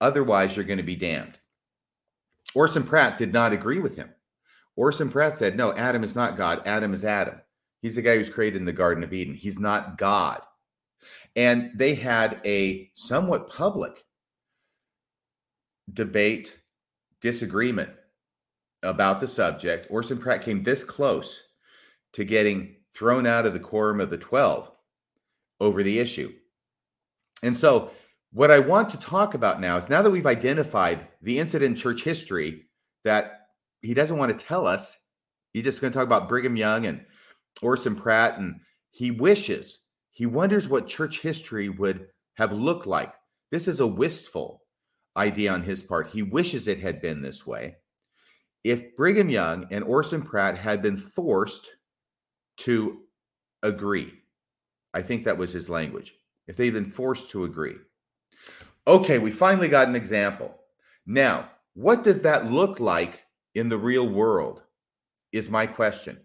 [0.00, 1.38] otherwise, you're going to be damned.
[2.54, 4.10] Orson Pratt did not agree with him.
[4.76, 6.62] Orson Pratt said, No, Adam is not God.
[6.66, 7.40] Adam is Adam.
[7.82, 9.34] He's the guy who's created in the Garden of Eden.
[9.34, 10.40] He's not God.
[11.34, 14.04] And they had a somewhat public
[15.92, 16.54] debate,
[17.20, 17.90] disagreement
[18.82, 19.86] about the subject.
[19.90, 21.48] Orson Pratt came this close
[22.14, 24.70] to getting thrown out of the quorum of the 12
[25.60, 26.32] over the issue.
[27.42, 27.90] And so,
[28.32, 31.80] what I want to talk about now is now that we've identified the incident in
[31.80, 32.66] church history
[33.04, 33.46] that
[33.82, 35.06] he doesn't want to tell us,
[35.52, 37.04] he's just going to talk about Brigham Young and
[37.62, 38.60] Orson Pratt, and
[38.90, 43.14] he wishes, he wonders what church history would have looked like.
[43.50, 44.62] This is a wistful
[45.16, 46.10] idea on his part.
[46.10, 47.76] He wishes it had been this way.
[48.64, 51.70] If Brigham Young and Orson Pratt had been forced
[52.58, 53.02] to
[53.62, 54.12] agree,
[54.94, 56.14] I think that was his language.
[56.46, 57.74] If they've been forced to agree.
[58.86, 60.56] Okay, we finally got an example.
[61.06, 63.24] Now, what does that look like
[63.54, 64.62] in the real world?
[65.32, 66.20] Is my question.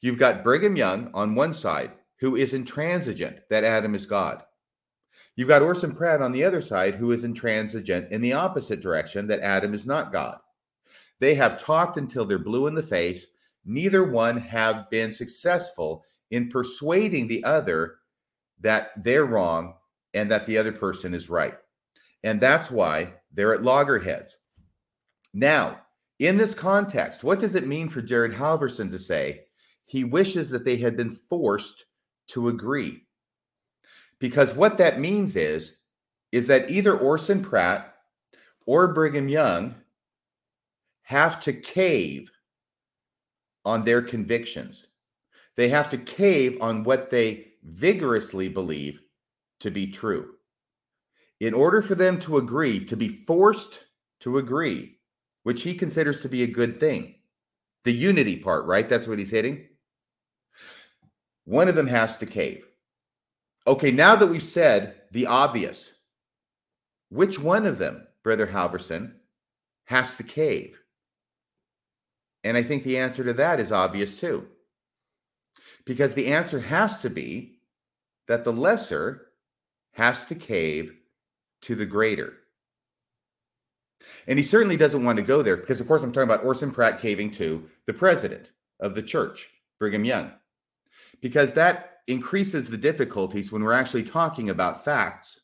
[0.00, 1.90] You've got Brigham Young on one side,
[2.20, 4.44] who is intransigent that Adam is God.
[5.34, 9.26] You've got Orson Pratt on the other side, who is intransigent in the opposite direction
[9.26, 10.38] that Adam is not God.
[11.20, 13.26] They have talked until they're blue in the face.
[13.68, 17.96] Neither one have been successful in persuading the other
[18.60, 19.74] that they're wrong
[20.14, 21.52] and that the other person is right.
[22.24, 24.38] And that's why they're at loggerheads.
[25.34, 25.82] Now,
[26.18, 29.42] in this context, what does it mean for Jared Halverson to say
[29.84, 31.84] he wishes that they had been forced
[32.28, 33.02] to agree?
[34.18, 35.80] Because what that means is,
[36.32, 37.94] is that either Orson Pratt
[38.64, 39.74] or Brigham Young
[41.02, 42.30] have to cave
[43.64, 44.86] on their convictions.
[45.56, 49.02] They have to cave on what they vigorously believe
[49.60, 50.34] to be true.
[51.40, 53.80] In order for them to agree, to be forced
[54.20, 54.98] to agree,
[55.42, 57.14] which he considers to be a good thing,
[57.84, 58.88] the unity part, right?
[58.88, 59.66] That's what he's hitting.
[61.44, 62.66] One of them has to cave.
[63.66, 65.92] Okay, now that we've said the obvious,
[67.10, 69.14] which one of them, Brother Halverson,
[69.84, 70.78] has to cave?
[72.48, 74.46] And I think the answer to that is obvious too.
[75.84, 77.58] Because the answer has to be
[78.26, 79.26] that the lesser
[79.92, 80.94] has to cave
[81.60, 82.32] to the greater.
[84.26, 86.72] And he certainly doesn't want to go there because, of course, I'm talking about Orson
[86.72, 90.32] Pratt caving to the president of the church, Brigham Young,
[91.20, 95.38] because that increases the difficulties when we're actually talking about facts.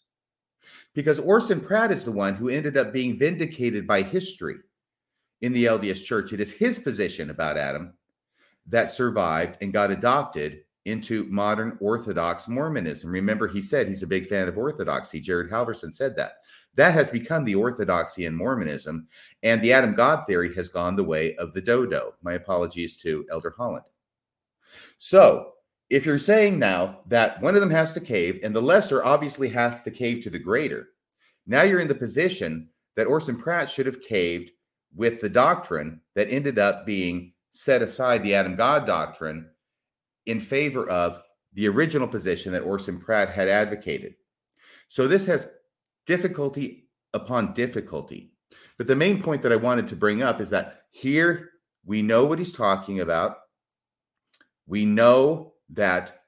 [0.95, 4.57] Because Orson Pratt is the one who ended up being vindicated by history
[5.45, 6.33] in the LDS church.
[6.33, 7.93] It is his position about Adam
[8.67, 13.11] that survived and got adopted into modern Orthodox Mormonism.
[13.11, 15.21] Remember, he said he's a big fan of Orthodoxy.
[15.21, 16.39] Jared Halverson said that.
[16.77, 19.07] That has become the Orthodoxy in Mormonism,
[19.43, 22.15] and the Adam God theory has gone the way of the dodo.
[22.23, 23.85] My apologies to Elder Holland.
[24.97, 25.53] So,
[25.91, 29.51] if you're saying now that one of them has to cave and the lesser obviously
[29.51, 30.89] has to cave to the greater,
[31.47, 34.51] now you're in the position that Orson Pratt should have caved
[34.95, 39.49] with the doctrine that ended up being set aside, the Adam God doctrine,
[40.27, 41.21] in favor of
[41.53, 44.15] the original position that Orson Pratt had advocated.
[44.89, 45.59] So this has
[46.07, 48.33] difficulty upon difficulty.
[48.77, 51.51] But the main point that I wanted to bring up is that here
[51.85, 53.39] we know what he's talking about.
[54.67, 56.23] We know that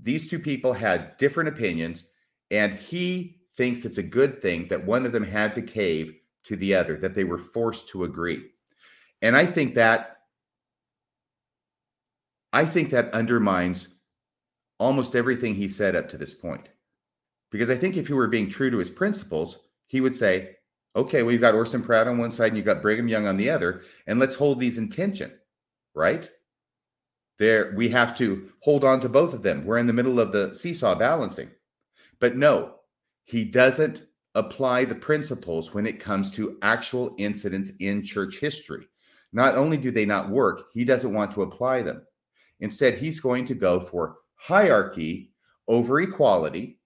[0.00, 2.06] these two people had different opinions,
[2.50, 6.14] and he thinks it's a good thing that one of them had to cave
[6.44, 8.50] to the other, that they were forced to agree.
[9.22, 10.16] And I think that
[12.52, 13.88] I think that undermines
[14.78, 16.68] almost everything he said up to this point.
[17.50, 20.56] Because I think if he were being true to his principles, he would say,
[20.96, 23.50] okay, we've got Orson Pratt on one side and you've got Brigham Young on the
[23.50, 25.32] other, and let's hold these in tension,
[25.94, 26.28] right?
[27.38, 29.64] There, we have to hold on to both of them.
[29.64, 31.50] We're in the middle of the seesaw balancing.
[32.18, 32.74] But no,
[33.24, 34.02] he doesn't
[34.34, 38.86] apply the principles when it comes to actual incidents in church history.
[39.32, 42.02] Not only do they not work, he doesn't want to apply them.
[42.60, 45.32] Instead, he's going to go for hierarchy
[45.68, 46.78] over equality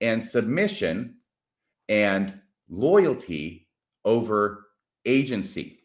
[0.00, 1.16] and submission
[1.88, 3.68] and loyalty
[4.04, 4.66] over
[5.04, 5.80] agency.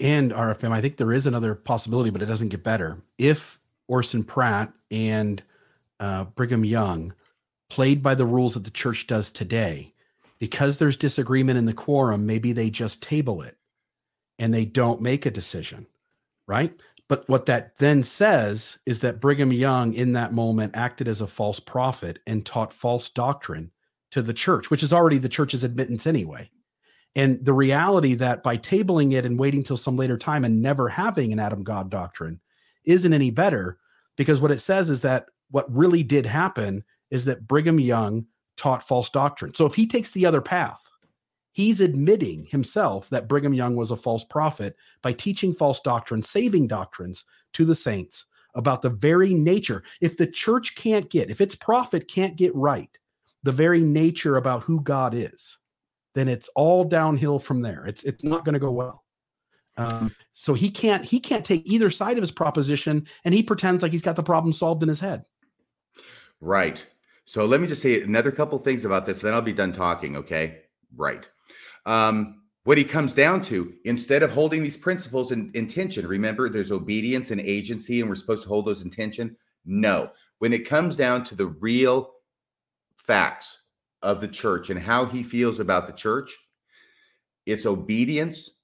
[0.00, 3.02] And RFM, I think there is another possibility, but it doesn't get better.
[3.18, 5.42] If Orson Pratt and
[6.00, 7.14] uh, Brigham Young
[7.72, 9.94] played by the rules that the church does today,
[10.38, 13.56] because there's disagreement in the quorum, maybe they just table it
[14.38, 15.86] and they don't make a decision,
[16.46, 16.74] right?
[17.08, 21.26] But what that then says is that Brigham Young in that moment acted as a
[21.26, 23.70] false prophet and taught false doctrine
[24.10, 26.50] to the church, which is already the church's admittance anyway.
[27.16, 30.90] And the reality that by tabling it and waiting till some later time and never
[30.90, 32.38] having an Adam God doctrine
[32.84, 33.78] isn't any better
[34.18, 38.26] because what it says is that what really did happen is that Brigham Young
[38.56, 39.52] taught false doctrine.
[39.54, 40.82] So if he takes the other path,
[41.52, 46.68] he's admitting himself that Brigham Young was a false prophet by teaching false doctrine, saving
[46.68, 48.24] doctrines to the saints
[48.54, 49.84] about the very nature.
[50.00, 52.90] If the church can't get, if its prophet can't get right,
[53.42, 55.58] the very nature about who God is,
[56.14, 57.84] then it's all downhill from there.
[57.86, 59.04] It's it's not going to go well.
[59.76, 63.82] Um, so he can't he can't take either side of his proposition, and he pretends
[63.82, 65.24] like he's got the problem solved in his head.
[66.40, 66.86] Right.
[67.32, 70.16] So let me just say another couple things about this, then I'll be done talking.
[70.18, 70.64] Okay.
[70.94, 71.26] Right.
[71.86, 76.50] Um, what he comes down to, instead of holding these principles in, in tension, remember
[76.50, 79.34] there's obedience and agency, and we're supposed to hold those in tension.
[79.64, 80.10] No.
[80.40, 82.10] When it comes down to the real
[82.98, 83.68] facts
[84.02, 86.36] of the church and how he feels about the church,
[87.46, 88.58] it's obedience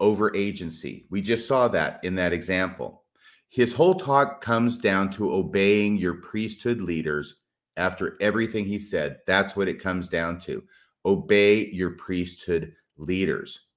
[0.00, 1.04] over agency.
[1.10, 3.02] We just saw that in that example.
[3.50, 7.42] His whole talk comes down to obeying your priesthood leaders
[7.76, 9.18] after everything he said.
[9.26, 10.62] That's what it comes down to.
[11.04, 13.68] Obey your priesthood leaders.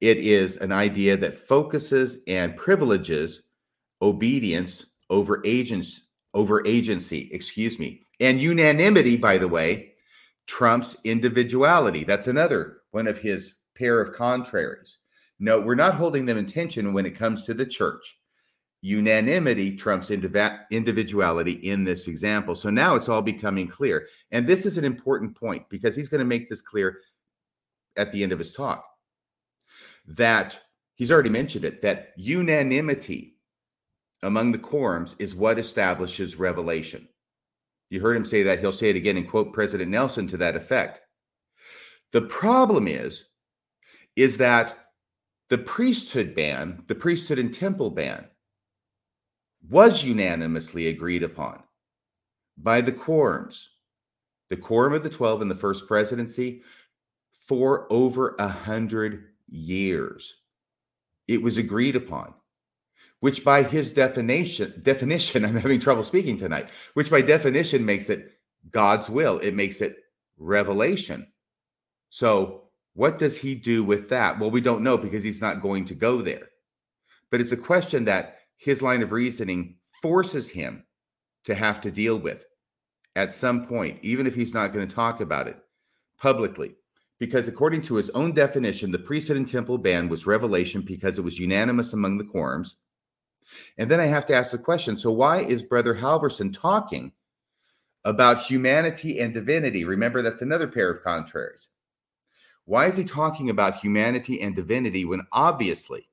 [0.00, 3.44] It is an idea that focuses and privileges
[4.02, 8.02] obedience over agents over agency, excuse me.
[8.20, 9.92] And unanimity, by the way,
[10.46, 12.04] trumps individuality.
[12.04, 14.98] That's another one of his pair of contraries.
[15.38, 18.18] No, we're not holding them in tension when it comes to the church.
[18.84, 22.54] Unanimity trumps individuality in this example.
[22.54, 24.08] So now it's all becoming clear.
[24.30, 27.00] And this is an important point because he's going to make this clear
[27.96, 28.84] at the end of his talk
[30.06, 30.60] that
[30.96, 33.38] he's already mentioned it that unanimity
[34.22, 37.08] among the quorums is what establishes revelation.
[37.88, 38.58] You heard him say that.
[38.58, 41.00] He'll say it again and quote President Nelson to that effect.
[42.12, 43.28] The problem is,
[44.14, 44.76] is that
[45.48, 48.26] the priesthood ban, the priesthood and temple ban,
[49.68, 51.62] was unanimously agreed upon
[52.56, 53.66] by the quorums,
[54.48, 56.62] the quorum of the 12 in the first presidency,
[57.46, 60.40] for over a hundred years.
[61.26, 62.34] It was agreed upon,
[63.20, 68.32] which by his definition, definition, I'm having trouble speaking tonight, which by definition makes it
[68.70, 69.38] God's will.
[69.38, 69.96] It makes it
[70.38, 71.26] revelation.
[72.10, 72.64] So
[72.94, 74.38] what does he do with that?
[74.38, 76.48] Well, we don't know because he's not going to go there.
[77.30, 80.84] But it's a question that his line of reasoning forces him
[81.44, 82.46] to have to deal with
[83.14, 85.58] at some point, even if he's not going to talk about it
[86.18, 86.74] publicly.
[87.18, 91.22] Because according to his own definition, the priesthood and temple ban was revelation because it
[91.22, 92.74] was unanimous among the quorums.
[93.76, 97.12] And then I have to ask the question so, why is Brother Halverson talking
[98.06, 99.84] about humanity and divinity?
[99.84, 101.68] Remember, that's another pair of contraries.
[102.64, 106.08] Why is he talking about humanity and divinity when obviously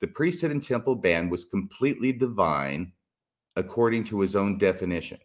[0.00, 2.92] the priesthood and temple ban was completely divine
[3.56, 5.18] according to his own definition.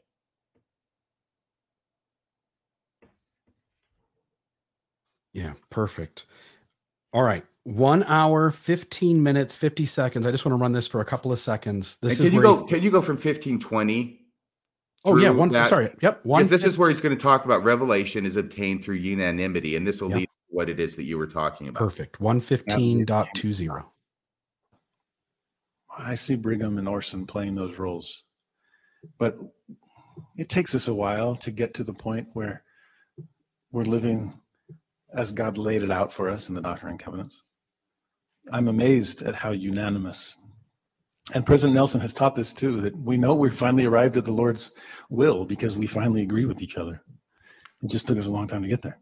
[5.33, 6.25] Yeah, perfect.
[7.13, 7.45] All right.
[7.63, 10.25] One hour, 15 minutes, 50 seconds.
[10.25, 11.97] I just want to run this for a couple of seconds.
[12.01, 12.67] This can is you go, he...
[12.67, 14.21] can you go from 1520?
[15.03, 15.91] Oh yeah, one that, sorry.
[16.01, 16.25] Yep.
[16.25, 19.85] One this is where he's going to talk about revelation is obtained through unanimity, and
[19.85, 20.17] this will yep.
[20.19, 21.79] lead to what it is that you were talking about.
[21.79, 22.19] Perfect.
[22.19, 23.85] 115.20.
[25.97, 28.23] I see Brigham and Orson playing those roles,
[29.17, 29.37] but
[30.37, 32.63] it takes us a while to get to the point where
[33.71, 34.33] we're living
[35.13, 37.41] as God laid it out for us in the Doctrine and Covenants.
[38.51, 40.35] I'm amazed at how unanimous.
[41.33, 44.31] And President Nelson has taught this too that we know we've finally arrived at the
[44.31, 44.71] Lord's
[45.09, 47.01] will because we finally agree with each other.
[47.81, 48.99] It just took us a long time to get there.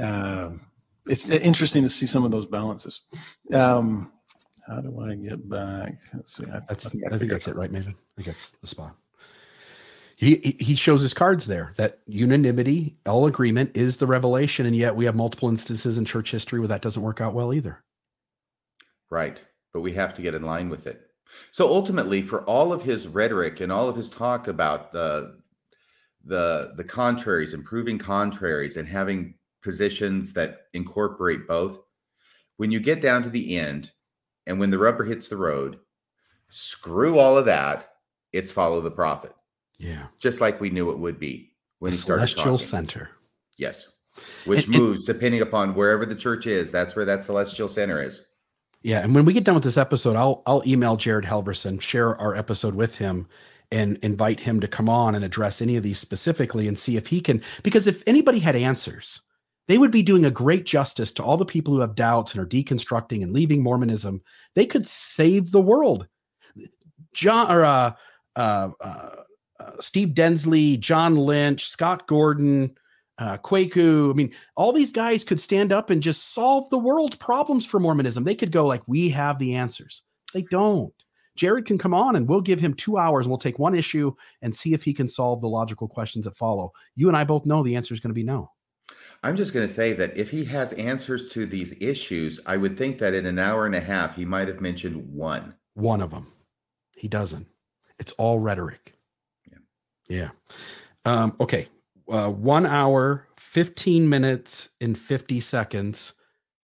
[0.00, 0.66] Um,
[1.06, 3.00] it's interesting to see some of those balances.
[3.52, 4.12] Um,
[4.66, 6.00] how do I get back?
[6.14, 6.44] Let's see.
[6.46, 6.88] I, That's.
[6.88, 7.88] think I think that's it it, right, Maven?
[7.94, 8.96] I think that's the spot.
[10.16, 14.74] He he- he shows his cards there that unanimity, all agreement is the revelation, and
[14.74, 17.82] yet we have multiple instances in church history where that doesn't work out well either.
[19.10, 19.42] Right.
[19.72, 21.02] But we have to get in line with it.
[21.50, 25.38] So ultimately, for all of his rhetoric and all of his talk about the
[26.24, 31.78] the the contraries, improving contraries, and having positions that incorporate both,
[32.56, 33.92] when you get down to the end,
[34.46, 35.78] and when the rubber hits the road,
[36.48, 37.88] Screw all of that.
[38.32, 39.34] It's follow the prophet,
[39.78, 40.06] Yeah.
[40.20, 42.66] just like we knew it would be when The he started celestial talking.
[42.66, 43.10] center.
[43.58, 43.86] Yes.
[44.44, 46.70] Which And- and- moves depending upon wherever the church is.
[46.70, 48.20] That's where that celestial center is.
[48.82, 52.14] Yeah, and when we get done with this episode, I'll I'll email Jared Halverson, share
[52.20, 53.26] our episode with him,
[53.72, 57.08] and invite him to come on and address any of these specifically and see if
[57.08, 57.42] he can.
[57.64, 59.22] Because if anybody had answers,
[59.68, 62.42] they would be doing a great justice to all the people who have doubts and
[62.42, 64.22] are deconstructing and leaving Mormonism.
[64.54, 66.06] They could save the world.
[67.12, 67.94] John or uh,
[68.36, 69.10] uh, uh,
[69.58, 72.76] uh, Steve Densley, John Lynch, Scott Gordon,
[73.18, 74.10] uh, Kwaku.
[74.10, 77.80] I mean, all these guys could stand up and just solve the world's problems for
[77.80, 78.24] Mormonism.
[78.24, 80.02] They could go like, "We have the answers."
[80.34, 80.92] They don't.
[81.36, 84.12] Jared can come on and we'll give him two hours and we'll take one issue
[84.42, 86.72] and see if he can solve the logical questions that follow.
[86.94, 88.50] You and I both know the answer is going to be no.
[89.22, 92.78] I'm just going to say that if he has answers to these issues, I would
[92.78, 95.54] think that in an hour and a half, he might have mentioned one.
[95.74, 96.26] One of them.
[96.96, 97.46] He doesn't.
[97.98, 98.94] It's all rhetoric.
[99.50, 99.58] Yeah.
[100.08, 100.30] Yeah.
[101.04, 101.68] Um, okay.
[102.08, 106.12] Uh, one hour, 15 minutes, and 50 seconds.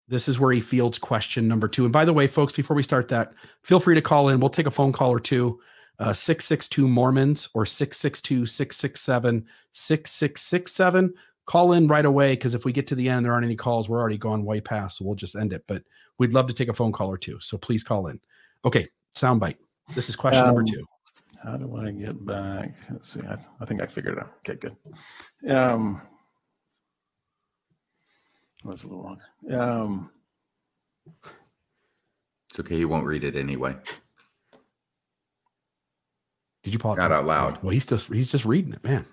[0.08, 1.84] This is where he fields question number two.
[1.84, 4.40] And by the way, folks, before we start that, feel free to call in.
[4.40, 5.60] We'll take a phone call or two.
[5.98, 11.14] Uh, 662 Mormons or 662 667 6667.
[11.46, 13.56] Call in right away because if we get to the end and there aren't any
[13.56, 14.98] calls, we're already gone way past.
[14.98, 15.64] So we'll just end it.
[15.66, 15.82] But
[16.18, 17.38] we'd love to take a phone call or two.
[17.40, 18.20] So please call in.
[18.64, 18.88] Okay.
[19.16, 19.56] Soundbite.
[19.94, 20.84] This is question number Um, two.
[21.42, 22.76] How do I get back?
[22.90, 23.20] Let's see.
[23.22, 24.32] I, I think I figured it out.
[24.48, 24.76] Okay, good.
[25.52, 26.00] Um,
[28.64, 29.24] it was a little longer.
[29.60, 30.10] Um,
[32.50, 32.76] It's okay.
[32.76, 33.74] He won't read it anyway.
[36.62, 36.96] Did you pause?
[36.96, 37.60] Not out loud.
[37.62, 39.04] Well, he's just he's just reading it, man.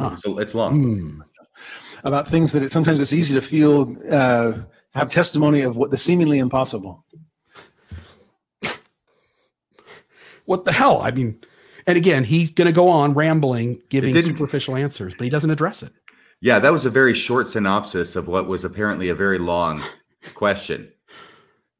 [0.00, 0.16] Ah.
[0.16, 0.82] So it's long.
[0.82, 1.20] Hmm.
[2.04, 4.54] About things that it, sometimes it's easy to feel, uh,
[4.94, 7.04] have testimony of what the seemingly impossible.
[10.44, 11.00] What the hell?
[11.00, 11.40] I mean,
[11.86, 15.82] and again, he's going to go on rambling, giving superficial answers, but he doesn't address
[15.82, 15.92] it.
[16.40, 19.82] Yeah, that was a very short synopsis of what was apparently a very long
[20.34, 20.92] question.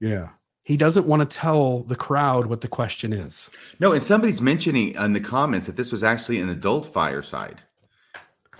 [0.00, 0.28] Yeah.
[0.62, 3.50] He doesn't want to tell the crowd what the question is.
[3.80, 7.62] No, and somebody's mentioning in the comments that this was actually an adult fireside.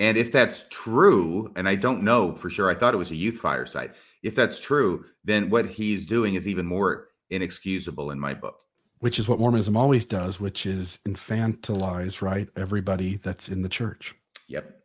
[0.02, 3.16] And if that's true, and I don't know for sure, I thought it was a
[3.16, 3.92] youth fireside.
[4.24, 8.56] If that's true, then what he's doing is even more inexcusable in my book.
[8.98, 12.48] Which is what Mormonism always does, which is infantilize, right?
[12.56, 14.12] Everybody that's in the church.
[14.48, 14.76] Yep.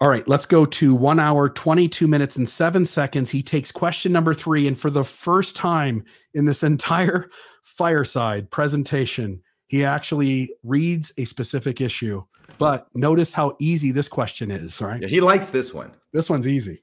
[0.00, 3.30] All right, let's go to one hour, 22 minutes, and seven seconds.
[3.30, 4.68] He takes question number three.
[4.68, 6.04] And for the first time
[6.34, 7.28] in this entire
[7.64, 12.24] fireside presentation, he actually reads a specific issue.
[12.58, 15.00] But notice how easy this question is, right?
[15.00, 15.92] Yeah, he likes this one.
[16.12, 16.82] This one's easy.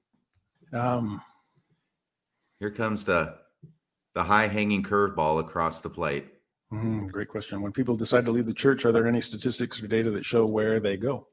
[0.71, 1.21] Um,
[2.61, 3.35] Here comes the
[4.15, 6.25] the high hanging curveball across the plate.
[6.73, 7.61] mhm, great question.
[7.61, 10.45] When people decide to leave the church, are there any statistics or data that show
[10.45, 11.27] where they go?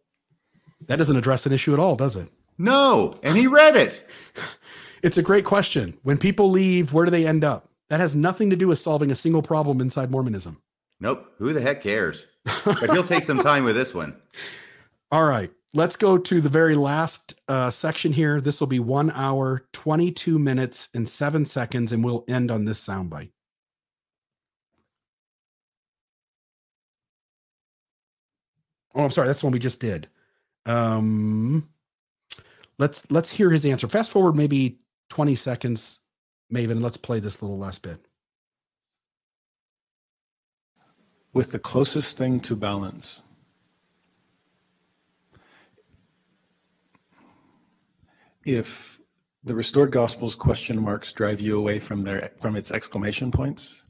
[0.89, 2.29] That doesn't address an issue at all, does it?
[2.59, 4.07] No, and he read it.
[5.05, 5.99] It's a great question.
[6.03, 7.69] When people leave, where do they end up?
[7.91, 10.63] That has nothing to do with solving a single problem inside Mormonism.
[11.01, 11.33] Nope.
[11.39, 12.27] Who the heck cares?
[12.65, 14.16] But he'll take some time with this one.
[15.11, 18.41] All right, let's go to the very last uh, section here.
[18.41, 22.85] This will be one hour, 22 minutes, and seven seconds, and we'll end on this
[22.85, 23.31] soundbite.
[28.95, 30.09] Oh, I'm sorry, that's the one we just did.
[30.66, 31.69] Um,
[32.79, 33.89] let's let's hear his answer.
[33.89, 34.79] Fast forward maybe
[35.11, 36.01] 20 seconds,
[36.53, 36.81] Maven.
[36.81, 38.05] Let's play this little last bit.
[41.35, 43.20] With the closest thing to balance.
[48.47, 49.01] If
[49.43, 53.82] the restored gospel's question marks drive you away from their from its exclamation points,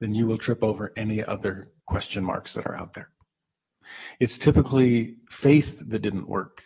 [0.00, 3.10] then you will trip over any other question marks that are out there.
[4.20, 6.64] It's typically faith that didn't work.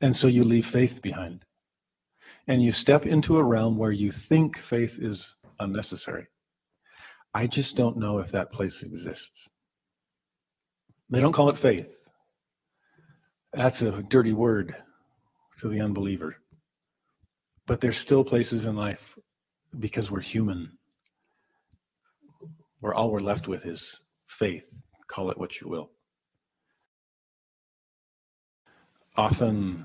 [0.00, 1.44] And so you leave faith behind.
[2.46, 6.28] And you step into a realm where you think faith is unnecessary.
[7.36, 9.50] I just don't know if that place exists.
[11.10, 11.94] They don't call it faith.
[13.52, 14.74] That's a dirty word
[15.58, 16.38] to the unbeliever.
[17.66, 19.18] But there's still places in life
[19.78, 20.78] because we're human
[22.80, 24.64] where all we're left with is faith.
[25.06, 25.90] Call it what you will.
[29.14, 29.84] Often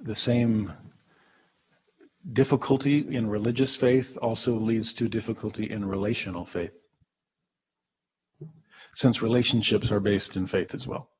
[0.00, 0.72] the same
[2.30, 6.72] difficulty in religious faith also leads to difficulty in relational faith.
[8.94, 11.10] Since relationships are based in faith as well,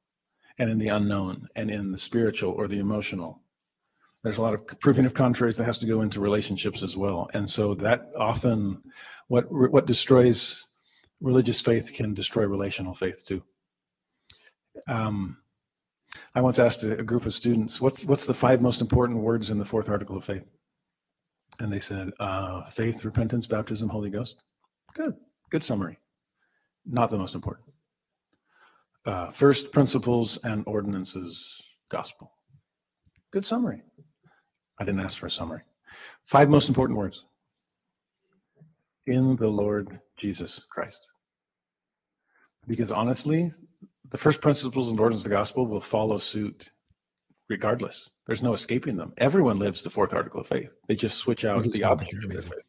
[0.58, 3.42] and in the unknown, and in the spiritual or the emotional.
[4.22, 7.28] there's a lot of proving of contraries that has to go into relationships as well.
[7.34, 8.82] And so that often,
[9.28, 10.66] what what destroys
[11.20, 13.42] religious faith can destroy relational faith too.
[14.86, 15.38] Um,
[16.34, 19.58] I once asked a group of students, "What's what's the five most important words in
[19.58, 20.46] the fourth article of faith?"
[21.62, 24.42] And they said, uh, "Faith, repentance, baptism, Holy Ghost."
[24.94, 25.14] Good,
[25.48, 25.96] good summary.
[26.84, 27.68] Not the most important.
[29.06, 32.32] Uh, first principles and ordinances, gospel.
[33.30, 33.84] Good summary.
[34.80, 35.62] I didn't ask for a summary.
[36.24, 37.22] Five most important words.
[39.06, 41.06] In the Lord Jesus Christ.
[42.66, 43.52] Because honestly,
[44.10, 46.72] the first principles and ordinances of the gospel will follow suit
[47.48, 48.10] regardless.
[48.32, 49.12] There's no escaping them.
[49.18, 50.72] Everyone lives the fourth article of faith.
[50.88, 52.62] They just switch out the object of their faith.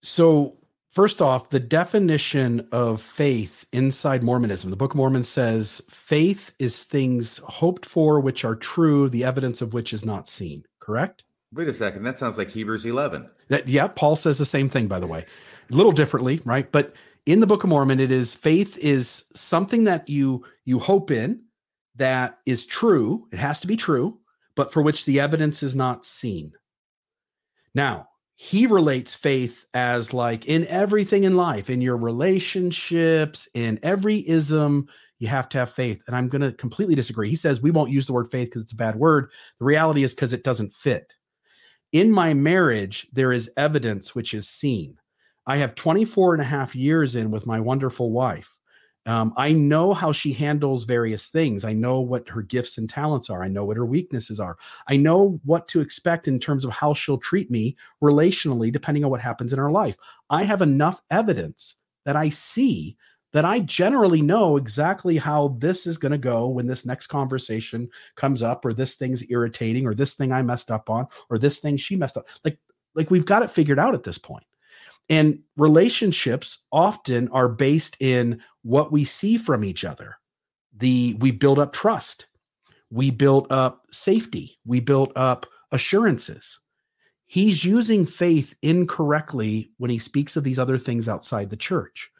[0.00, 0.58] So,
[0.90, 6.84] first off, the definition of faith inside Mormonism, the Book of Mormon says faith is
[6.84, 10.64] things hoped for which are true, the evidence of which is not seen.
[10.78, 11.24] Correct?
[11.52, 12.04] Wait a second.
[12.04, 13.28] That sounds like Hebrews 11.
[13.48, 15.26] That yeah, Paul says the same thing by the way.
[15.68, 16.70] A little differently, right?
[16.70, 16.94] But
[17.26, 21.42] in the Book of Mormon it is faith is something that you you hope in
[21.96, 23.26] that is true.
[23.32, 24.18] It has to be true,
[24.54, 26.52] but for which the evidence is not seen.
[27.74, 34.28] Now, he relates faith as like in everything in life, in your relationships, in every
[34.28, 36.02] ism, you have to have faith.
[36.06, 37.30] And I'm going to completely disagree.
[37.30, 39.30] He says we won't use the word faith because it's a bad word.
[39.58, 41.14] The reality is because it doesn't fit.
[41.92, 44.98] In my marriage, there is evidence which is seen.
[45.46, 48.55] I have 24 and a half years in with my wonderful wife.
[49.06, 51.64] Um, I know how she handles various things.
[51.64, 53.42] I know what her gifts and talents are.
[53.42, 54.56] I know what her weaknesses are.
[54.88, 59.10] I know what to expect in terms of how she'll treat me relationally, depending on
[59.10, 59.96] what happens in her life.
[60.28, 62.96] I have enough evidence that I see
[63.32, 67.88] that I generally know exactly how this is going to go when this next conversation
[68.16, 71.58] comes up, or this thing's irritating, or this thing I messed up on, or this
[71.58, 72.26] thing she messed up.
[72.44, 72.58] Like,
[72.94, 74.44] like we've got it figured out at this point.
[75.08, 80.16] And relationships often are based in what we see from each other.
[80.76, 82.26] The we build up trust,
[82.90, 86.58] we build up safety, we build up assurances.
[87.26, 92.10] He's using faith incorrectly when he speaks of these other things outside the church.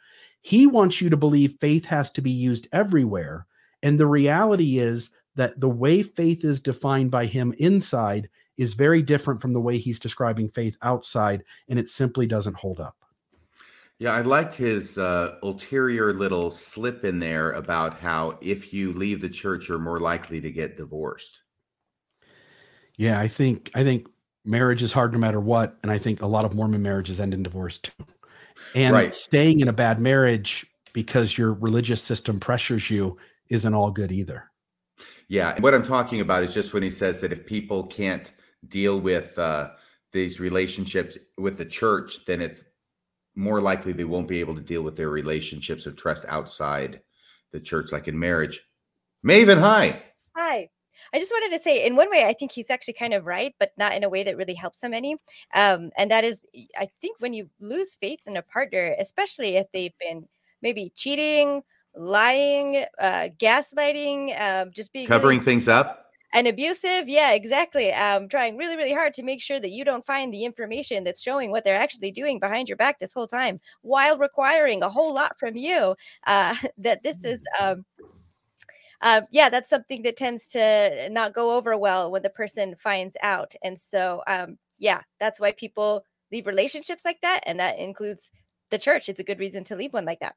[0.41, 3.47] He wants you to believe faith has to be used everywhere.
[3.83, 9.01] And the reality is that the way faith is defined by him inside is very
[9.01, 12.95] different from the way he's describing faith outside, and it simply doesn't hold up.
[13.99, 19.21] Yeah, I liked his uh, ulterior little slip in there about how if you leave
[19.21, 21.39] the church, you're more likely to get divorced.
[22.95, 24.07] Yeah, I think I think
[24.45, 27.33] marriage is hard no matter what, and I think a lot of Mormon marriages end
[27.33, 28.05] in divorce too.
[28.75, 29.13] And right.
[29.13, 33.17] staying in a bad marriage because your religious system pressures you
[33.49, 34.49] isn't all good either.
[35.27, 38.31] Yeah, what I'm talking about is just when he says that if people can't
[38.67, 39.71] deal with uh,
[40.11, 42.71] these relationships with the church, then it's
[43.35, 47.01] more likely they won't be able to deal with their relationships of trust outside
[47.51, 48.61] the church, like in marriage.
[49.25, 50.01] Maven, hi.
[50.35, 50.69] Hi.
[51.13, 53.53] I just wanted to say, in one way, I think he's actually kind of right,
[53.59, 55.15] but not in a way that really helps so many.
[55.53, 59.67] Um, and that is, I think when you lose faith in a partner, especially if
[59.71, 60.27] they've been
[60.61, 61.61] maybe cheating,
[61.95, 68.27] lying, uh, gaslighting, um, just being covering really- things up and abusive yeah exactly um
[68.27, 71.51] trying really really hard to make sure that you don't find the information that's showing
[71.51, 75.37] what they're actually doing behind your back this whole time while requiring a whole lot
[75.39, 75.95] from you
[76.25, 77.85] uh that this is um
[79.01, 83.15] uh, yeah, that's something that tends to not go over well when the person finds
[83.21, 83.53] out.
[83.63, 87.41] And so, um, yeah, that's why people leave relationships like that.
[87.45, 88.31] And that includes
[88.69, 89.09] the church.
[89.09, 90.35] It's a good reason to leave one like that.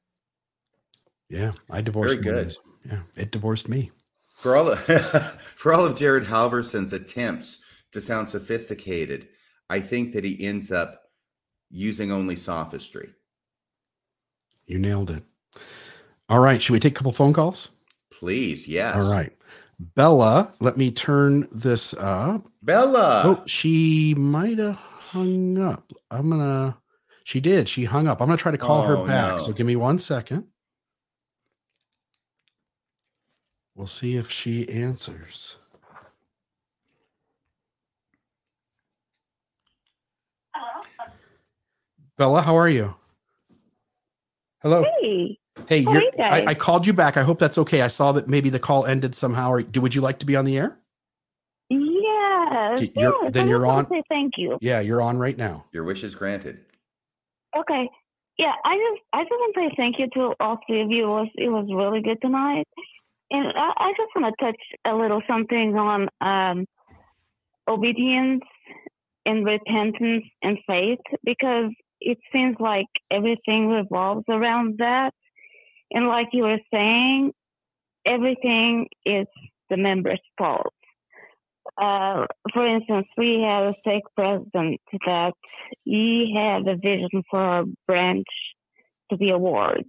[1.29, 2.21] Yeah, I divorced.
[2.21, 2.57] Very good.
[2.85, 3.91] Yeah, it divorced me.
[4.41, 4.81] For all of,
[5.57, 7.59] for all of Jared Halverson's attempts
[7.93, 9.29] to sound sophisticated,
[9.69, 11.03] I think that he ends up
[11.71, 13.11] using only sophistry.
[14.67, 15.23] You nailed it.
[16.29, 17.71] All right, should we take a couple phone calls?
[18.11, 18.97] Please, yes.
[18.97, 19.33] All right.
[19.79, 22.47] Bella, let me turn this up.
[22.62, 23.23] Bella.
[23.25, 25.91] Oh, she might have hung up.
[26.11, 26.77] I'm going to,
[27.25, 27.69] she did.
[27.69, 28.21] She hung up.
[28.21, 29.37] I'm going to try to call oh, her back.
[29.37, 29.43] No.
[29.43, 30.45] So give me one second.
[33.81, 35.57] We'll see if she answers.
[40.55, 40.82] Hello.
[42.19, 42.94] Bella, how are you?
[44.61, 44.85] Hello.
[45.01, 45.39] Hey.
[45.66, 47.16] Hey, you're, I, I, called you back.
[47.16, 47.81] I hope that's okay.
[47.81, 49.51] I saw that maybe the call ended somehow.
[49.51, 50.77] Or do would you like to be on the air?
[51.70, 52.82] Yes.
[52.94, 53.89] You're, yes then you're on.
[53.89, 54.59] Say thank you.
[54.61, 55.65] Yeah, you're on right now.
[55.73, 56.61] Your wish is granted.
[57.57, 57.89] Okay.
[58.36, 61.05] Yeah, I just I just want to say thank you to all three of you.
[61.05, 62.69] It was it was really good tonight.
[63.31, 66.66] And I, I just want to touch a little something on um,
[67.69, 68.44] obedience
[69.24, 71.70] and repentance and faith because
[72.01, 75.12] it seems like everything revolves around that.
[75.93, 77.32] And like you were saying,
[78.07, 79.27] everything is
[79.69, 80.73] the members' fault.
[81.81, 85.35] Uh, for instance, we have a stake president that
[85.85, 88.27] he had a vision for a branch
[89.11, 89.85] to be a ward.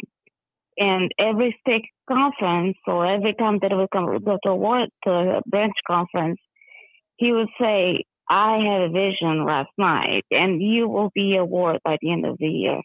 [0.77, 5.11] And every stake conference or every time that we come go to a ward to
[5.11, 6.39] a branch conference,
[7.17, 11.79] he would say, I had a vision last night and you will be a ward
[11.83, 12.81] by the end of the year.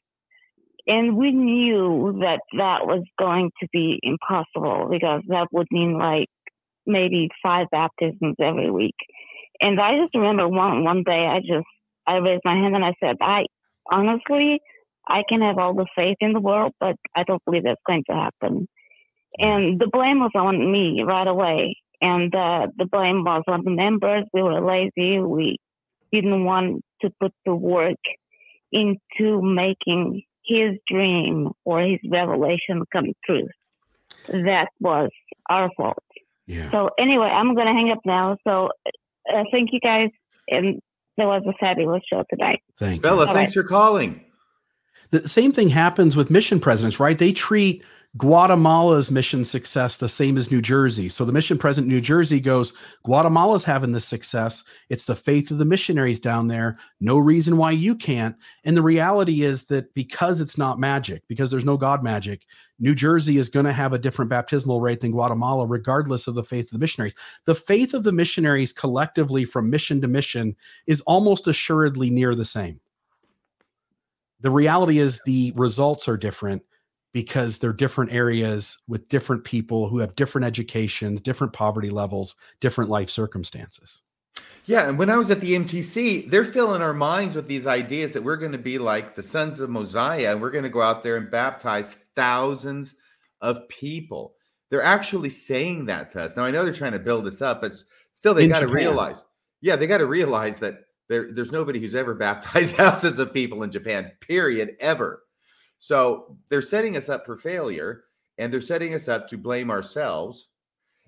[0.88, 6.28] And we knew that that was going to be impossible because that would mean like
[6.86, 8.94] maybe five baptisms every week.
[9.60, 11.66] And I just remember one one day I just
[12.06, 13.46] I raised my hand and I said, I
[13.90, 14.60] honestly
[15.08, 18.04] I can have all the faith in the world, but I don't believe that's going
[18.10, 18.68] to happen.
[19.38, 21.76] And the blame was on me right away.
[22.00, 24.24] And uh, the blame was on the members.
[24.32, 25.18] We were lazy.
[25.18, 25.58] We
[26.12, 27.96] didn't want to put the work
[28.72, 33.48] into making his dream or his revelation come true.
[34.28, 35.10] That was
[35.48, 36.02] our fault.
[36.46, 36.70] Yeah.
[36.70, 38.36] So anyway, I'm going to hang up now.
[38.46, 38.70] So
[39.32, 40.10] uh, thank you guys.
[40.48, 40.80] And
[41.16, 42.60] there was a fabulous show tonight.
[42.78, 43.02] Thank you.
[43.02, 44.20] Bella, All thanks for calling.
[45.10, 47.16] The same thing happens with mission presidents, right?
[47.16, 47.84] They treat
[48.16, 51.09] Guatemala's mission success the same as New Jersey.
[51.09, 52.72] So the mission president New Jersey goes,
[53.02, 54.62] Guatemala's having this success.
[54.88, 56.78] It's the faith of the missionaries down there.
[57.01, 58.36] No reason why you can't.
[58.64, 62.47] And the reality is that because it's not magic, because there's no God magic,
[62.78, 66.44] New Jersey is going to have a different baptismal rate than Guatemala, regardless of the
[66.44, 67.14] faith of the missionaries.
[67.44, 70.55] The faith of the missionaries collectively from mission to mission
[70.86, 72.80] is almost assuredly near the same.
[74.40, 76.62] The reality is the results are different
[77.16, 82.90] because they're different areas with different people who have different educations, different poverty levels, different
[82.90, 84.02] life circumstances.
[84.66, 88.12] Yeah, and when I was at the MTC, they're filling our minds with these ideas
[88.12, 90.82] that we're going to be like the sons of Mosiah and we're going to go
[90.82, 92.97] out there and baptize thousands
[93.40, 94.34] of people.
[94.68, 96.36] They're actually saying that to us.
[96.36, 97.72] Now I know they're trying to build us up, but
[98.12, 99.24] still they got to realize.
[99.62, 103.62] Yeah, they got to realize that there, there's nobody who's ever baptized thousands of people
[103.62, 105.22] in Japan, period, ever.
[105.78, 108.04] So they're setting us up for failure
[108.38, 110.48] and they're setting us up to blame ourselves.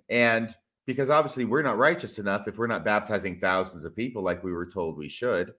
[0.08, 0.54] And
[0.86, 4.52] because obviously we're not righteous enough if we're not baptizing thousands of people like we
[4.52, 5.52] were told we should.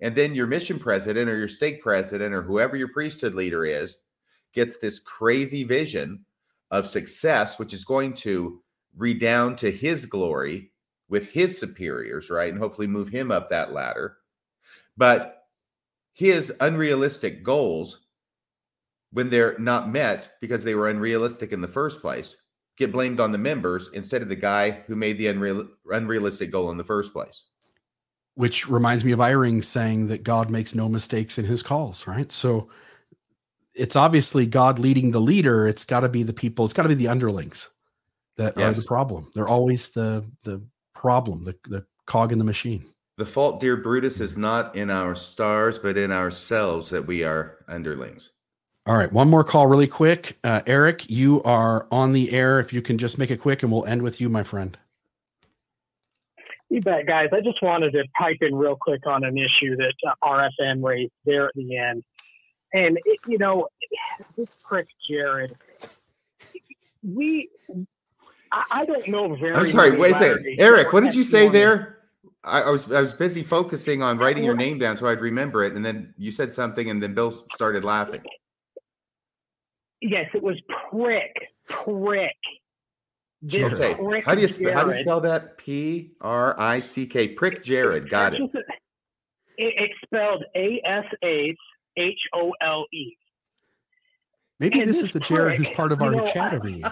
[0.00, 3.96] And then your mission president or your stake president or whoever your priesthood leader is
[4.52, 6.24] gets this crazy vision
[6.70, 8.62] of success, which is going to
[8.96, 10.72] redound to his glory
[11.08, 12.52] with his superiors, right?
[12.52, 14.16] And hopefully move him up that ladder.
[14.96, 15.44] But
[16.12, 18.05] his unrealistic goals,
[19.16, 22.36] when they're not met because they were unrealistic in the first place,
[22.76, 26.70] get blamed on the members instead of the guy who made the unreal, unrealistic goal
[26.70, 27.44] in the first place.
[28.34, 32.30] Which reminds me of Eyring saying that God makes no mistakes in his calls, right?
[32.30, 32.68] So
[33.72, 35.66] it's obviously God leading the leader.
[35.66, 37.70] It's got to be the people, it's got to be the underlings
[38.36, 39.32] that are the problem.
[39.34, 40.62] They're always the the
[40.94, 42.84] problem, the, the cog in the machine.
[43.16, 47.64] The fault, dear Brutus, is not in our stars, but in ourselves that we are
[47.66, 48.28] underlings.
[48.86, 50.38] All right, one more call really quick.
[50.44, 52.60] Uh, Eric, you are on the air.
[52.60, 54.78] If you can just make it quick and we'll end with you, my friend.
[56.68, 57.30] You bet, guys.
[57.32, 61.10] I just wanted to pipe in real quick on an issue that uh, RFM raised
[61.24, 62.04] there at the end.
[62.74, 63.66] And, it, you know,
[64.36, 65.56] this prick Jared,
[67.02, 67.48] we,
[68.52, 70.46] I, I don't know very I'm sorry, wait a second.
[70.60, 71.98] Eric, what did you say that there?
[72.44, 75.64] I, I was I was busy focusing on writing your name down so I'd remember
[75.64, 78.22] it, and then you said something, and then Bill started laughing.
[80.02, 80.56] Yes, it was
[80.90, 81.34] prick,
[81.68, 82.36] prick.
[83.42, 85.58] This Okay, prick how do you sp- how do you spell that?
[85.58, 87.28] P R I C K.
[87.28, 88.08] Prick Jared.
[88.10, 88.40] Got it.
[89.58, 91.56] It, it's spelled A S H
[91.96, 93.16] H O L E.
[94.58, 96.56] Maybe And this this is the Jared who's part of you our know, chat I-
[96.56, 96.84] every week.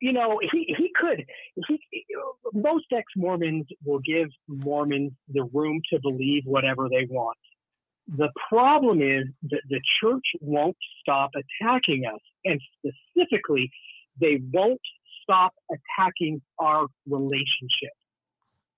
[0.00, 1.24] you know, he, he could.
[1.68, 1.78] He,
[2.52, 7.36] most ex Mormons will give Mormons the room to believe whatever they want.
[8.08, 13.70] The problem is that the church won't stop attacking us, and specifically,
[14.20, 14.80] they won't
[15.22, 17.92] stop attacking our relationship.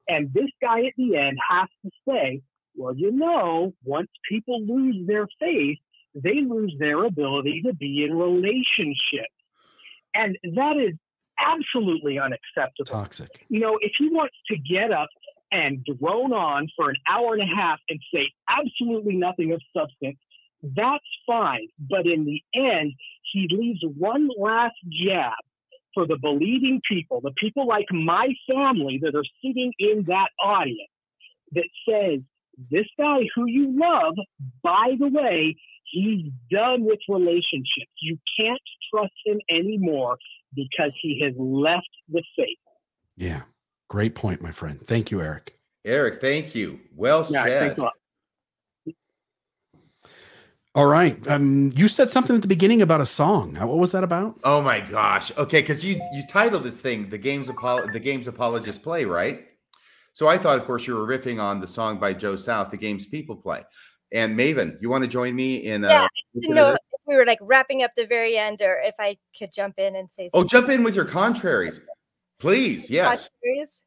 [0.08, 2.42] And this guy at the end has to say,
[2.74, 5.78] well, you know, once people lose their faith,
[6.14, 9.30] they lose their ability to be in relationship.
[10.14, 10.94] And that is
[11.38, 12.84] absolutely unacceptable.
[12.86, 13.46] Toxic.
[13.48, 15.08] You know, if he wants to get up
[15.52, 20.18] and drone on for an hour and a half and say absolutely nothing of substance,
[20.62, 21.68] that's fine.
[21.78, 22.94] But in the end,
[23.32, 24.74] he leaves one last
[25.06, 25.34] jab
[25.94, 30.88] for the believing people, the people like my family that are sitting in that audience
[31.52, 32.20] that says,
[32.70, 34.14] this guy who you love,
[34.62, 37.92] by the way, he's done with relationships.
[38.00, 38.60] You can't
[38.92, 40.16] trust him anymore
[40.54, 42.58] because he has left the faith.
[43.16, 43.42] Yeah.
[43.92, 44.80] Great point, my friend.
[44.86, 45.54] Thank you, Eric.
[45.84, 46.80] Eric, thank you.
[46.96, 47.60] Well Yeah, said.
[47.60, 47.92] thanks a lot.
[50.74, 51.28] All right.
[51.28, 53.58] Um, you said something at the beginning about a song.
[53.58, 54.40] Uh, What was that about?
[54.44, 55.30] Oh my gosh.
[55.36, 59.46] Okay, because you you titled this thing "The Games Apol- The Games Apologists Play," right?
[60.14, 62.78] So I thought, of course, you were riffing on the song by Joe South, "The
[62.78, 63.62] Games People Play."
[64.10, 65.82] And Maven, you want to join me in?
[65.82, 66.08] Yeah, Uh,
[66.40, 69.52] Didn't know if we were like wrapping up the very end or if I could
[69.52, 71.82] jump in and say oh, jump in with your contraries,
[72.40, 72.88] please.
[72.88, 73.81] Yes, Contraries.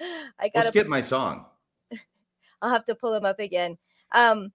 [0.38, 1.46] I we'll gotta skip my song.
[2.62, 3.76] I'll have to pull them up again.
[4.12, 4.52] Um,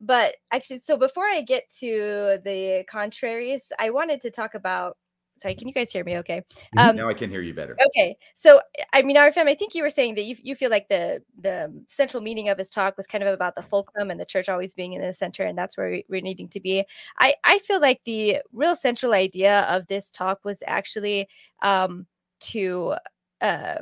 [0.00, 4.96] but actually, so before I get to the contraries, I wanted to talk about.
[5.36, 6.18] Sorry, can you guys hear me?
[6.18, 6.44] Okay.
[6.78, 7.76] Um, now I can hear you better.
[7.88, 8.60] Okay, so
[8.92, 11.72] I mean, RFM, I think you were saying that you, you feel like the the
[11.88, 14.74] central meaning of his talk was kind of about the fulcrum and the church always
[14.74, 16.84] being in the center, and that's where we, we're needing to be.
[17.18, 21.28] I I feel like the real central idea of this talk was actually
[21.62, 22.06] um,
[22.40, 22.94] to.
[23.40, 23.78] Uh,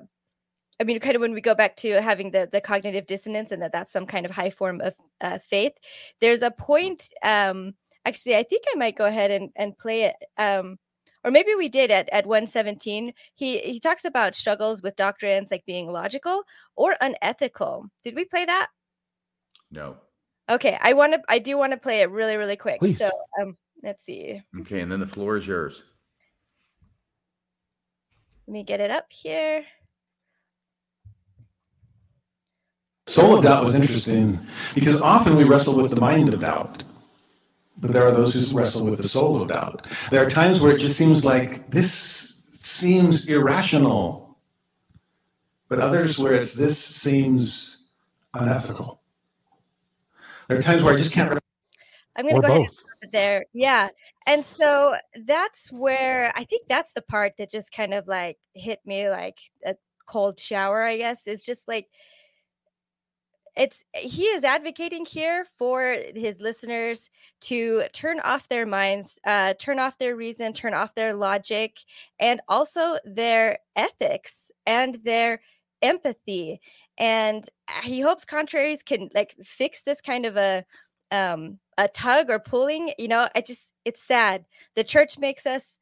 [0.82, 3.62] I mean, kind of when we go back to having the the cognitive dissonance and
[3.62, 5.72] that that's some kind of high form of uh, faith.
[6.20, 7.08] There's a point.
[7.22, 10.16] Um, actually, I think I might go ahead and and play it.
[10.38, 10.76] Um,
[11.24, 15.64] or maybe we did at, at 117 he he talks about struggles with doctrines like
[15.66, 16.42] being logical
[16.74, 18.66] or unethical did we play that
[19.70, 19.98] No.
[20.50, 22.98] okay i want to i do want to play it really really quick Please.
[22.98, 23.08] so
[23.40, 25.84] um let's see Okay, and then the floor is yours.
[28.48, 29.64] let me get it up here
[33.06, 34.38] Soul of doubt was interesting
[34.74, 36.84] because often we wrestle with the mind of doubt,
[37.78, 39.86] but there are those who wrestle with the soul of doubt.
[40.10, 41.92] There are times where it just seems like this
[42.52, 44.38] seems irrational,
[45.68, 47.88] but others where it's this seems
[48.34, 49.02] unethical.
[50.48, 51.38] There are times where I just can't.
[52.16, 52.78] i'm gonna Or go ahead and both.
[52.78, 53.88] stop it there yeah
[54.26, 54.94] and so
[55.26, 59.38] that's where i think that's the part that just kind of like hit me like
[59.66, 59.74] a
[60.06, 61.88] cold shower i guess is just like
[63.56, 67.10] it's he is advocating here for his listeners
[67.42, 71.76] to turn off their minds uh turn off their reason turn off their logic
[72.18, 75.40] and also their ethics and their
[75.82, 76.60] empathy.
[76.98, 80.64] And uh, he hopes contraries can like fix this kind of a
[81.10, 84.44] um a tug or pulling you know i just it's sad.
[84.76, 85.78] The church makes us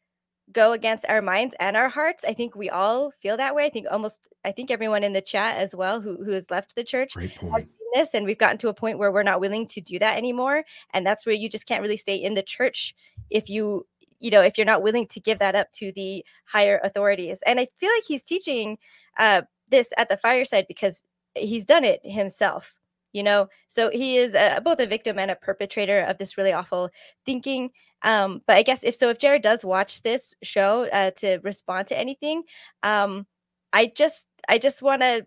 [0.52, 3.68] go against our minds and our hearts i think we all feel that way i
[3.68, 6.84] think almost i think everyone in the chat as well who, who has left the
[6.84, 7.14] church
[7.52, 9.98] has seen this and we've gotten to a point where we're not willing to do
[9.98, 12.94] that anymore and that's where you just can't really stay in the church
[13.30, 13.86] if you
[14.18, 17.60] you know if you're not willing to give that up to the higher authorities and
[17.60, 18.78] i feel like he's teaching
[19.18, 21.02] uh this at the fireside because
[21.36, 22.74] he's done it himself
[23.12, 23.48] you know?
[23.68, 26.90] So he is uh, both a victim and a perpetrator of this really awful
[27.26, 27.70] thinking
[28.02, 31.86] um but i guess if so if jared does watch this show uh, to respond
[31.86, 32.42] to anything
[32.82, 33.26] um
[33.72, 35.24] i just i just want to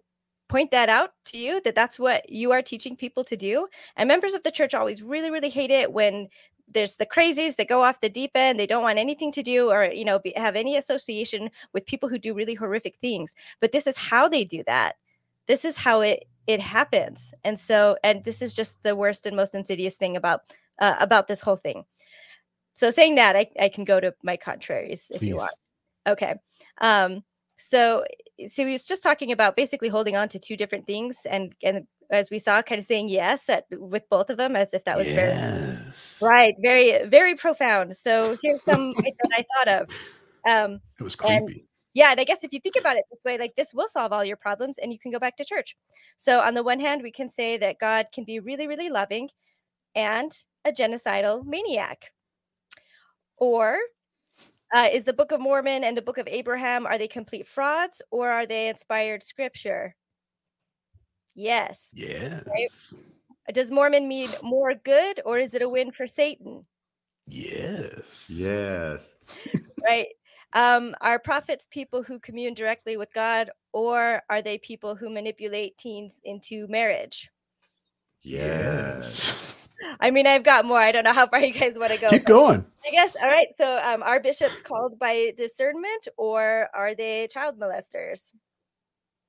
[0.53, 3.67] point that out to you that that's what you are teaching people to do.
[3.95, 6.27] And members of the church always really really hate it when
[6.71, 9.71] there's the crazies that go off the deep end they don't want anything to do
[9.71, 13.35] or you know be, have any association with people who do really horrific things.
[13.61, 14.95] But this is how they do that.
[15.47, 17.33] This is how it it happens.
[17.43, 20.41] And so and this is just the worst and most insidious thing about
[20.79, 21.83] uh, about this whole thing
[22.73, 25.53] so saying that I, I can go to my contraries if you want
[26.07, 26.35] okay
[26.81, 27.23] um
[27.57, 28.03] so
[28.47, 31.85] so he was just talking about basically holding on to two different things and and
[32.11, 34.97] as we saw kind of saying yes at, with both of them as if that
[34.97, 35.77] was very
[36.21, 39.89] right very very profound so here's some that i thought of
[40.49, 41.65] um It was and- creepy.
[41.93, 44.11] yeah, and I guess if you think about it this way, like this will solve
[44.11, 45.75] all your problems and you can go back to church.
[46.17, 49.29] So, on the one hand, we can say that God can be really, really loving
[49.95, 50.31] and
[50.65, 52.11] a genocidal maniac.
[53.43, 53.77] Or
[54.73, 58.01] uh, is the Book of Mormon and the Book of Abraham are they complete frauds
[58.09, 59.97] or are they inspired scripture?
[61.35, 61.89] Yes.
[61.93, 62.45] Yes.
[62.47, 63.53] Right?
[63.53, 66.65] Does Mormon mean more good or is it a win for Satan?
[67.27, 68.29] Yes.
[68.29, 69.17] Yes.
[69.89, 70.07] right?
[70.53, 75.77] Um, are prophets people who commune directly with God, or are they people who manipulate
[75.79, 77.29] teens into marriage?
[78.21, 79.62] Yes.
[79.99, 80.79] I mean, I've got more.
[80.79, 82.09] I don't know how far you guys want to go.
[82.09, 82.65] Keep going.
[82.85, 83.15] I guess.
[83.21, 83.47] All right.
[83.57, 88.31] So, um, are bishops called by discernment, or are they child molesters?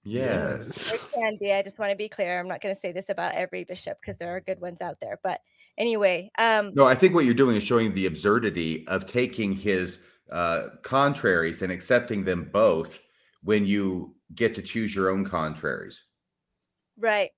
[0.04, 0.92] Yes.
[0.92, 1.52] It can be.
[1.52, 2.38] I just want to be clear.
[2.38, 4.98] I'm not going to say this about every bishop because there are good ones out
[5.00, 5.18] there.
[5.22, 5.40] But
[5.78, 10.04] anyway, um, No, I think what you're doing is showing the absurdity of taking his
[10.30, 13.00] uh, contraries and accepting them both
[13.42, 16.02] when you get to choose your own contraries.
[16.98, 17.30] Right.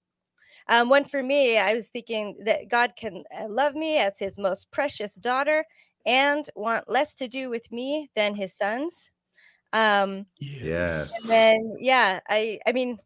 [0.69, 4.39] Um, one for me, I was thinking that God can uh, love me as his
[4.39, 5.65] most precious daughter
[6.05, 9.11] and want less to do with me than his sons.
[9.73, 11.13] Um, Yes.
[11.21, 12.99] and then yeah, I I mean,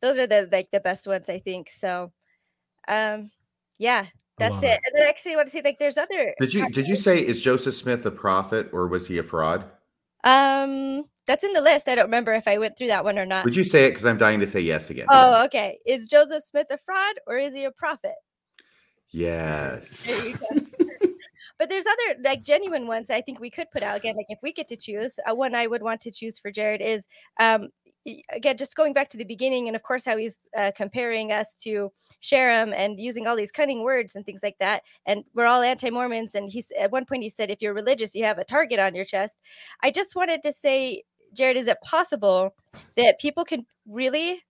[0.00, 1.70] those are the like the best ones I think.
[1.70, 2.12] So,
[2.88, 3.30] um,
[3.78, 4.06] yeah,
[4.38, 4.66] that's it.
[4.66, 4.80] it.
[4.84, 6.34] And then actually, I want to say like there's other.
[6.40, 9.64] Did you did you say is Joseph Smith a prophet or was he a fraud?
[10.24, 11.88] Um, that's in the list.
[11.88, 13.44] I don't remember if I went through that one or not.
[13.44, 13.90] Would you say it?
[13.90, 15.06] Because I'm dying to say yes again.
[15.10, 15.78] Oh, okay.
[15.86, 18.14] Is Joseph Smith a fraud or is he a prophet?
[19.10, 20.06] Yes.
[20.06, 20.34] There
[21.58, 24.16] but there's other like genuine ones I think we could put out again.
[24.16, 26.80] Like if we get to choose, uh, one I would want to choose for Jared
[26.80, 27.06] is
[27.40, 27.68] um
[28.30, 31.54] again just going back to the beginning and of course how he's uh, comparing us
[31.54, 31.90] to
[32.22, 34.82] Sherem and using all these cunning words and things like that.
[35.06, 36.34] And we're all anti-Mormons.
[36.34, 38.94] And he's at one point he said if you're religious, you have a target on
[38.94, 39.38] your chest.
[39.82, 41.02] I just wanted to say,
[41.32, 42.54] Jared, is it possible
[42.96, 44.42] that people can really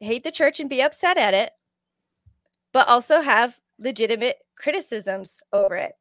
[0.00, 1.52] hate the church and be upset at it,
[2.72, 5.92] but also have legitimate criticisms over it?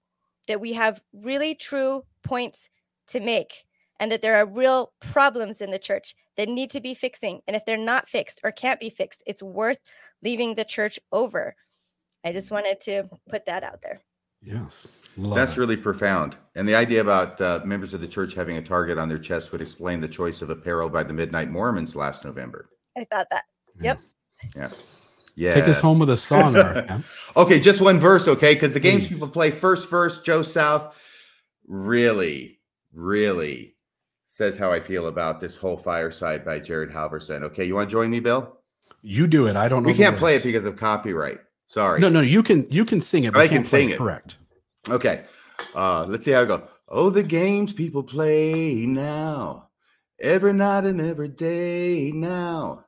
[0.48, 2.70] That we have really true points
[3.08, 3.66] to make
[4.02, 7.40] and that there are real problems in the church that need to be fixing.
[7.48, 9.78] And if they're not fixed or can't be fixed, it's worth
[10.24, 11.56] leaving the church over.
[12.26, 14.02] I just wanted to put that out there.
[14.42, 14.88] Yes.
[15.18, 15.60] Love That's it.
[15.60, 16.36] really profound.
[16.56, 19.52] And the idea about uh, members of the church having a target on their chest
[19.52, 22.70] would explain the choice of apparel by the Midnight Mormons last November.
[22.98, 23.44] I thought that.
[23.82, 24.00] Yep.
[24.56, 24.70] Yeah.
[25.36, 25.54] Yeah.
[25.54, 26.58] Take us home with a song,
[27.38, 28.56] okay, just one verse, okay?
[28.56, 29.14] Because the games Please.
[29.14, 31.00] people play first verse, Joe South
[31.68, 32.60] really,
[32.94, 33.76] really
[34.32, 37.44] says how I feel about this whole fireside by Jared Halverson.
[37.44, 38.58] Okay, you want to join me, Bill?
[39.02, 39.58] You do it.
[39.58, 39.88] I don't know.
[39.88, 41.40] We can't play it because of copyright.
[41.68, 42.00] Sorry.
[42.00, 43.36] No, no, you can you can sing it.
[43.36, 43.98] I can sing it.
[43.98, 44.38] Correct.
[44.90, 45.26] Okay.
[45.76, 46.66] Uh, let's see how I go.
[46.88, 49.70] Oh, the games people play now,
[50.18, 52.86] every night and every day now,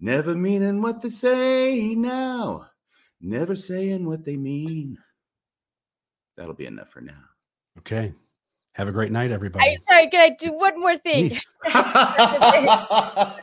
[0.00, 2.66] never meaning what they say now,
[3.20, 4.98] never saying what they mean.
[6.36, 7.22] That'll be enough for now.
[7.78, 8.12] Okay.
[8.74, 9.76] Have a great night, I everybody.
[9.88, 11.36] sorry, can I do one more thing?
[11.64, 13.40] I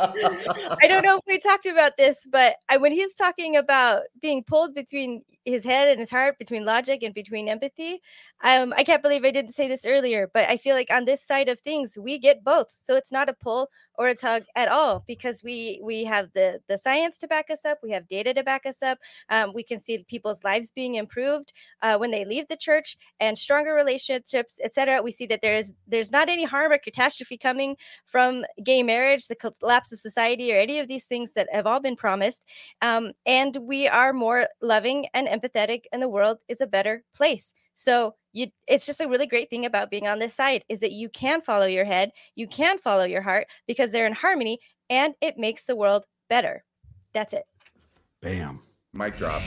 [0.87, 4.73] don't know if we talked about this, but I, when he's talking about being pulled
[4.73, 8.01] between his head and his heart, between logic and between empathy,
[8.43, 11.21] um, I can't believe I didn't say this earlier, but I feel like on this
[11.23, 12.75] side of things, we get both.
[12.81, 16.59] So it's not a pull or a tug at all because we we have the
[16.67, 18.99] the science to back us up, we have data to back us up.
[19.29, 23.37] Um, we can see people's lives being improved uh, when they leave the church and
[23.37, 25.01] stronger relationships, etc.
[25.01, 27.75] We see that there is there's not any harm or catastrophe coming
[28.05, 31.79] from gay marriage, the collapse of society, or any of these things that have all
[31.79, 32.43] been promised.
[32.81, 37.53] Um, and we are more loving and empathetic, and the world is a better place.
[37.73, 40.91] So you, it's just a really great thing about being on this side is that
[40.91, 44.59] you can follow your head, you can follow your heart because they're in harmony,
[44.89, 46.63] and it makes the world better.
[47.13, 47.43] That's it.
[48.21, 48.61] Bam.
[48.93, 49.43] Mic drop.